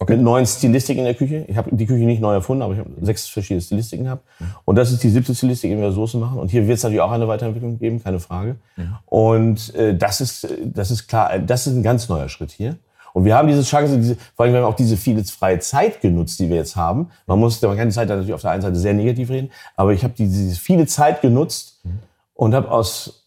Okay. 0.01 0.15
Mit 0.15 0.23
neuen 0.23 0.47
Stilistiken 0.47 1.01
in 1.01 1.07
der 1.07 1.15
Küche. 1.15 1.45
Ich 1.49 1.57
habe 1.57 1.75
die 1.75 1.85
Küche 1.85 2.05
nicht 2.05 2.21
neu 2.21 2.33
erfunden, 2.33 2.63
aber 2.63 2.73
ich 2.73 2.79
habe 2.79 2.91
sechs 3.01 3.27
verschiedene 3.27 3.61
Stilistiken 3.61 4.05
gehabt. 4.05 4.25
Mhm. 4.39 4.47
Und 4.65 4.77
das 4.77 4.93
ist 4.93 5.03
die 5.03 5.11
siebte 5.11 5.35
Stilistik, 5.35 5.73
in 5.73 5.79
der 5.79 5.89
wir 5.89 5.93
Soße 5.93 6.19
machen. 6.19 6.39
Und 6.39 6.53
hier 6.53 6.69
wird 6.69 6.79
es 6.79 6.85
natürlich 6.85 7.01
auch 7.01 7.11
eine 7.11 7.27
Weiterentwicklung 7.27 7.81
geben, 7.81 8.01
keine 8.01 8.21
Frage. 8.21 8.57
Mhm. 8.77 8.97
Und 9.07 9.75
äh, 9.75 9.97
das 9.97 10.21
ist, 10.21 10.47
das 10.65 10.93
ist 10.93 11.09
klar, 11.09 11.41
das 11.41 11.67
ist 11.67 11.75
ein 11.75 11.83
ganz 11.83 12.09
neuer 12.09 12.29
Schritt 12.29 12.53
hier. 12.53 12.77
Und 13.13 13.25
wir 13.25 13.35
haben 13.35 13.49
diese 13.49 13.65
Chance, 13.65 13.97
diese, 13.97 14.17
vor 14.37 14.45
allem 14.45 14.55
wir 14.55 14.61
haben 14.61 14.69
auch 14.73 14.77
diese 14.77 14.97
viele 14.97 15.25
freie 15.25 15.59
Zeit 15.59 16.01
genutzt, 16.01 16.39
die 16.39 16.49
wir 16.49 16.59
jetzt 16.59 16.77
haben. 16.77 17.11
Man 17.27 17.41
muss, 17.41 17.61
man 17.61 17.77
kann 17.77 17.89
die 17.89 17.95
Zeit 17.95 18.09
natürlich 18.09 18.35
auf 18.35 18.43
der 18.43 18.53
einen 18.53 18.63
Seite 18.63 18.77
sehr 18.77 18.95
negativ 18.95 19.31
reden, 19.31 19.51
aber 19.75 19.93
ich 19.93 20.05
habe 20.05 20.15
diese 20.17 20.55
viele 20.61 20.87
Zeit 20.87 21.23
genutzt 21.23 21.81
mhm. 21.83 21.99
und 22.35 22.55
habe 22.55 22.71
aus, 22.71 23.27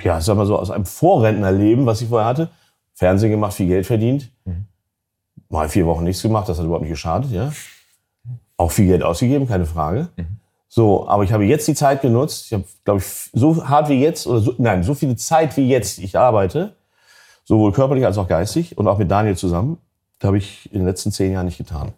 ja, 0.00 0.20
sag 0.20 0.36
mal 0.36 0.46
so, 0.46 0.56
aus 0.56 0.70
einem 0.70 0.86
Vorrentnerleben, 0.86 1.86
was 1.86 2.02
ich 2.02 2.08
vorher 2.08 2.28
hatte, 2.28 2.50
Fernsehen 2.94 3.32
gemacht, 3.32 3.54
viel 3.54 3.66
Geld 3.66 3.86
verdient. 3.86 4.30
Mhm 4.44 4.66
mal 5.48 5.68
vier 5.68 5.86
Wochen 5.86 6.04
nichts 6.04 6.22
gemacht, 6.22 6.48
das 6.48 6.58
hat 6.58 6.64
überhaupt 6.64 6.82
nicht 6.82 6.92
geschadet, 6.92 7.30
ja. 7.30 7.52
Auch 8.56 8.72
viel 8.72 8.86
Geld 8.86 9.02
ausgegeben, 9.02 9.46
keine 9.46 9.66
Frage. 9.66 10.08
Mhm. 10.16 10.38
So, 10.68 11.08
aber 11.08 11.24
ich 11.24 11.32
habe 11.32 11.44
jetzt 11.44 11.66
die 11.66 11.74
Zeit 11.74 12.02
genutzt. 12.02 12.46
Ich 12.46 12.52
habe, 12.52 12.64
glaube 12.84 13.00
ich, 13.00 13.30
so 13.32 13.66
hart 13.66 13.88
wie 13.88 14.02
jetzt 14.02 14.26
oder 14.26 14.40
so, 14.40 14.54
nein, 14.58 14.82
so 14.82 14.94
viel 14.94 15.16
Zeit 15.16 15.56
wie 15.56 15.66
jetzt 15.68 15.98
ich 15.98 16.18
arbeite, 16.18 16.74
sowohl 17.44 17.72
körperlich 17.72 18.04
als 18.04 18.18
auch 18.18 18.28
geistig 18.28 18.76
und 18.76 18.86
auch 18.86 18.98
mit 18.98 19.10
Daniel 19.10 19.36
zusammen, 19.36 19.78
habe 20.22 20.36
ich 20.36 20.68
in 20.72 20.80
den 20.80 20.86
letzten 20.86 21.10
zehn 21.10 21.32
Jahren 21.32 21.46
nicht 21.46 21.58
getan. 21.58 21.92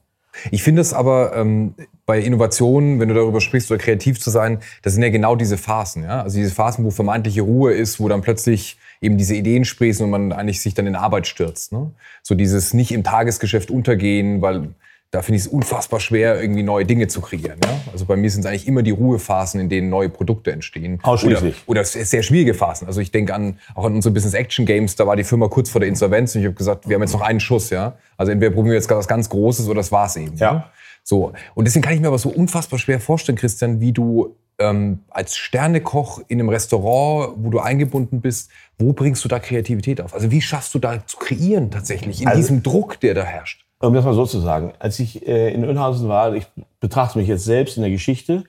Ich 0.53 0.63
finde 0.63 0.81
es 0.81 0.95
aber 0.95 1.35
ähm, 1.37 1.75
bei 2.07 2.21
Innovationen, 2.21 3.01
wenn 3.01 3.09
du 3.09 3.15
darüber 3.15 3.41
sprichst, 3.41 3.71
oder 3.71 3.79
kreativ 3.79 4.21
zu 4.21 4.31
sein, 4.31 4.61
das 4.83 4.93
sind 4.93 5.03
ja 5.03 5.11
genau 5.11 5.35
diese 5.35 5.59
Phasen. 5.59 6.05
Ja? 6.05 6.23
Also 6.23 6.39
diese 6.39 6.55
Phasen, 6.55 6.85
wo 6.85 6.91
vermeintliche 6.91 7.43
Ruhe 7.43 7.73
ist, 7.73 7.99
wo 7.99 8.09
dann 8.09 8.23
plötzlich 8.23 8.79
eben 9.01 9.17
diese 9.17 9.35
Ideen 9.35 9.65
sprießen 9.65 10.05
und 10.05 10.11
man 10.11 10.33
eigentlich 10.33 10.61
sich 10.61 10.75
dann 10.75 10.87
in 10.87 10.95
Arbeit 10.95 11.27
stürzt. 11.27 11.73
Ne? 11.73 11.91
So 12.23 12.35
dieses 12.35 12.75
nicht 12.75 12.93
im 12.93 13.03
Tagesgeschäft 13.03 13.71
untergehen, 13.71 14.43
weil 14.43 14.75
da 15.11 15.23
finde 15.23 15.39
ich 15.39 15.47
es 15.47 15.49
unfassbar 15.49 15.99
schwer, 15.99 16.41
irgendwie 16.41 16.63
neue 16.63 16.85
Dinge 16.85 17.09
zu 17.09 17.21
kreieren. 17.21 17.59
Ja? 17.65 17.81
Also 17.93 18.05
bei 18.05 18.15
mir 18.15 18.31
sind 18.31 18.43
es 18.43 18.47
eigentlich 18.47 18.69
immer 18.69 18.83
die 18.83 18.93
Ruhephasen, 18.93 19.61
in 19.61 19.69
denen 19.69 19.89
neue 19.89 20.09
Produkte 20.09 20.53
entstehen. 20.53 21.01
Ausschließlich. 21.03 21.65
Oder, 21.67 21.81
oder 21.81 21.85
sehr 21.85 22.23
schwierige 22.23 22.55
Phasen. 22.55 22.87
Also 22.87 23.01
ich 23.01 23.11
denke 23.11 23.35
an 23.35 23.59
auch 23.75 23.87
an 23.87 23.95
unsere 23.95 24.15
Business 24.15 24.35
Action 24.35 24.67
Games, 24.67 24.95
da 24.95 25.07
war 25.07 25.17
die 25.17 25.25
Firma 25.25 25.49
kurz 25.49 25.71
vor 25.71 25.81
der 25.81 25.89
Insolvenz 25.89 26.35
und 26.35 26.43
ich 26.43 26.47
habe 26.47 26.55
gesagt, 26.55 26.89
wir 26.89 26.95
haben 26.95 27.03
jetzt 27.03 27.13
noch 27.13 27.23
einen 27.23 27.41
Schuss, 27.41 27.71
ja. 27.71 27.97
Also 28.17 28.31
entweder 28.31 28.53
probieren 28.53 28.73
wir 28.73 28.79
jetzt 28.79 28.91
was 28.91 29.09
ganz 29.09 29.29
Großes 29.29 29.67
oder 29.67 29.77
das 29.77 29.91
war's 29.91 30.17
eben. 30.17 30.37
Ja. 30.37 30.53
ja? 30.53 30.71
So. 31.03 31.33
Und 31.55 31.65
deswegen 31.67 31.83
kann 31.83 31.95
ich 31.95 32.01
mir 32.01 32.09
aber 32.09 32.19
so 32.19 32.29
unfassbar 32.29 32.79
schwer 32.79 33.01
vorstellen, 33.01 33.37
Christian, 33.37 33.81
wie 33.81 33.93
du 33.93 34.37
ähm, 34.61 35.01
als 35.09 35.37
Sternekoch 35.37 36.21
in 36.29 36.39
einem 36.39 36.51
Restaurant, 36.51 37.35
wo 37.39 37.51
du 37.51 37.59
eingebunden 37.59 38.21
bist, 38.21 38.51
wo 38.79 38.93
bringst 38.93 39.25
du 39.25 39.29
da 39.29 39.41
Kreativität 39.41 40.01
auf? 40.01 40.15
Also 40.15 40.31
wie 40.31 40.43
schaffst 40.43 40.75
du 40.75 40.79
da 40.79 41.05
zu 41.07 41.17
kreieren 41.17 41.71
tatsächlich 41.71 42.21
in 42.21 42.29
also, 42.29 42.39
diesem 42.39 42.63
Druck, 42.63 43.01
der 43.01 43.15
da 43.15 43.23
herrscht? 43.23 43.65
Um 43.81 43.95
das 43.95 44.05
mal 44.05 44.15
so 44.15 44.27
zu 44.27 44.39
sagen, 44.41 44.75
als 44.79 44.99
ich 44.99 45.27
äh, 45.27 45.53
in 45.55 45.65
Önhausen 45.65 46.09
war, 46.09 46.35
ich 46.35 46.47
betrachte 46.79 47.19
mich 47.19 47.27
jetzt 47.27 47.45
selbst 47.45 47.79
in 47.79 47.83
der 47.83 47.91
Geschichte, 47.91 48.45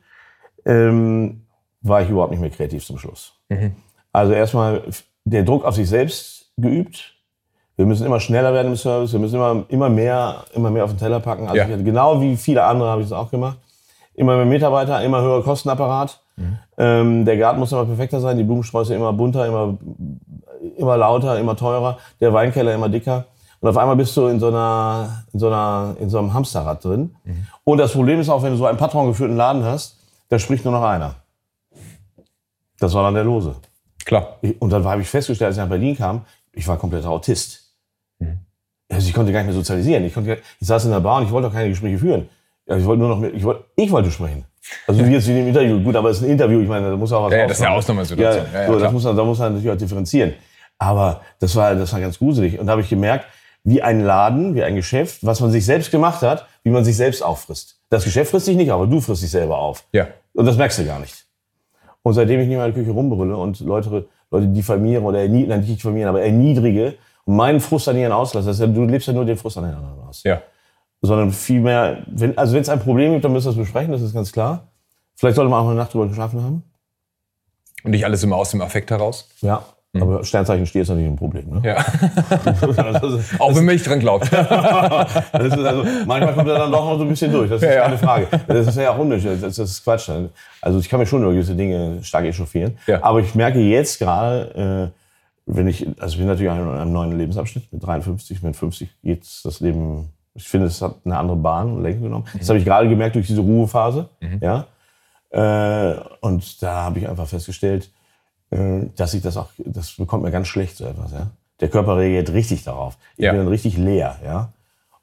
ähm, 0.65 1.45
war 1.81 2.01
ich 2.01 2.09
überhaupt 2.09 2.31
nicht 2.31 2.41
mehr 2.41 2.49
kreativ 2.49 2.85
zum 2.85 2.97
Schluss. 2.97 3.33
Mhm. 3.47 3.73
Also 4.11 4.33
erstmal 4.33 4.83
der 5.23 5.43
Druck 5.43 5.63
auf 5.63 5.75
sich 5.75 5.87
selbst 5.87 6.51
geübt. 6.57 7.15
Wir 7.77 7.85
müssen 7.85 8.05
immer 8.05 8.19
schneller 8.19 8.53
werden 8.53 8.67
im 8.67 8.75
Service, 8.75 9.13
wir 9.13 9.19
müssen 9.19 9.35
immer, 9.35 9.63
immer, 9.69 9.89
mehr, 9.89 10.43
immer 10.53 10.69
mehr 10.69 10.83
auf 10.83 10.91
den 10.91 10.99
Teller 10.99 11.21
packen. 11.21 11.47
Also 11.47 11.57
ja. 11.57 11.77
ich, 11.77 11.85
genau 11.85 12.21
wie 12.21 12.35
viele 12.35 12.63
andere 12.63 12.89
habe 12.89 13.01
ich 13.01 13.07
es 13.07 13.13
auch 13.13 13.31
gemacht 13.31 13.57
immer 14.21 14.37
mehr 14.37 14.45
Mitarbeiter, 14.45 15.01
immer 15.03 15.21
höherer 15.21 15.43
Kostenapparat. 15.43 16.21
Mhm. 16.37 16.57
Ähm, 16.77 17.25
der 17.25 17.37
Garten 17.37 17.59
muss 17.59 17.71
immer 17.71 17.85
perfekter 17.85 18.19
sein, 18.21 18.37
die 18.37 18.43
Blumensträuße 18.43 18.93
immer 18.93 19.11
bunter, 19.11 19.45
immer, 19.47 19.77
immer 20.77 20.97
lauter, 20.97 21.39
immer 21.39 21.55
teurer, 21.55 21.97
der 22.19 22.31
Weinkeller 22.31 22.73
immer 22.73 22.87
dicker. 22.87 23.25
Und 23.59 23.69
auf 23.69 23.77
einmal 23.77 23.95
bist 23.95 24.15
du 24.15 24.27
in 24.27 24.39
so 24.39 24.47
einer, 24.47 25.23
in 25.33 25.39
so 25.39 25.47
einer, 25.47 25.95
in 25.99 26.09
so 26.09 26.19
einem 26.19 26.33
Hamsterrad 26.33 26.83
drin. 26.83 27.15
Mhm. 27.23 27.47
Und 27.63 27.77
das 27.79 27.91
Problem 27.91 28.19
ist 28.19 28.29
auch, 28.29 28.41
wenn 28.43 28.51
du 28.51 28.57
so 28.57 28.65
einen 28.65 28.77
patrongeführten 28.77 29.35
Laden 29.35 29.63
hast, 29.63 29.97
da 30.29 30.39
spricht 30.39 30.63
nur 30.63 30.73
noch 30.73 30.83
einer. 30.83 31.15
Das 32.79 32.93
war 32.93 33.03
dann 33.03 33.13
der 33.13 33.23
Lose. 33.23 33.55
Klar. 34.05 34.37
Und 34.59 34.71
dann 34.71 34.83
habe 34.85 35.01
ich 35.01 35.09
festgestellt, 35.09 35.49
als 35.49 35.57
ich 35.57 35.61
nach 35.61 35.69
Berlin 35.69 35.95
kam, 35.95 36.21
ich 36.53 36.67
war 36.67 36.77
kompletter 36.77 37.09
Autist. 37.09 37.75
Mhm. 38.19 38.39
Also 38.89 39.07
ich 39.07 39.13
konnte 39.13 39.31
gar 39.31 39.39
nicht 39.39 39.47
mehr 39.47 39.55
sozialisieren. 39.55 40.03
Ich, 40.05 40.13
konnte, 40.13 40.39
ich 40.59 40.67
saß 40.67 40.85
in 40.85 40.91
der 40.91 40.99
Bar 40.99 41.17
und 41.17 41.25
ich 41.25 41.31
wollte 41.31 41.47
auch 41.47 41.53
keine 41.53 41.69
Gespräche 41.69 41.99
führen. 41.99 42.29
Ja, 42.67 42.77
ich 42.77 42.85
wollte 42.85 42.99
nur 42.99 43.09
noch 43.09 43.19
mit, 43.19 43.33
ich 43.35 43.43
wollte, 43.43 43.65
ich 43.75 43.91
wollte 43.91 44.11
sprechen. 44.11 44.45
Also 44.87 45.05
wie 45.05 45.11
jetzt 45.11 45.27
in 45.27 45.35
dem 45.35 45.47
Interview. 45.47 45.81
Gut, 45.81 45.95
aber 45.95 46.09
es 46.09 46.17
ist 46.17 46.23
ein 46.23 46.29
Interview. 46.29 46.61
Ich 46.61 46.67
meine, 46.67 46.91
da 46.91 46.95
muss 46.95 47.11
auch 47.11 47.25
was 47.25 47.31
ja, 47.31 47.39
ja, 47.39 47.47
das 47.47 47.57
ist 47.57 47.63
ja 47.63 47.71
Ausnahmesituation. 47.71 48.45
Ja, 48.53 48.61
ja, 48.61 48.67
so, 48.67 48.79
das 48.79 48.91
muss 48.91 49.03
man, 49.03 49.17
da 49.17 49.23
muss 49.23 49.39
man 49.39 49.53
natürlich 49.53 49.71
auch 49.71 49.77
differenzieren. 49.77 50.33
Aber 50.77 51.21
das 51.39 51.55
war, 51.55 51.75
das 51.75 51.91
war 51.93 51.99
ganz 51.99 52.17
gruselig. 52.17 52.59
Und 52.59 52.67
da 52.67 52.71
habe 52.71 52.81
ich 52.81 52.89
gemerkt, 52.89 53.25
wie 53.63 53.81
ein 53.81 54.01
Laden, 54.01 54.55
wie 54.55 54.63
ein 54.63 54.75
Geschäft, 54.75 55.25
was 55.25 55.39
man 55.39 55.51
sich 55.51 55.65
selbst 55.65 55.91
gemacht 55.91 56.21
hat, 56.21 56.47
wie 56.63 56.69
man 56.69 56.83
sich 56.83 56.95
selbst 56.95 57.23
auffrisst. 57.23 57.79
Das 57.89 58.03
Geschäft 58.03 58.31
frisst 58.31 58.47
dich 58.47 58.55
nicht, 58.55 58.71
aber 58.71 58.87
du 58.87 59.01
frisst 59.01 59.21
dich 59.21 59.31
selber 59.31 59.57
auf. 59.57 59.83
Ja. 59.91 60.07
Und 60.33 60.45
das 60.45 60.57
merkst 60.57 60.79
du 60.79 60.85
gar 60.85 60.99
nicht. 60.99 61.25
Und 62.03 62.13
seitdem 62.13 62.39
ich 62.39 62.47
nicht 62.47 62.57
mehr 62.57 62.65
in 62.65 62.73
der 62.73 62.83
Küche 62.83 62.93
rumbrülle 62.93 63.37
und 63.37 63.59
Leute, 63.59 64.07
Leute 64.31 64.47
diffamiere 64.47 65.01
oder 65.03 65.19
erniedrige, 65.19 65.57
nicht 65.57 65.77
diffamieren, 65.77 66.09
aber 66.09 66.21
erniedrige 66.21 66.95
und 67.25 67.35
meinen 67.35 67.59
Frust 67.59 67.87
an 67.89 67.97
ihren 67.97 68.11
auslasse, 68.11 68.47
das 68.47 68.59
heißt, 68.59 68.75
du 68.75 68.85
lebst 68.85 69.07
ja 69.07 69.13
nur 69.13 69.25
den 69.25 69.37
Frust 69.37 69.57
an 69.57 69.65
den 69.65 69.75
anderen 69.75 69.99
aus. 70.07 70.23
Ja. 70.23 70.41
Sondern 71.01 71.31
vielmehr, 71.31 72.03
wenn, 72.07 72.37
also 72.37 72.53
wenn 72.53 72.61
es 72.61 72.69
ein 72.69 72.79
Problem 72.79 73.11
gibt, 73.13 73.25
dann 73.25 73.33
müssen 73.33 73.45
wir 73.45 73.51
das 73.51 73.59
besprechen, 73.59 73.91
das 73.91 74.01
ist 74.01 74.13
ganz 74.13 74.31
klar. 74.31 74.67
Vielleicht 75.15 75.35
sollte 75.35 75.49
man 75.49 75.63
auch 75.63 75.67
eine 75.67 75.75
Nacht 75.75 75.93
drüber 75.93 76.07
geschlafen 76.07 76.43
haben. 76.43 76.63
Und 77.83 77.91
nicht 77.91 78.05
alles 78.05 78.23
immer 78.23 78.35
aus 78.35 78.51
dem 78.51 78.61
Affekt 78.61 78.91
heraus? 78.91 79.27
Ja. 79.41 79.65
Mhm. 79.93 80.03
Aber 80.03 80.23
Sternzeichen 80.23 80.65
Stier 80.65 80.83
ist 80.83 80.87
natürlich 80.87 81.09
ein 81.09 81.17
Problem. 81.17 81.49
Ne? 81.49 81.61
Ja. 81.65 81.77
Auch 83.39 83.55
wenn 83.55 83.65
man 83.65 83.75
nicht 83.75 83.85
dran 83.85 83.99
glaubt. 83.99 84.33
also, 85.33 85.85
manchmal 86.05 86.33
kommt 86.33 86.47
er 86.47 86.59
dann 86.59 86.71
doch 86.71 86.85
noch 86.85 86.97
so 86.97 87.03
ein 87.03 87.09
bisschen 87.09 87.31
durch. 87.31 87.49
Das 87.49 87.61
ist 87.61 87.67
ja, 87.67 87.81
keine 87.81 87.97
Frage. 87.97 88.27
Das 88.47 88.67
ist 88.67 88.77
ja 88.77 88.91
auch 88.91 88.97
unnötig. 88.99 89.41
Das 89.41 89.59
ist 89.59 89.83
Quatsch. 89.83 90.09
Also 90.61 90.79
ich 90.79 90.87
kann 90.87 90.99
mich 90.99 91.09
schon 91.09 91.21
über 91.23 91.33
gewisse 91.33 91.55
Dinge 91.55 92.01
stark 92.03 92.23
echauffieren. 92.23 92.77
Ja. 92.87 93.03
Aber 93.03 93.19
ich 93.19 93.35
merke 93.35 93.59
jetzt 93.59 93.99
gerade, 93.99 94.93
äh, 94.95 95.01
wenn 95.45 95.67
ich, 95.67 95.85
also 95.99 96.13
ich 96.13 96.19
bin 96.19 96.27
natürlich 96.27 96.51
in 96.51 96.69
einem 96.69 96.93
neuen 96.93 97.17
Lebensabschnitt. 97.17 97.71
Mit 97.73 97.85
53, 97.85 98.41
mit 98.43 98.55
50 98.55 98.89
geht 99.03 99.25
das 99.43 99.59
Leben, 99.59 100.09
ich 100.33 100.47
finde, 100.47 100.67
es 100.67 100.81
hat 100.81 100.95
eine 101.03 101.17
andere 101.17 101.37
Bahn 101.37 101.73
und 101.73 101.83
Lenken 101.83 102.03
genommen. 102.03 102.25
Das 102.37 102.47
habe 102.49 102.59
ich 102.59 102.65
gerade 102.65 102.87
gemerkt 102.87 103.15
durch 103.15 103.27
diese 103.27 103.41
Ruhephase. 103.41 104.09
Mhm. 104.21 104.39
Ja. 104.41 104.67
Äh, 105.29 105.99
und 106.21 106.61
da 106.61 106.83
habe 106.83 106.99
ich 106.99 107.09
einfach 107.09 107.27
festgestellt, 107.27 107.89
äh, 108.51 108.85
dass 108.95 109.13
ich 109.13 109.21
das 109.21 109.37
auch, 109.37 109.49
das 109.57 109.91
bekommt 109.97 110.23
mir 110.23 110.31
ganz 110.31 110.47
schlecht 110.47 110.77
so 110.77 110.85
etwas, 110.85 111.11
ja. 111.11 111.27
Der 111.59 111.69
Körper 111.69 111.97
reagiert 111.97 112.33
richtig 112.33 112.63
darauf. 112.63 112.97
Ich 113.17 113.25
ja. 113.25 113.31
bin 113.31 113.41
dann 113.41 113.47
richtig 113.47 113.77
leer, 113.77 114.17
ja. 114.25 114.51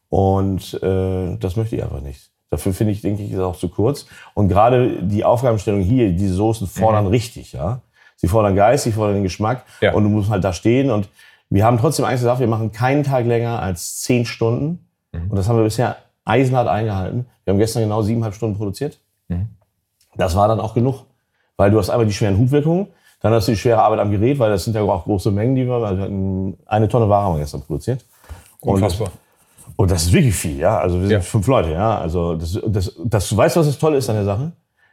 Und 0.09 0.75
äh, 0.83 1.37
das 1.37 1.57
möchte 1.57 1.77
ich 1.77 1.83
einfach 1.83 2.01
nicht. 2.01 2.31
Dafür 2.51 2.73
finde 2.73 2.93
ich, 2.93 3.03
denke 3.03 3.23
ich, 3.23 3.31
ist 3.31 3.39
auch 3.39 3.57
zu 3.57 3.69
kurz. 3.69 4.07
Und 4.35 4.49
gerade 4.49 5.03
die 5.03 5.25
Aufgabenstellung 5.25 5.83
hier, 5.83 6.11
diese 6.13 6.35
Soßen 6.35 6.67
fordern 6.67 7.05
mhm. 7.05 7.11
richtig, 7.11 7.53
ja. 7.53 7.83
Sie 8.17 8.27
fordern 8.27 8.57
Geist, 8.57 8.85
sie 8.85 8.93
fordern 8.93 9.15
den 9.15 9.23
Geschmack. 9.23 9.65
Ja. 9.81 9.93
Und 9.95 10.03
du 10.03 10.11
musst 10.11 10.31
halt 10.31 10.43
da 10.43 10.53
stehen. 10.53 10.91
Und 10.91 11.09
wir 11.51 11.65
haben 11.65 11.79
trotzdem 11.79 12.05
eigentlich 12.05 12.21
gesagt, 12.21 12.41
wir 12.41 12.49
machen 12.49 12.73
keinen 12.73 13.05
Tag 13.05 13.27
länger 13.27 13.63
als 13.63 14.01
zehn 14.01 14.27
Stunden. 14.27 14.88
Mhm. 15.29 15.31
Und 15.31 15.37
das 15.37 15.49
haben 15.49 15.57
wir 15.57 15.65
bisher 15.65 15.97
eisenhart 16.25 16.69
eingehalten. 16.69 17.27
Wir 17.45 17.53
haben 17.53 17.59
gestern 17.59 17.83
genau 17.83 18.03
siebeneinhalb 18.03 18.35
Stunden 18.35 18.57
produziert. 18.57 18.99
Mhm. 19.29 19.49
Das 20.17 20.35
war 20.35 20.49
dann 20.49 20.61
auch 20.61 20.75
genug. 20.75 21.05
Weil 21.57 21.71
du 21.71 21.79
hast 21.79 21.91
einmal 21.91 22.07
die 22.07 22.13
schweren 22.13 22.39
Hubwirkungen, 22.39 22.87
dann 23.21 23.33
hast 23.33 23.49
du 23.49 23.53
die 23.53 23.59
schwere 23.59 23.83
Arbeit 23.83 23.99
am 23.99 24.11
Gerät, 24.11 24.39
weil 24.39 24.51
das 24.51 24.65
sind 24.65 24.75
ja 24.75 24.83
auch 24.83 25.05
große 25.05 25.31
Mengen, 25.31 25.57
die 25.57 25.67
wir, 25.67 25.87
hatten 25.87 26.57
eine 26.67 26.89
Tonne 26.89 27.09
Ware 27.09 27.25
haben 27.25 27.35
wir 27.35 27.41
gestern 27.41 27.63
produziert. 27.63 28.05
Und 28.61 28.75
Unfassbar. 28.75 29.11
Und 29.77 29.91
das 29.91 30.05
ist 30.05 30.13
wirklich 30.13 30.35
viel, 30.35 30.59
ja. 30.59 30.79
Also 30.79 30.97
wir 30.97 31.09
sind 31.09 31.11
ja. 31.11 31.21
fünf 31.21 31.47
Leute, 31.47 31.73
ja. 31.73 31.99
Also 31.99 32.37
das, 32.37 32.59
das, 32.67 32.97
das, 33.05 33.29
du 33.29 33.37
weißt, 33.37 33.57
was 33.57 33.67
das 33.67 33.79
Tolle 33.79 33.97
ist 33.97 34.09
an 34.09 34.17
der 34.17 34.25
Sache? 34.25 34.53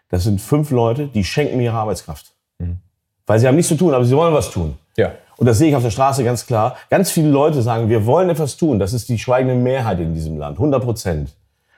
Das 0.09 0.23
sind 0.23 0.41
fünf 0.41 0.71
Leute, 0.71 1.07
die 1.07 1.23
schenken 1.23 1.57
mir 1.57 1.65
ihre 1.65 1.75
Arbeitskraft. 1.75 2.33
Mhm. 2.59 2.79
Weil 3.25 3.39
sie 3.39 3.47
haben 3.47 3.55
nichts 3.55 3.69
zu 3.69 3.75
tun, 3.75 3.93
aber 3.93 4.05
sie 4.05 4.15
wollen 4.15 4.33
was 4.33 4.49
tun. 4.49 4.75
Ja. 4.97 5.11
Und 5.37 5.47
das 5.47 5.57
sehe 5.57 5.69
ich 5.69 5.75
auf 5.75 5.83
der 5.83 5.91
Straße 5.91 6.23
ganz 6.23 6.45
klar. 6.45 6.77
Ganz 6.89 7.11
viele 7.11 7.29
Leute 7.29 7.61
sagen, 7.61 7.89
wir 7.89 8.05
wollen 8.05 8.29
etwas 8.29 8.55
tun. 8.55 8.79
Das 8.79 8.93
ist 8.93 9.09
die 9.09 9.17
schweigende 9.17 9.55
Mehrheit 9.55 9.99
in 9.99 10.13
diesem 10.13 10.37
Land, 10.37 10.57
100 10.57 10.83
Prozent. 10.83 11.35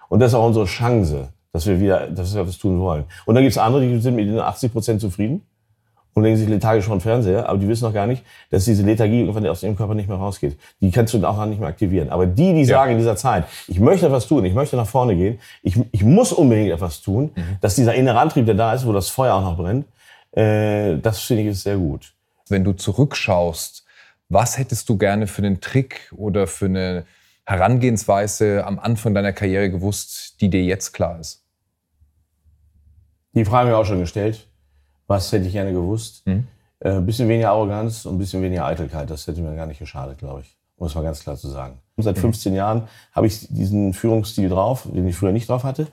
Und 0.10 0.20
das 0.20 0.32
ist 0.32 0.36
auch 0.36 0.46
unsere 0.46 0.66
Chance, 0.66 1.30
dass 1.52 1.66
wir 1.66 1.80
wieder, 1.80 2.08
dass 2.08 2.34
wir 2.34 2.42
etwas 2.42 2.58
tun 2.58 2.80
wollen. 2.80 3.06
Und 3.26 3.36
dann 3.36 3.44
gibt 3.44 3.52
es 3.52 3.58
andere, 3.58 3.82
die 3.82 4.00
sind 4.00 4.16
mit 4.16 4.28
den 4.28 4.40
80 4.40 4.72
Prozent 4.72 5.02
zufrieden 5.02 5.42
und 6.14 6.24
legen 6.24 6.38
sich 6.38 6.48
lethargisch 6.48 6.86
vor 6.86 6.96
den 6.96 7.02
Fernseher, 7.02 7.48
aber 7.48 7.60
die 7.60 7.68
wissen 7.68 7.86
noch 7.86 7.94
gar 7.94 8.08
nicht, 8.08 8.24
dass 8.50 8.66
diese 8.66 8.84
Lethargie 8.84 9.20
irgendwann 9.20 9.46
aus 9.48 9.62
ihrem 9.62 9.76
Körper 9.76 9.94
nicht 9.94 10.10
mehr 10.10 10.18
rausgeht. 10.18 10.58
Die 10.82 10.90
kannst 10.92 11.14
du 11.14 11.24
auch 11.26 11.46
nicht 11.46 11.60
mehr 11.60 11.70
aktivieren. 11.70 12.10
Aber 12.10 12.26
die, 12.26 12.54
die 12.54 12.66
sagen 12.66 12.94
in 12.94 12.98
dieser 12.98 13.16
Zeit, 13.16 13.46
ich 13.68 13.80
möchte 13.80 14.08
etwas 14.08 14.28
tun, 14.28 14.44
ich 14.46 14.54
möchte 14.54 14.76
nach 14.76 14.88
vorne 14.88 15.16
gehen, 15.16 15.40
ich, 15.62 15.80
ich 15.92 16.04
muss 16.04 16.32
unbedingt 16.32 16.72
etwas 16.72 17.02
tun, 17.02 17.32
mhm. 17.36 17.58
dass 17.62 17.76
dieser 17.76 17.94
innere 17.94 18.20
Antrieb, 18.20 18.46
der 18.46 18.56
da 18.56 18.74
ist, 18.74 18.86
wo 18.88 18.94
das 18.94 19.10
Feuer 19.10 19.36
auch 19.36 19.44
noch 19.44 19.58
brennt, 19.58 19.86
äh, 20.32 20.98
das 20.98 21.20
finde 21.20 21.44
ich 21.44 21.50
ist 21.50 21.64
sehr 21.64 21.78
gut. 21.78 22.14
Wenn 22.52 22.64
du 22.64 22.74
zurückschaust, 22.74 23.86
was 24.30 24.58
hättest 24.58 24.90
du 24.90 24.98
gerne 24.98 25.28
für 25.28 25.42
einen 25.42 25.62
Trick 25.62 26.12
oder 26.16 26.48
für 26.48 26.66
eine 26.66 27.06
Herangehensweise 27.46 28.66
am 28.66 28.78
Anfang 28.78 29.14
deiner 29.14 29.32
Karriere 29.34 29.70
gewusst, 29.70 30.42
die 30.42 30.50
dir 30.50 30.64
jetzt 30.64 30.92
klar 30.92 31.20
ist? 31.20 31.46
Die 33.34 33.46
Frage 33.46 33.70
habe 33.70 33.70
ich 33.70 33.76
auch 33.76 33.86
schon 33.86 34.00
gestellt. 34.00 34.48
Was 35.08 35.32
hätte 35.32 35.46
ich 35.46 35.54
gerne 35.54 35.72
gewusst? 35.72 36.26
Mhm. 36.26 36.48
Äh, 36.80 36.92
ein 36.92 37.06
bisschen 37.06 37.30
weniger 37.30 37.50
Arroganz 37.50 38.06
und 38.06 38.16
ein 38.16 38.18
bisschen 38.18 38.42
weniger 38.42 38.66
Eitelkeit. 38.66 39.10
Das 39.10 39.26
hätte 39.28 39.42
mir 39.42 39.56
gar 39.56 39.68
nicht 39.68 39.80
geschadet, 39.80 40.18
glaube 40.18 40.42
ich. 40.42 40.58
Um 40.76 40.88
es 40.88 40.96
mal 40.96 41.04
ganz 41.04 41.22
klar 41.22 41.38
zu 41.38 41.48
sagen. 41.48 41.80
Seit 41.98 42.18
15 42.18 42.52
mhm. 42.52 42.58
Jahren 42.58 42.88
habe 43.14 43.28
ich 43.28 43.48
diesen 43.48 43.94
Führungsstil 43.94 44.50
drauf, 44.50 44.88
den 44.92 45.08
ich 45.08 45.16
früher 45.16 45.32
nicht 45.32 45.50
drauf 45.50 45.64
hatte. 45.64 45.88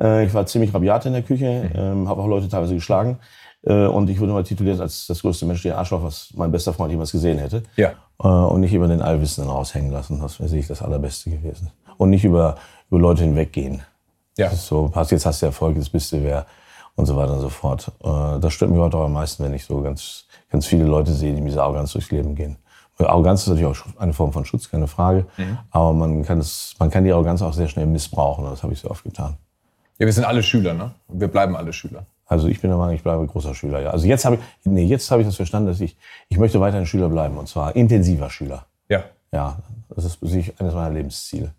Äh, 0.00 0.24
ich 0.26 0.34
war 0.34 0.46
ziemlich 0.46 0.72
rabiat 0.72 1.04
in 1.06 1.12
der 1.12 1.22
Küche, 1.22 1.70
mhm. 1.72 1.78
ähm, 1.78 2.08
habe 2.08 2.22
auch 2.22 2.28
Leute 2.28 2.48
teilweise 2.48 2.74
geschlagen. 2.74 3.18
Äh, 3.64 3.86
und 3.86 4.10
ich 4.10 4.20
wurde 4.20 4.32
mal 4.32 4.44
tituliert 4.44 4.80
als 4.80 5.06
das 5.06 5.22
größte 5.22 5.46
menschliche 5.46 5.76
Arschloch, 5.76 6.02
was 6.02 6.30
mein 6.34 6.50
bester 6.50 6.72
Freund 6.72 6.90
jemals 6.90 7.12
gesehen 7.12 7.38
hätte. 7.38 7.62
Ja. 7.76 7.92
Äh, 8.22 8.28
und 8.28 8.60
nicht 8.60 8.72
über 8.72 8.88
den 8.88 9.02
Allwissenden 9.02 9.50
raushängen 9.50 9.90
lassen. 9.90 10.20
Das 10.20 10.38
wäre 10.38 10.48
sicherlich 10.48 10.68
das 10.68 10.82
Allerbeste 10.82 11.30
gewesen. 11.30 11.70
Und 11.96 12.10
nicht 12.10 12.24
über, 12.24 12.56
über 12.90 13.00
Leute 13.00 13.22
hinweggehen. 13.22 13.82
Ja. 14.38 14.50
so, 14.50 14.90
jetzt 14.94 15.26
hast 15.26 15.42
du 15.42 15.46
Erfolg, 15.46 15.76
jetzt 15.76 15.92
bist 15.92 16.10
du 16.12 16.22
wer 16.22 16.46
und 16.96 17.06
so 17.06 17.16
weiter 17.16 17.34
und 17.34 17.40
so 17.40 17.48
fort. 17.48 17.92
Äh, 18.02 18.40
das 18.40 18.52
stört 18.52 18.70
mich 18.70 18.80
heute 18.80 18.96
auch 18.96 19.04
am 19.04 19.12
meisten, 19.12 19.44
wenn 19.44 19.54
ich 19.54 19.64
so 19.64 19.80
ganz, 19.82 20.24
ganz 20.50 20.66
viele 20.66 20.84
Leute 20.84 21.12
sehe, 21.12 21.34
die 21.34 21.40
mit 21.40 21.52
dieser 21.52 21.64
Arroganz 21.64 21.92
durchs 21.92 22.10
Leben 22.10 22.34
gehen. 22.34 22.56
Arroganz 22.98 23.42
ist 23.42 23.48
natürlich 23.48 23.66
auch 23.66 24.00
eine 24.00 24.12
Form 24.12 24.32
von 24.32 24.44
Schutz, 24.44 24.70
keine 24.70 24.86
Frage. 24.86 25.26
Mhm. 25.36 25.58
Aber 25.70 25.92
man 25.92 26.24
kann, 26.24 26.38
es, 26.38 26.74
man 26.78 26.90
kann 26.90 27.04
die 27.04 27.12
Arroganz 27.12 27.42
auch 27.42 27.52
sehr 27.52 27.68
schnell 27.68 27.86
missbrauchen. 27.86 28.44
Das 28.44 28.62
habe 28.62 28.72
ich 28.72 28.80
so 28.80 28.90
oft 28.90 29.02
getan. 29.02 29.36
Ja, 29.98 30.06
wir 30.06 30.12
sind 30.12 30.24
alle 30.24 30.42
Schüler, 30.42 30.74
ne? 30.74 30.92
Und 31.08 31.20
wir 31.20 31.28
bleiben 31.28 31.56
alle 31.56 31.72
Schüler. 31.72 32.06
Also 32.32 32.48
ich 32.48 32.60
bin 32.60 32.70
der 32.70 32.78
Meinung, 32.78 32.94
ich 32.94 33.02
bleibe 33.02 33.26
großer 33.26 33.54
Schüler, 33.54 33.80
ja. 33.80 33.90
Also 33.90 34.06
jetzt 34.06 34.24
habe 34.24 34.36
ich, 34.36 34.42
nee, 34.64 34.84
jetzt 34.84 35.10
habe 35.10 35.22
ich 35.22 35.28
das 35.28 35.36
verstanden, 35.36 35.68
dass 35.68 35.80
ich, 35.80 35.96
ich 36.28 36.38
möchte 36.38 36.60
weiterhin 36.60 36.86
Schüler 36.86 37.08
bleiben. 37.08 37.38
Und 37.38 37.48
zwar 37.48 37.76
intensiver 37.76 38.30
Schüler. 38.30 38.66
Ja. 38.88 39.04
Ja, 39.32 39.58
das 39.88 40.04
ist 40.04 40.22
eines 40.22 40.74
meiner 40.74 40.90
Lebensziele. 40.90 41.54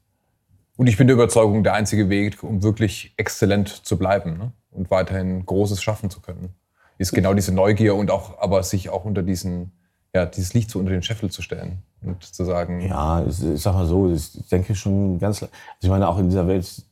Und 0.76 0.88
ich 0.88 0.98
bin 0.98 1.08
der 1.08 1.16
Überzeugung, 1.16 1.64
der 1.64 1.74
einzige 1.74 2.10
Weg, 2.10 2.44
um 2.44 2.64
wirklich 2.64 3.14
exzellent 3.18 3.70
zu 3.70 3.98
bleiben. 3.98 4.38
Ne? 4.38 4.52
und 4.76 4.92
weiterhin 4.92 5.46
Großes 5.46 5.82
schaffen 5.82 6.10
zu 6.10 6.20
können. 6.20 6.50
Ist 6.98 7.14
genau 7.14 7.34
diese 7.34 7.54
Neugier 7.54 7.96
und 7.96 8.12
auch, 8.12 8.40
aber 8.40 8.64
sich 8.64 8.90
auch 8.90 9.06
unter 9.06 9.24
diesen, 9.24 9.72
ja, 10.14 10.26
dieses 10.26 10.54
Licht 10.54 10.70
so 10.70 10.80
unter 10.80 10.92
den 10.92 11.02
Scheffel 11.02 11.32
zu 11.32 11.42
stellen 11.42 11.82
und 12.02 12.24
zu 12.24 12.46
sagen. 12.46 12.82
Ja, 12.82 13.26
ich 13.26 13.62
sag 13.62 13.74
mal 13.74 13.86
so, 13.86 14.12
ich 14.12 14.48
denke 14.50 14.76
schon 14.76 15.20
ganz, 15.20 15.42
also 15.42 15.54
ich 15.82 15.90
meine 15.90 16.08
auch 16.08 16.20
in 16.20 16.30
dieser 16.30 16.48
Welt, 16.48 16.84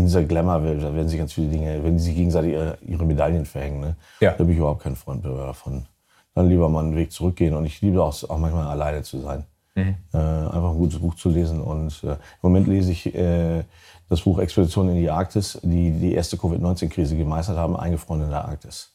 dieser 0.00 0.24
Glamour-Welt, 0.24 0.82
da 0.82 0.94
werden 0.94 1.08
sich 1.08 1.18
ganz 1.18 1.32
viele 1.32 1.48
Dinge, 1.48 1.82
wenn 1.84 1.98
sie 1.98 2.06
sich 2.06 2.16
gegenseitig 2.16 2.52
ihre, 2.52 2.78
ihre 2.82 3.04
Medaillen 3.04 3.44
verhängen, 3.44 3.80
ne? 3.80 3.96
ja. 4.20 4.32
da 4.32 4.44
bin 4.44 4.52
ich 4.52 4.58
überhaupt 4.58 4.82
kein 4.82 4.96
Freund 4.96 5.24
davon. 5.24 5.86
Dann 6.34 6.48
lieber 6.48 6.68
mal 6.68 6.84
einen 6.84 6.96
Weg 6.96 7.12
zurückgehen 7.12 7.54
und 7.54 7.66
ich 7.66 7.80
liebe 7.82 8.02
auch, 8.02 8.28
auch 8.28 8.38
manchmal 8.38 8.66
alleine 8.66 9.02
zu 9.02 9.20
sein. 9.20 9.44
Mhm. 9.74 9.96
Äh, 10.12 10.18
einfach 10.18 10.70
ein 10.70 10.78
gutes 10.78 10.98
Buch 10.98 11.14
zu 11.14 11.30
lesen 11.30 11.60
und 11.60 12.02
äh, 12.04 12.12
im 12.12 12.18
Moment 12.42 12.68
lese 12.68 12.92
ich 12.92 13.14
äh, 13.14 13.64
das 14.08 14.20
Buch 14.20 14.38
Expedition 14.38 14.88
in 14.90 14.96
die 14.96 15.10
Arktis, 15.10 15.58
die 15.62 15.90
die 15.90 16.14
erste 16.14 16.36
Covid-19-Krise 16.36 17.16
gemeistert 17.16 17.56
haben, 17.56 17.76
eingefroren 17.76 18.22
in 18.22 18.30
der 18.30 18.44
Arktis. 18.44 18.90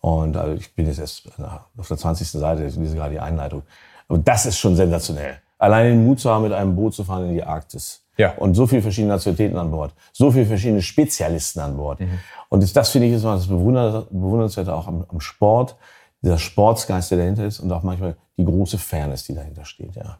Und 0.00 0.36
also 0.36 0.54
ich 0.54 0.74
bin 0.74 0.86
jetzt 0.86 0.98
erst 0.98 1.28
auf 1.76 1.88
der 1.88 1.96
20. 1.96 2.28
Seite, 2.28 2.64
ich 2.64 2.76
lese 2.76 2.96
gerade 2.96 3.12
die 3.12 3.20
Einleitung. 3.20 3.62
Aber 4.08 4.18
das 4.18 4.46
ist 4.46 4.58
schon 4.58 4.74
sensationell. 4.74 5.38
Allein 5.58 5.86
den 5.86 6.04
Mut 6.04 6.20
zu 6.20 6.30
haben, 6.30 6.42
mit 6.42 6.52
einem 6.52 6.74
Boot 6.74 6.94
zu 6.94 7.04
fahren 7.04 7.28
in 7.28 7.34
die 7.34 7.42
Arktis. 7.42 8.02
Ja. 8.18 8.32
Und 8.32 8.54
so 8.54 8.66
viele 8.66 8.82
verschiedene 8.82 9.14
Nationalitäten 9.14 9.56
an 9.56 9.70
Bord. 9.70 9.94
So 10.12 10.30
viele 10.30 10.44
verschiedene 10.44 10.82
Spezialisten 10.82 11.60
an 11.60 11.76
Bord. 11.76 12.00
Mhm. 12.00 12.18
Und 12.48 12.62
das, 12.62 12.72
das 12.72 12.90
finde 12.90 13.06
ich 13.06 13.14
ist 13.14 13.22
mal 13.22 13.36
das 13.36 13.46
Bewundernswerte 13.46 14.74
auch 14.74 14.88
am, 14.88 15.04
am 15.08 15.20
Sport. 15.20 15.76
Dieser 16.20 16.38
Sportsgeist, 16.38 17.12
der 17.12 17.18
dahinter 17.18 17.46
ist 17.46 17.60
und 17.60 17.70
auch 17.70 17.84
manchmal 17.84 18.16
die 18.36 18.44
große 18.44 18.76
Fairness, 18.76 19.24
die 19.24 19.34
dahinter 19.34 19.64
steht, 19.64 19.94
ja. 19.94 20.18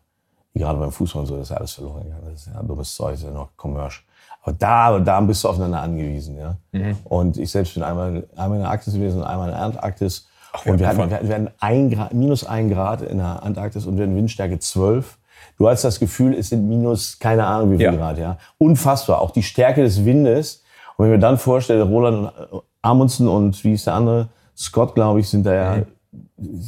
Gerade 0.55 0.79
beim 0.79 0.91
Fußball 0.91 1.21
und 1.21 1.27
so, 1.27 1.37
das 1.37 1.45
ist 1.45 1.51
ja 1.51 1.57
alles 1.57 1.73
verloren 1.73 2.05
gegangen. 2.05 2.23
Das 2.33 2.47
ist 2.47 2.53
ja 2.53 2.63
dummes 2.63 2.95
Zeug, 2.95 3.13
das 3.13 3.21
ist 3.21 3.27
ja 3.27 3.33
noch 3.33 3.51
Commerce. 3.57 4.01
Aber 4.43 4.53
da, 4.53 4.99
da 4.99 5.21
bist 5.21 5.45
du 5.45 5.49
aufeinander 5.49 5.83
angewiesen. 5.83 6.37
Ja? 6.37 6.57
Mhm. 6.73 6.97
Und 7.05 7.37
ich 7.37 7.51
selbst 7.51 7.75
bin 7.75 7.83
einmal, 7.83 8.27
einmal 8.35 8.59
in 8.59 8.63
der 8.63 8.71
Arktis 8.71 8.95
gewesen 8.95 9.21
und 9.21 9.25
einmal 9.25 9.49
in 9.49 9.55
der 9.55 9.63
Antarktis. 9.63 10.27
Ach, 10.53 10.65
und 10.67 10.79
wir 10.79 10.89
hatten, 10.89 11.11
wir 11.11 11.35
hatten 11.35 11.51
ein 11.61 11.91
Grad, 11.91 12.15
minus 12.15 12.45
ein 12.45 12.71
Grad 12.71 13.03
in 13.03 13.19
der 13.19 13.43
Antarktis 13.43 13.87
und 13.87 13.99
wir 13.99 14.05
hatten 14.05 14.17
Windstärke 14.17 14.59
12. 14.59 15.19
Du 15.59 15.69
hast 15.69 15.83
das 15.83 15.99
Gefühl, 15.99 16.35
es 16.35 16.51
sind 16.51 16.69
minus, 16.69 17.19
keine 17.19 17.45
Ahnung 17.45 17.73
wie 17.73 17.77
viel 17.77 17.87
ja. 17.87 17.93
Grad. 17.95 18.19
Ja? 18.19 18.39
Unfassbar. 18.59 19.21
Auch 19.21 19.33
die 19.33 19.43
Stärke 19.43 19.83
des 19.83 20.05
Windes. 20.05 20.63
Und 20.97 21.05
wenn 21.05 21.13
ich 21.13 21.17
mir 21.17 21.21
dann 21.21 21.37
vorstelle, 21.37 21.83
Roland 21.83 22.33
Amundsen 22.81 23.29
und 23.29 23.63
wie 23.65 23.73
ist 23.73 23.87
der 23.87 23.95
andere? 23.95 24.29
Scott, 24.57 24.95
glaube 24.95 25.21
ich, 25.21 25.29
sind 25.29 25.45
da 25.45 25.55
ja. 25.55 25.83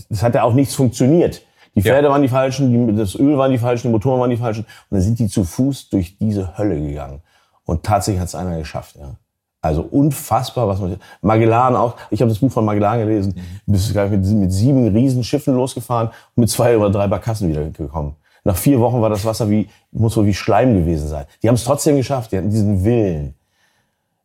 Das 0.09 0.22
hat 0.22 0.35
ja 0.35 0.42
auch 0.42 0.53
nichts 0.53 0.74
funktioniert. 0.74 1.42
Die 1.76 1.83
Pferde 1.83 2.09
ja. 2.09 2.12
waren 2.12 2.22
die 2.22 2.29
falschen, 2.29 2.88
die, 2.88 2.96
das 2.96 3.14
Öl 3.14 3.38
waren 3.38 3.53
die 3.53 3.59
falschen, 3.59 3.88
die 3.88 3.92
Motoren 3.92 4.20
waren 4.20 4.31
die 4.31 4.37
falschen. 4.37 4.64
Und 4.64 4.96
dann 4.96 5.00
sind 5.00 5.18
die 5.18 5.29
zu 5.29 5.44
Fuß 5.44 5.88
durch 5.90 6.18
diese 6.18 6.59
Hölle 6.59 6.81
gegangen. 6.81 7.22
Und 7.64 7.85
tatsächlich 7.85 8.20
hat 8.20 8.29
es 8.29 8.35
einer 8.35 8.59
geschafft. 8.59 8.96
Ja. 8.96 9.14
Also 9.62 9.83
unfassbar, 9.83 10.66
was 10.66 10.81
man. 10.81 10.96
Magellan 11.20 11.76
auch. 11.76 11.94
Ich 12.11 12.20
habe 12.20 12.31
das 12.31 12.38
Buch 12.38 12.50
von 12.50 12.64
Magellan 12.64 12.98
gelesen. 12.98 13.35
Mhm. 13.37 13.72
Bist 13.72 13.94
mit, 13.94 14.26
mit 14.26 14.53
sieben 14.53 14.88
Riesenschiffen 14.88 15.55
losgefahren 15.55 16.09
und 16.09 16.40
mit 16.40 16.50
zwei 16.50 16.76
oder 16.76 16.90
drei 16.90 17.07
Barkassen 17.07 17.48
wiedergekommen. 17.48 18.14
Nach 18.44 18.57
vier 18.57 18.81
Wochen 18.81 19.00
war 19.00 19.11
das 19.11 19.24
Wasser 19.24 19.50
wie, 19.50 19.68
muss 19.92 20.14
so 20.14 20.24
wie 20.24 20.35
Schleim 20.35 20.74
gewesen 20.74 21.09
sein. 21.09 21.26
Die 21.42 21.48
haben 21.48 21.57
es 21.57 21.64
trotzdem 21.64 21.96
geschafft. 21.96 22.33
Die 22.33 22.38
hatten 22.38 22.50
diesen 22.50 22.85
Willen. 22.85 23.35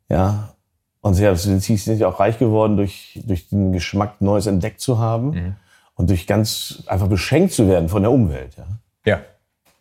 Ja. 0.10 0.56
Und 1.02 1.14
sie 1.14 1.78
sind 1.78 2.00
ja 2.00 2.08
auch 2.08 2.20
reich 2.20 2.40
geworden 2.40 2.78
durch, 2.78 3.20
durch 3.26 3.50
den 3.50 3.72
Geschmack, 3.74 4.22
Neues 4.22 4.48
entdeckt 4.48 4.82
zu 4.82 4.98
haben. 4.98 5.30
Mhm. 5.30 5.56
Und 5.96 6.10
durch 6.10 6.28
ganz 6.28 6.84
einfach 6.88 7.08
beschenkt 7.08 7.54
zu 7.54 7.68
werden 7.68 7.90
von 7.90 8.02
der 8.02 8.12
Umwelt. 8.12 8.58
Ja. 8.58 8.68
ja. 9.06 9.22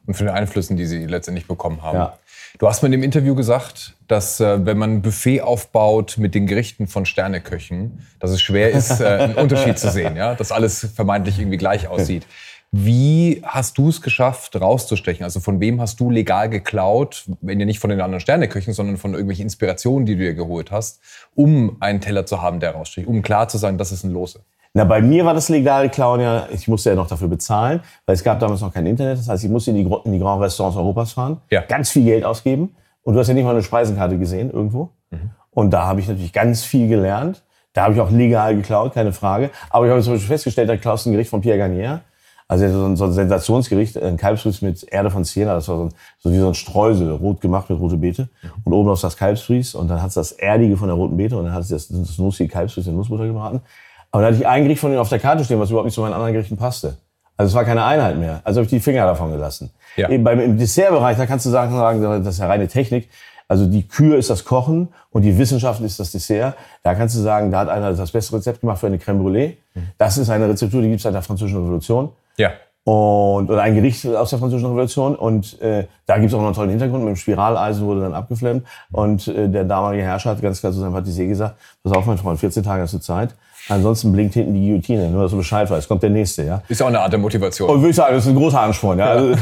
Und 0.07 0.15
von 0.15 0.27
den 0.27 0.35
Einflüssen, 0.35 0.77
die 0.77 0.87
sie 0.87 1.07
letztendlich 1.07 1.49
bekommen 1.49 1.83
haben. 1.83 1.97
Ja. 1.97 2.19
Du 2.59 2.69
hast 2.69 2.83
mir 2.83 2.87
in 2.87 2.93
dem 2.93 3.03
Interview 3.03 3.35
gesagt, 3.35 3.95
dass 4.07 4.39
äh, 4.39 4.65
wenn 4.65 4.79
man 4.79 4.95
ein 4.95 5.03
Buffet 5.03 5.41
aufbaut 5.41 6.19
mit 6.19 6.37
den 6.37 6.47
Gerichten 6.47 6.87
von 6.87 7.05
Sterneköchen, 7.05 8.07
dass 8.21 8.31
es 8.31 8.41
schwer 8.41 8.71
ist, 8.71 9.01
äh, 9.01 9.07
einen 9.07 9.35
Unterschied 9.35 9.77
zu 9.77 9.91
sehen, 9.91 10.15
ja, 10.15 10.35
dass 10.35 10.53
alles 10.53 10.87
vermeintlich 10.95 11.39
irgendwie 11.41 11.57
gleich 11.57 11.89
aussieht. 11.89 12.27
Wie 12.77 13.41
hast 13.45 13.79
du 13.79 13.89
es 13.89 14.03
geschafft, 14.03 14.61
rauszustechen? 14.61 15.23
Also 15.23 15.39
von 15.39 15.61
wem 15.61 15.81
hast 15.81 16.01
du 16.01 16.11
legal 16.11 16.51
geklaut, 16.51 17.25
wenn 17.41 17.61
ihr 17.61 17.67
nicht 17.67 17.79
von 17.79 17.89
den 17.89 18.01
anderen 18.01 18.19
Sterneköchen, 18.19 18.75
sondern 18.75 18.97
von 18.97 19.13
irgendwelchen 19.13 19.45
Inspirationen, 19.45 20.07
die 20.07 20.17
du 20.17 20.25
dir 20.25 20.35
geholt 20.35 20.73
hast, 20.73 21.01
um 21.37 21.77
einen 21.79 22.01
Teller 22.01 22.27
zu 22.27 22.43
haben, 22.43 22.59
der 22.59 22.73
raussticht, 22.73 23.07
um 23.07 23.23
klar 23.23 23.47
zu 23.47 23.59
sein, 23.59 23.79
das 23.79 23.93
ist 23.93 24.03
ein 24.03 24.11
Lose? 24.11 24.41
Na, 24.73 24.83
bei 24.83 25.01
mir 25.01 25.25
war 25.25 25.35
das 25.35 25.49
legale 25.49 25.89
Klauen 25.89 26.21
ja, 26.21 26.49
ich 26.51 26.67
musste 26.67 26.91
ja 26.91 26.97
noch 26.97 27.07
dafür 27.07 27.29
bezahlen, 27.29 27.81
weil 28.07 28.15
es 28.15 28.25
gab 28.25 28.41
damals 28.41 28.61
noch 28.61 28.75
kein 28.75 28.87
Internet. 28.87 29.19
Das 29.19 29.29
heißt, 29.29 29.45
ich 29.45 29.51
musste 29.51 29.71
in 29.71 29.77
die, 29.77 29.95
in 30.05 30.11
die 30.11 30.19
Grand 30.19 30.43
Restaurants 30.43 30.77
Europas 30.77 31.13
fahren, 31.13 31.41
ja. 31.53 31.61
ganz 31.61 31.91
viel 31.91 32.05
Geld 32.05 32.25
ausgeben. 32.25 32.75
Und 33.05 33.15
du 33.15 33.21
hast 33.21 33.29
ja 33.29 33.35
nicht 33.35 33.45
mal 33.45 33.53
eine 33.53 33.63
Speisenkarte 33.63 34.19
gesehen 34.19 34.51
irgendwo. 34.51 34.89
Mhm. 35.11 35.31
Und 35.53 35.71
da 35.71 35.87
habe 35.87 36.01
ich 36.01 36.09
natürlich 36.09 36.33
ganz 36.33 36.65
viel 36.65 36.89
gelernt. 36.89 37.45
Da 37.73 37.85
habe 37.85 37.95
ich 37.95 38.01
auch 38.01 38.11
legal 38.11 38.57
geklaut, 38.57 38.95
keine 38.95 39.13
Frage. 39.13 39.51
Aber 39.71 39.87
ich 39.87 39.93
habe 39.93 40.03
zum 40.03 40.15
Beispiel 40.15 40.29
festgestellt, 40.29 40.69
da 40.69 40.77
klaust 40.77 41.07
ein 41.07 41.13
Gericht 41.13 41.31
von 41.31 41.41
Pierre 41.41 41.59
Garnier. 41.59 42.01
Also 42.55 42.79
so 42.79 42.85
ein, 42.85 42.97
so 42.97 43.05
ein 43.05 43.13
Sensationsgericht, 43.13 44.01
ein 44.01 44.17
Kalbsfuß 44.17 44.63
mit 44.63 44.85
Erde 44.85 45.11
von 45.11 45.25
Siena. 45.25 45.55
Das 45.55 45.67
war 45.67 45.77
so, 45.77 45.83
ein, 45.87 45.89
so 46.21 46.31
wie 46.31 46.39
so 46.39 46.47
ein 46.47 46.55
Streusel, 46.55 47.11
rot 47.11 47.41
gemacht 47.41 47.69
mit 47.69 47.81
rote 47.81 47.97
Beete. 47.97 48.29
Und 48.65 48.73
oben 48.73 48.91
auf 48.91 49.01
das 49.01 49.17
Kalbsfries. 49.17 49.75
Und 49.75 49.89
dann 49.89 50.01
hat 50.01 50.09
es 50.11 50.15
das 50.15 50.31
Erdige 50.31 50.77
von 50.77 50.87
der 50.87 50.95
roten 50.95 51.17
Beete. 51.17 51.37
Und 51.37 51.47
dann 51.47 51.53
hat 51.53 51.63
es 51.63 51.69
das, 51.69 51.89
das 51.89 52.17
nussige 52.19 52.49
Kalbsfries 52.49 52.87
in 52.87 52.95
Nussbutter 52.95 53.27
gebraten. 53.27 53.61
Aber 54.13 54.23
da 54.23 54.29
hatte 54.29 54.39
ich 54.39 54.47
ein 54.47 54.63
Gericht 54.63 54.81
von 54.81 54.91
denen 54.91 55.01
auf 55.01 55.09
der 55.09 55.19
Karte 55.19 55.45
stehen, 55.45 55.59
was 55.59 55.71
überhaupt 55.71 55.87
nicht 55.87 55.97
zu 55.97 56.01
meinen 56.01 56.13
anderen 56.13 56.33
Gerichten 56.33 56.57
passte. 56.57 56.97
Also 57.37 57.49
es 57.49 57.55
war 57.57 57.65
keine 57.65 57.85
Einheit 57.85 58.19
mehr. 58.19 58.41
Also 58.45 58.59
habe 58.61 58.67
ich 58.67 58.71
die 58.71 58.79
Finger 58.79 59.05
davon 59.05 59.33
gelassen. 59.33 59.71
Ja. 59.97 60.09
Eben 60.09 60.23
beim, 60.23 60.39
Im 60.39 60.57
Dessertbereich, 60.57 61.17
da 61.17 61.27
kannst 61.27 61.47
du 61.47 61.51
sagen, 61.51 61.75
das 62.23 62.35
ist 62.35 62.39
ja 62.39 62.47
reine 62.47 62.69
Technik. 62.69 63.09
Also 63.49 63.67
die 63.67 63.83
Kür 63.89 64.17
ist 64.17 64.31
das 64.31 64.45
Kochen 64.45 64.91
und 65.11 65.23
die 65.23 65.37
Wissenschaft 65.37 65.81
ist 65.81 65.99
das 65.99 66.13
Dessert. 66.13 66.55
Da 66.85 66.95
kannst 66.95 67.17
du 67.17 67.21
sagen, 67.21 67.51
da 67.51 67.59
hat 67.59 67.69
einer 67.69 67.93
das 67.93 68.13
beste 68.13 68.37
Rezept 68.37 68.61
gemacht 68.61 68.79
für 68.79 68.87
eine 68.87 68.99
Crème 68.99 69.21
Brûlée. 69.21 69.55
Mhm. 69.75 69.89
Das 69.99 70.17
ist 70.17 70.31
eine 70.31 70.49
Rezeptur, 70.49 70.81
die 70.81 70.89
gibt 70.89 70.99
es 70.99 71.03
seit 71.03 71.15
der 71.15 71.23
Französischen 71.23 71.59
Revolution. 71.59 72.11
Ja. 72.37 72.51
Und, 72.85 73.49
oder 73.49 73.63
ein 73.63 73.75
Gericht 73.75 74.07
aus 74.07 74.29
der 74.29 74.39
Französischen 74.39 74.69
Revolution. 74.69 75.17
Und 75.17 75.61
äh, 75.63 75.87
da 76.05 76.19
gibt 76.19 76.29
es 76.29 76.35
auch 76.35 76.41
noch 76.41 76.47
einen 76.47 76.55
tollen 76.55 76.71
Hintergrund. 76.71 77.05
Mit 77.05 77.15
dem 77.15 77.17
Spiraleisen 77.17 77.87
wurde 77.87 78.03
dann 78.03 78.15
abgeflammt. 78.15 78.65
Und 78.93 79.27
äh, 79.29 79.49
der 79.49 79.65
damalige 79.65 80.03
Herrscher 80.03 80.31
hat 80.31 80.43
ganz 80.43 80.61
klar 80.61 80.73
zu 80.73 80.81
seinem 80.81 80.93
Patissier 80.93 81.27
gesagt, 81.27 81.57
pass 81.83 81.93
auf, 81.93 82.05
mein 82.05 82.19
Freund, 82.19 82.39
14 82.39 82.63
Tage 82.63 82.83
hast 82.83 82.93
du 82.93 82.99
Zeit. 82.99 83.35
Ansonsten 83.69 84.13
blinkt 84.13 84.35
hinten 84.35 84.53
die 84.53 84.61
Guillotine, 84.61 85.09
nur 85.09 85.23
dass 85.23 85.31
du 85.31 85.39
Bescheid 85.39 85.71
weißt. 85.71 85.89
Kommt 85.89 86.03
der 86.03 86.11
nächste, 86.11 86.43
ja. 86.43 86.63
Ist 86.69 86.83
auch 86.83 86.89
eine 86.89 87.01
Art 87.01 87.13
der 87.13 87.19
Motivation. 87.19 87.71
Und 87.71 87.79
würde 87.79 87.91
ich 87.91 87.97
sagen, 87.97 88.15
das 88.15 88.25
ist 88.25 88.31
ein 88.31 88.37
großer 88.37 88.61
Ansporn, 88.61 88.99
ja. 88.99 89.07
Also, 89.07 89.35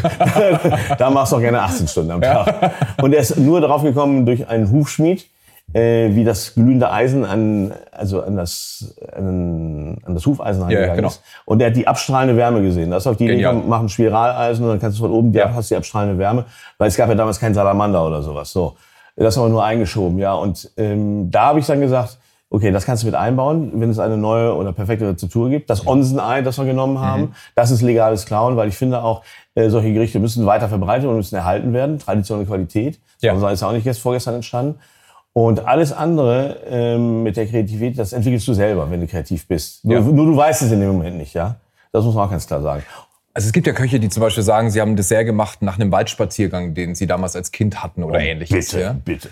da 0.98 1.11
machst 1.11 1.33
du 1.33 1.37
auch 1.37 1.40
gerne 1.40 1.61
18 1.61 1.88
Stunden 1.88 2.12
am 2.12 2.22
Tag. 2.22 2.72
Und 3.02 3.12
er 3.12 3.20
ist 3.20 3.37
nur 3.37 3.61
darauf 3.61 3.83
gekommen 3.83 4.24
durch 4.24 4.46
einen 4.46 4.70
Hufschmied, 4.70 5.26
äh, 5.75 6.15
wie 6.15 6.25
das 6.25 6.55
glühende 6.55 6.91
Eisen 6.91 7.25
an, 7.25 7.73
also 7.91 8.23
an 8.23 8.37
das, 8.37 8.95
an, 9.15 9.99
an 10.05 10.15
das 10.15 10.27
Hufeisen 10.27 10.63
rangegangen 10.63 10.89
ja, 10.89 10.95
genau. 10.95 11.09
ist. 11.09 11.23
Und 11.45 11.61
er 11.61 11.69
hat 11.69 11.77
die 11.77 11.87
abstrahlende 11.87 12.37
Wärme 12.37 12.63
gesehen. 12.63 12.91
Das 12.91 13.05
ist 13.05 13.07
auf 13.07 13.17
die 13.17 13.27
Idee 13.27 13.53
machen 13.53 13.89
Spiraleisen 13.89 14.65
und 14.65 14.71
dann 14.71 14.81
kannst 14.81 14.99
du 14.99 15.03
von 15.05 15.13
oben, 15.13 15.33
ja. 15.33 15.53
hast 15.53 15.71
die 15.71 15.77
abstrahlende 15.77 16.19
Wärme, 16.19 16.45
weil 16.79 16.89
es 16.89 16.97
gab 16.97 17.09
ja 17.09 17.15
damals 17.15 17.41
keinen 17.41 17.55
Salamander 17.55 18.07
oder 18.07 18.23
sowas. 18.23 18.53
So. 18.53 18.77
Das 19.17 19.37
haben 19.37 19.45
wir 19.45 19.51
nur 19.51 19.65
eingeschoben, 19.65 20.19
ja. 20.19 20.35
Und 20.35 20.71
ähm, 20.77 21.31
da 21.31 21.47
habe 21.47 21.59
ich 21.59 21.67
dann 21.67 21.81
gesagt, 21.81 22.19
okay, 22.53 22.71
das 22.71 22.85
kannst 22.85 23.03
du 23.03 23.07
mit 23.07 23.15
einbauen, 23.15 23.73
wenn 23.81 23.89
es 23.89 23.99
eine 23.99 24.17
neue 24.19 24.55
oder 24.55 24.73
perfekte 24.73 25.09
Rezeptur 25.09 25.49
gibt. 25.49 25.71
Das 25.71 25.87
Onsenei, 25.87 26.43
das 26.43 26.59
wir 26.59 26.67
genommen 26.67 26.99
haben, 26.99 27.23
mhm. 27.23 27.35
das 27.55 27.71
ist 27.71 27.81
legales 27.81 28.27
Klauen, 28.27 28.57
weil 28.57 28.69
ich 28.69 28.77
finde 28.77 29.03
auch, 29.03 29.23
äh, 29.55 29.71
solche 29.71 29.93
Gerichte 29.93 30.19
müssen 30.21 30.45
weiter 30.45 30.69
verbreitet 30.69 31.09
und 31.09 31.17
müssen 31.17 31.35
erhalten 31.35 31.73
werden. 31.73 31.99
Tradition 31.99 32.41
und 32.41 32.47
Qualität. 32.47 33.01
Ja. 33.21 33.33
Also 33.33 33.49
ist 33.49 33.63
ja 33.63 33.69
auch 33.69 33.73
nicht 33.73 33.87
erst 33.87 34.01
vorgestern 34.01 34.35
entstanden. 34.35 34.79
Und 35.35 35.66
alles 35.66 35.92
andere 35.92 36.59
ähm, 36.68 37.23
mit 37.23 37.37
der 37.37 37.47
Kreativität, 37.47 37.99
das 37.99 38.12
entwickelst 38.12 38.47
du 38.49 38.53
selber, 38.53 38.90
wenn 38.90 39.01
du 39.01 39.07
kreativ 39.07 39.47
bist. 39.47 39.85
Nur, 39.85 39.95
ja. 39.95 40.01
nur 40.01 40.27
du 40.27 40.37
weißt 40.37 40.62
es 40.62 40.73
in 40.73 40.81
dem 40.81 40.92
Moment 40.92 41.16
nicht, 41.16 41.33
ja. 41.33 41.57
Das 41.90 42.05
muss 42.05 42.14
man 42.14 42.27
auch 42.27 42.31
ganz 42.31 42.47
klar 42.47 42.61
sagen. 42.61 42.83
Also 43.35 43.47
es 43.47 43.53
gibt 43.53 43.66
ja 43.66 43.73
Köche, 43.73 43.99
die 43.99 44.11
zum 44.11 44.21
Beispiel 44.21 44.42
sagen, 44.42 44.71
sie 44.71 44.81
haben 44.81 44.90
ein 44.90 44.97
Dessert 44.97 45.25
gemacht 45.25 45.62
nach 45.62 45.79
einem 45.79 45.90
Waldspaziergang, 45.90 46.75
den 46.75 46.95
sie 46.95 47.07
damals 47.07 47.35
als 47.35 47.51
Kind 47.51 47.83
hatten 47.83 48.03
oder 48.03 48.18
oh, 48.18 48.23
ähnliches. 48.23 48.73
Bitte, 48.73 48.81
ja? 48.81 48.92
bitte. 48.92 49.31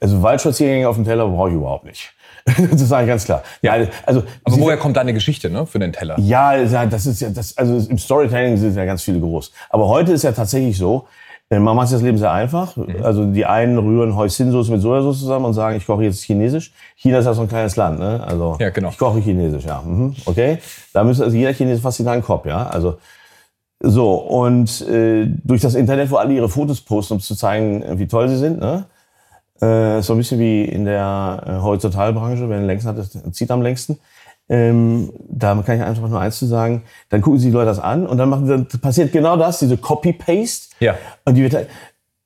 Also 0.00 0.22
Waldspaziergänge 0.22 0.88
auf 0.88 0.94
dem 0.94 1.04
Teller 1.04 1.26
brauche 1.26 1.48
ich 1.48 1.56
überhaupt 1.56 1.84
nicht. 1.84 2.14
das 2.46 2.88
sage 2.88 3.04
ich 3.04 3.08
ganz 3.08 3.24
klar. 3.24 3.42
Ja, 3.62 3.76
also, 4.04 4.22
aber 4.44 4.58
woher 4.58 4.76
kommt 4.76 4.96
deine 4.96 5.12
Geschichte 5.12 5.50
ne, 5.50 5.66
für 5.66 5.80
den 5.80 5.92
Teller? 5.92 6.16
Ja, 6.20 6.56
das 6.86 7.06
ist 7.06 7.20
ja, 7.20 7.30
das, 7.30 7.56
also 7.56 7.90
im 7.90 7.98
Storytelling 7.98 8.56
sind 8.56 8.76
ja 8.76 8.84
ganz 8.84 9.02
viele 9.02 9.18
groß. 9.18 9.50
Aber 9.70 9.88
heute 9.88 10.12
ist 10.12 10.22
ja 10.22 10.30
tatsächlich 10.30 10.78
so, 10.78 11.08
äh, 11.48 11.58
man 11.58 11.76
macht 11.76 11.92
das 11.92 12.02
Leben 12.02 12.18
sehr 12.18 12.32
einfach. 12.32 12.76
Mhm. 12.76 13.02
Also 13.02 13.24
die 13.26 13.46
einen 13.46 13.78
rühren 13.78 14.16
Hoisin-Soße 14.16 14.72
mit 14.72 14.80
Sojasauce 14.80 15.20
zusammen 15.20 15.44
und 15.44 15.54
sagen, 15.54 15.76
ich 15.76 15.86
koche 15.86 16.04
jetzt 16.04 16.22
Chinesisch. 16.22 16.72
China 16.96 17.18
ist 17.18 17.26
ja 17.26 17.34
so 17.34 17.42
ein 17.42 17.48
kleines 17.48 17.76
Land, 17.76 17.98
ne? 17.98 18.22
Also 18.26 18.56
ja, 18.58 18.70
genau. 18.70 18.88
ich 18.90 18.98
koche 18.98 19.20
Chinesisch, 19.20 19.64
ja. 19.64 19.82
Mhm. 19.82 20.14
Okay, 20.24 20.58
da 20.92 21.04
müsste 21.04 21.24
also 21.24 21.36
jeder 21.36 21.54
Chinese 21.54 21.80
fast 21.80 22.00
in 22.00 22.08
einen 22.08 22.22
Kopf, 22.22 22.46
ja. 22.46 22.66
Also 22.66 22.98
so 23.80 24.14
und 24.14 24.80
äh, 24.88 25.26
durch 25.44 25.60
das 25.60 25.74
Internet, 25.74 26.10
wo 26.10 26.16
alle 26.16 26.34
ihre 26.34 26.48
Fotos 26.48 26.80
posten, 26.80 27.14
um 27.14 27.20
zu 27.20 27.36
zeigen, 27.36 27.98
wie 27.98 28.06
toll 28.06 28.28
sie 28.28 28.38
sind, 28.38 28.58
ne? 28.58 28.86
Äh, 29.60 30.02
so 30.02 30.12
ein 30.12 30.18
bisschen 30.18 30.38
wie 30.38 30.64
in 30.64 30.84
der 30.84 31.42
äh, 31.46 31.50
Horizontalbranche, 31.62 32.48
wer 32.48 32.58
den 32.58 32.66
längsten 32.66 32.88
hat, 32.88 33.34
zieht 33.34 33.50
am 33.50 33.62
längsten. 33.62 33.98
Ähm, 34.48 35.12
da 35.28 35.54
kann 35.66 35.76
ich 35.76 35.82
einfach 35.82 36.08
nur 36.08 36.20
eins 36.20 36.38
zu 36.38 36.46
sagen, 36.46 36.84
dann 37.08 37.20
gucken 37.20 37.40
sich 37.40 37.48
die 37.48 37.54
Leute 37.54 37.66
das 37.66 37.80
an 37.80 38.06
und 38.06 38.16
dann, 38.16 38.28
machen, 38.28 38.46
dann 38.46 38.66
passiert 38.80 39.12
genau 39.12 39.36
das, 39.36 39.58
diese 39.58 39.76
Copy-Paste. 39.76 40.76
Ja. 40.78 40.94
Und 41.24 41.34
die 41.34 41.42
wird, 41.42 41.54
halt, 41.54 41.68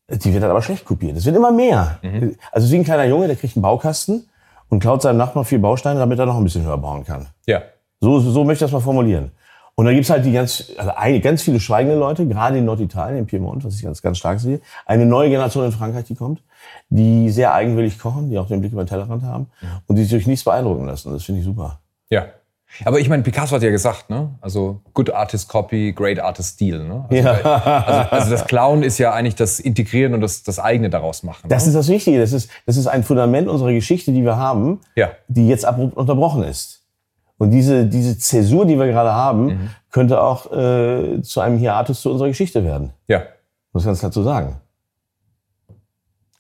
die 0.09 0.33
wird 0.33 0.42
halt 0.42 0.50
aber 0.50 0.61
schlecht 0.61 0.85
kopiert. 0.85 1.16
Es 1.16 1.24
wird 1.24 1.37
immer 1.37 1.52
mehr. 1.52 1.98
Mhm. 2.02 2.37
Also 2.52 2.70
wie 2.70 2.76
ein 2.76 2.85
kleiner 2.85 3.04
Junge, 3.06 3.26
der 3.26 3.37
kriegt 3.37 3.56
einen 3.56 3.62
Baukasten 3.62 4.28
und 4.68 4.80
klaut 4.80 5.02
seinem 5.02 5.16
Nachbarn 5.16 5.46
vier 5.46 5.61
Bausteine, 5.61 5.98
damit 5.98 6.18
er 6.18 6.26
noch 6.26 6.37
ein 6.37 6.44
bisschen 6.44 6.64
höher 6.64 6.78
bauen 6.78 7.04
kann. 7.04 7.28
Ja. 7.46 7.62
So, 8.00 8.20
so 8.20 8.44
möchte 8.44 8.64
ich 8.64 8.70
das 8.70 8.72
mal 8.72 8.85
formulieren. 8.85 9.30
Und 9.74 9.87
dann 9.87 9.94
gibt's 9.94 10.11
halt 10.11 10.26
die 10.26 10.33
ganz, 10.33 10.72
also 10.76 10.90
eine, 10.94 11.20
ganz 11.20 11.40
viele 11.40 11.59
schweigende 11.59 11.98
Leute, 11.98 12.26
gerade 12.26 12.59
in 12.59 12.66
Norditalien, 12.66 13.20
in 13.20 13.26
Piemont, 13.26 13.64
was 13.64 13.76
ich 13.76 13.83
ganz, 13.83 14.02
ganz 14.02 14.18
stark 14.18 14.38
sehe. 14.38 14.61
Eine 14.85 15.06
neue 15.06 15.30
Generation 15.30 15.64
in 15.64 15.72
Frankreich, 15.72 16.04
die 16.04 16.14
kommt, 16.14 16.42
die 16.90 17.30
sehr 17.30 17.54
eigenwillig 17.54 17.98
kochen, 17.98 18.28
die 18.28 18.38
auch 18.38 18.46
den 18.46 18.61
Blick 18.61 18.72
über 18.72 18.85
den 18.85 18.88
Tellerrand 18.88 19.22
haben 19.22 19.46
und 19.87 19.96
die 19.96 20.02
sich 20.02 20.11
durch 20.11 20.26
nichts 20.26 20.44
beeindrucken 20.44 20.85
lassen. 20.85 21.12
Das 21.12 21.24
finde 21.24 21.40
ich 21.40 21.46
super. 21.46 21.79
Ja. 22.10 22.26
Aber 22.84 23.00
ich 23.00 23.08
meine, 23.08 23.22
Picasso 23.22 23.56
hat 23.56 23.62
ja 23.62 23.70
gesagt, 23.70 24.10
ne? 24.10 24.30
Also 24.40 24.80
good 24.94 25.10
artist 25.10 25.48
copy, 25.48 25.92
great 25.92 26.20
artist 26.20 26.54
steal. 26.54 26.84
Ne? 26.84 27.04
Also, 27.08 27.28
ja. 27.28 27.32
also, 27.32 28.10
also, 28.10 28.30
das 28.30 28.46
Klauen 28.46 28.82
ist 28.82 28.98
ja 28.98 29.12
eigentlich 29.12 29.34
das 29.34 29.58
Integrieren 29.58 30.14
und 30.14 30.20
das, 30.20 30.44
das 30.44 30.58
eigene 30.58 30.88
daraus 30.88 31.22
machen. 31.22 31.48
Das 31.48 31.64
ne? 31.64 31.70
ist 31.70 31.74
das 31.74 31.88
Wichtige. 31.88 32.20
Das 32.20 32.32
ist, 32.32 32.50
das 32.66 32.76
ist 32.76 32.86
ein 32.86 33.02
Fundament 33.02 33.48
unserer 33.48 33.72
Geschichte, 33.72 34.12
die 34.12 34.22
wir 34.22 34.36
haben, 34.36 34.80
ja. 34.94 35.10
die 35.28 35.48
jetzt 35.48 35.64
abrupt 35.64 35.96
unterbrochen 35.96 36.44
ist. 36.44 36.80
Und 37.38 37.50
diese, 37.50 37.86
diese 37.86 38.18
Zäsur, 38.18 38.66
die 38.66 38.78
wir 38.78 38.86
gerade 38.86 39.12
haben, 39.12 39.46
mhm. 39.46 39.70
könnte 39.90 40.20
auch 40.20 40.52
äh, 40.52 41.22
zu 41.22 41.40
einem 41.40 41.58
Hiatus 41.58 42.02
zu 42.02 42.10
unserer 42.10 42.28
Geschichte 42.28 42.64
werden. 42.64 42.92
Ja. 43.08 43.22
Muss 43.72 43.84
ganz 43.84 44.00
klar 44.00 44.12
zu 44.12 44.22
sagen. 44.22 44.60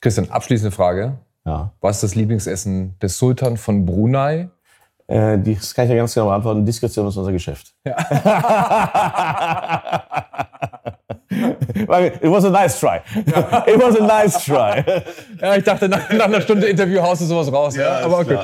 Christian, 0.00 0.30
abschließende 0.30 0.70
Frage. 0.70 1.18
Ja. 1.44 1.72
Was 1.80 1.96
ist 1.96 2.02
das 2.02 2.14
Lieblingsessen 2.14 2.98
des 3.00 3.18
Sultan 3.18 3.56
von 3.56 3.86
Brunei? 3.86 4.50
Äh, 5.10 5.38
das 5.38 5.74
kann 5.74 5.86
ich 5.86 5.90
ja 5.90 5.96
ganz 5.96 6.14
genau 6.14 6.26
beantworten. 6.26 6.64
Diskretion 6.64 7.08
ist 7.08 7.16
unser 7.16 7.32
Geschäft. 7.32 7.72
Ja. 7.84 7.96
It 11.32 12.30
was 12.30 12.44
a 12.44 12.50
nice 12.50 12.78
try. 12.78 13.00
Ja. 13.26 13.64
It 13.66 13.76
was 13.76 13.96
a 13.96 14.06
nice 14.06 14.44
try. 14.44 14.84
Ja, 15.40 15.56
ich 15.56 15.64
dachte, 15.64 15.88
nach, 15.88 16.12
nach 16.12 16.26
einer 16.26 16.40
Stunde 16.40 16.66
Interview 16.66 17.00
haust 17.00 17.22
du 17.22 17.24
sowas 17.24 17.52
raus. 17.52 17.74
Ja, 17.74 18.00
ja? 18.00 18.04
aber 18.04 18.18
okay. 18.18 18.38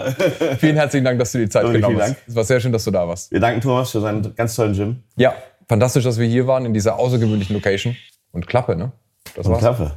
Vielen 0.59 0.77
herzlichen 0.77 1.05
Dank, 1.05 1.19
dass 1.19 1.33
du 1.33 1.39
die 1.39 1.49
Zeit 1.49 1.67
so, 1.67 1.73
genommen 1.73 2.01
hast. 2.01 2.17
Es 2.27 2.35
war 2.35 2.45
sehr 2.45 2.59
schön, 2.59 2.73
dass 2.73 2.85
du 2.85 2.91
da 2.91 3.07
warst. 3.07 3.31
Wir 3.31 3.39
danken 3.39 3.61
Thomas 3.61 3.91
für 3.91 4.01
seinen 4.01 4.35
ganz 4.35 4.57
tollen 4.57 4.73
Gym. 4.73 5.03
Ja, 5.17 5.35
fantastisch, 5.69 6.05
dass 6.05 6.19
wir 6.19 6.27
hier 6.27 6.47
waren 6.47 6.65
in 6.65 6.73
dieser 6.73 6.99
außergewöhnlichen 6.99 7.55
Location. 7.55 7.97
Und 8.33 8.47
Klappe, 8.47 8.75
ne? 8.75 8.93
Das 9.37 9.47
Und 9.47 9.53
war's. 9.53 9.61
Klappe. 9.61 9.93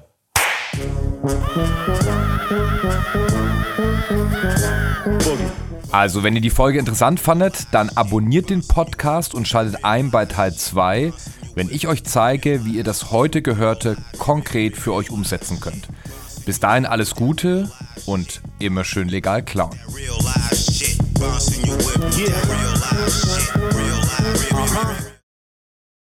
Also, 5.92 6.22
wenn 6.24 6.36
ihr 6.36 6.42
die 6.42 6.52
Folge 6.52 6.78
interessant 6.78 7.20
fandet, 7.20 7.68
dann 7.72 7.90
abonniert 7.90 8.52
den 8.52 8.68
Podcast 8.68 9.34
und 9.34 9.48
schaltet 9.48 9.84
ein 9.84 10.12
bei 10.12 10.26
Teil 10.26 10.54
2, 10.54 11.12
wenn 11.56 11.70
ich 11.70 11.88
euch 11.88 12.04
zeige, 12.04 12.64
wie 12.64 12.76
ihr 12.76 12.84
das 12.84 13.12
heute 13.12 13.42
Gehörte 13.42 13.98
konkret 14.20 14.78
für 14.78 14.94
euch 14.94 15.10
umsetzen 15.10 15.60
könnt. 15.60 15.88
Bis 16.46 16.60
dahin 16.60 16.86
alles 16.86 17.16
Gute 17.16 17.72
und 18.06 18.42
immer 18.60 18.84
schön 18.84 19.10
legal 19.10 19.44
klauen. 19.44 19.80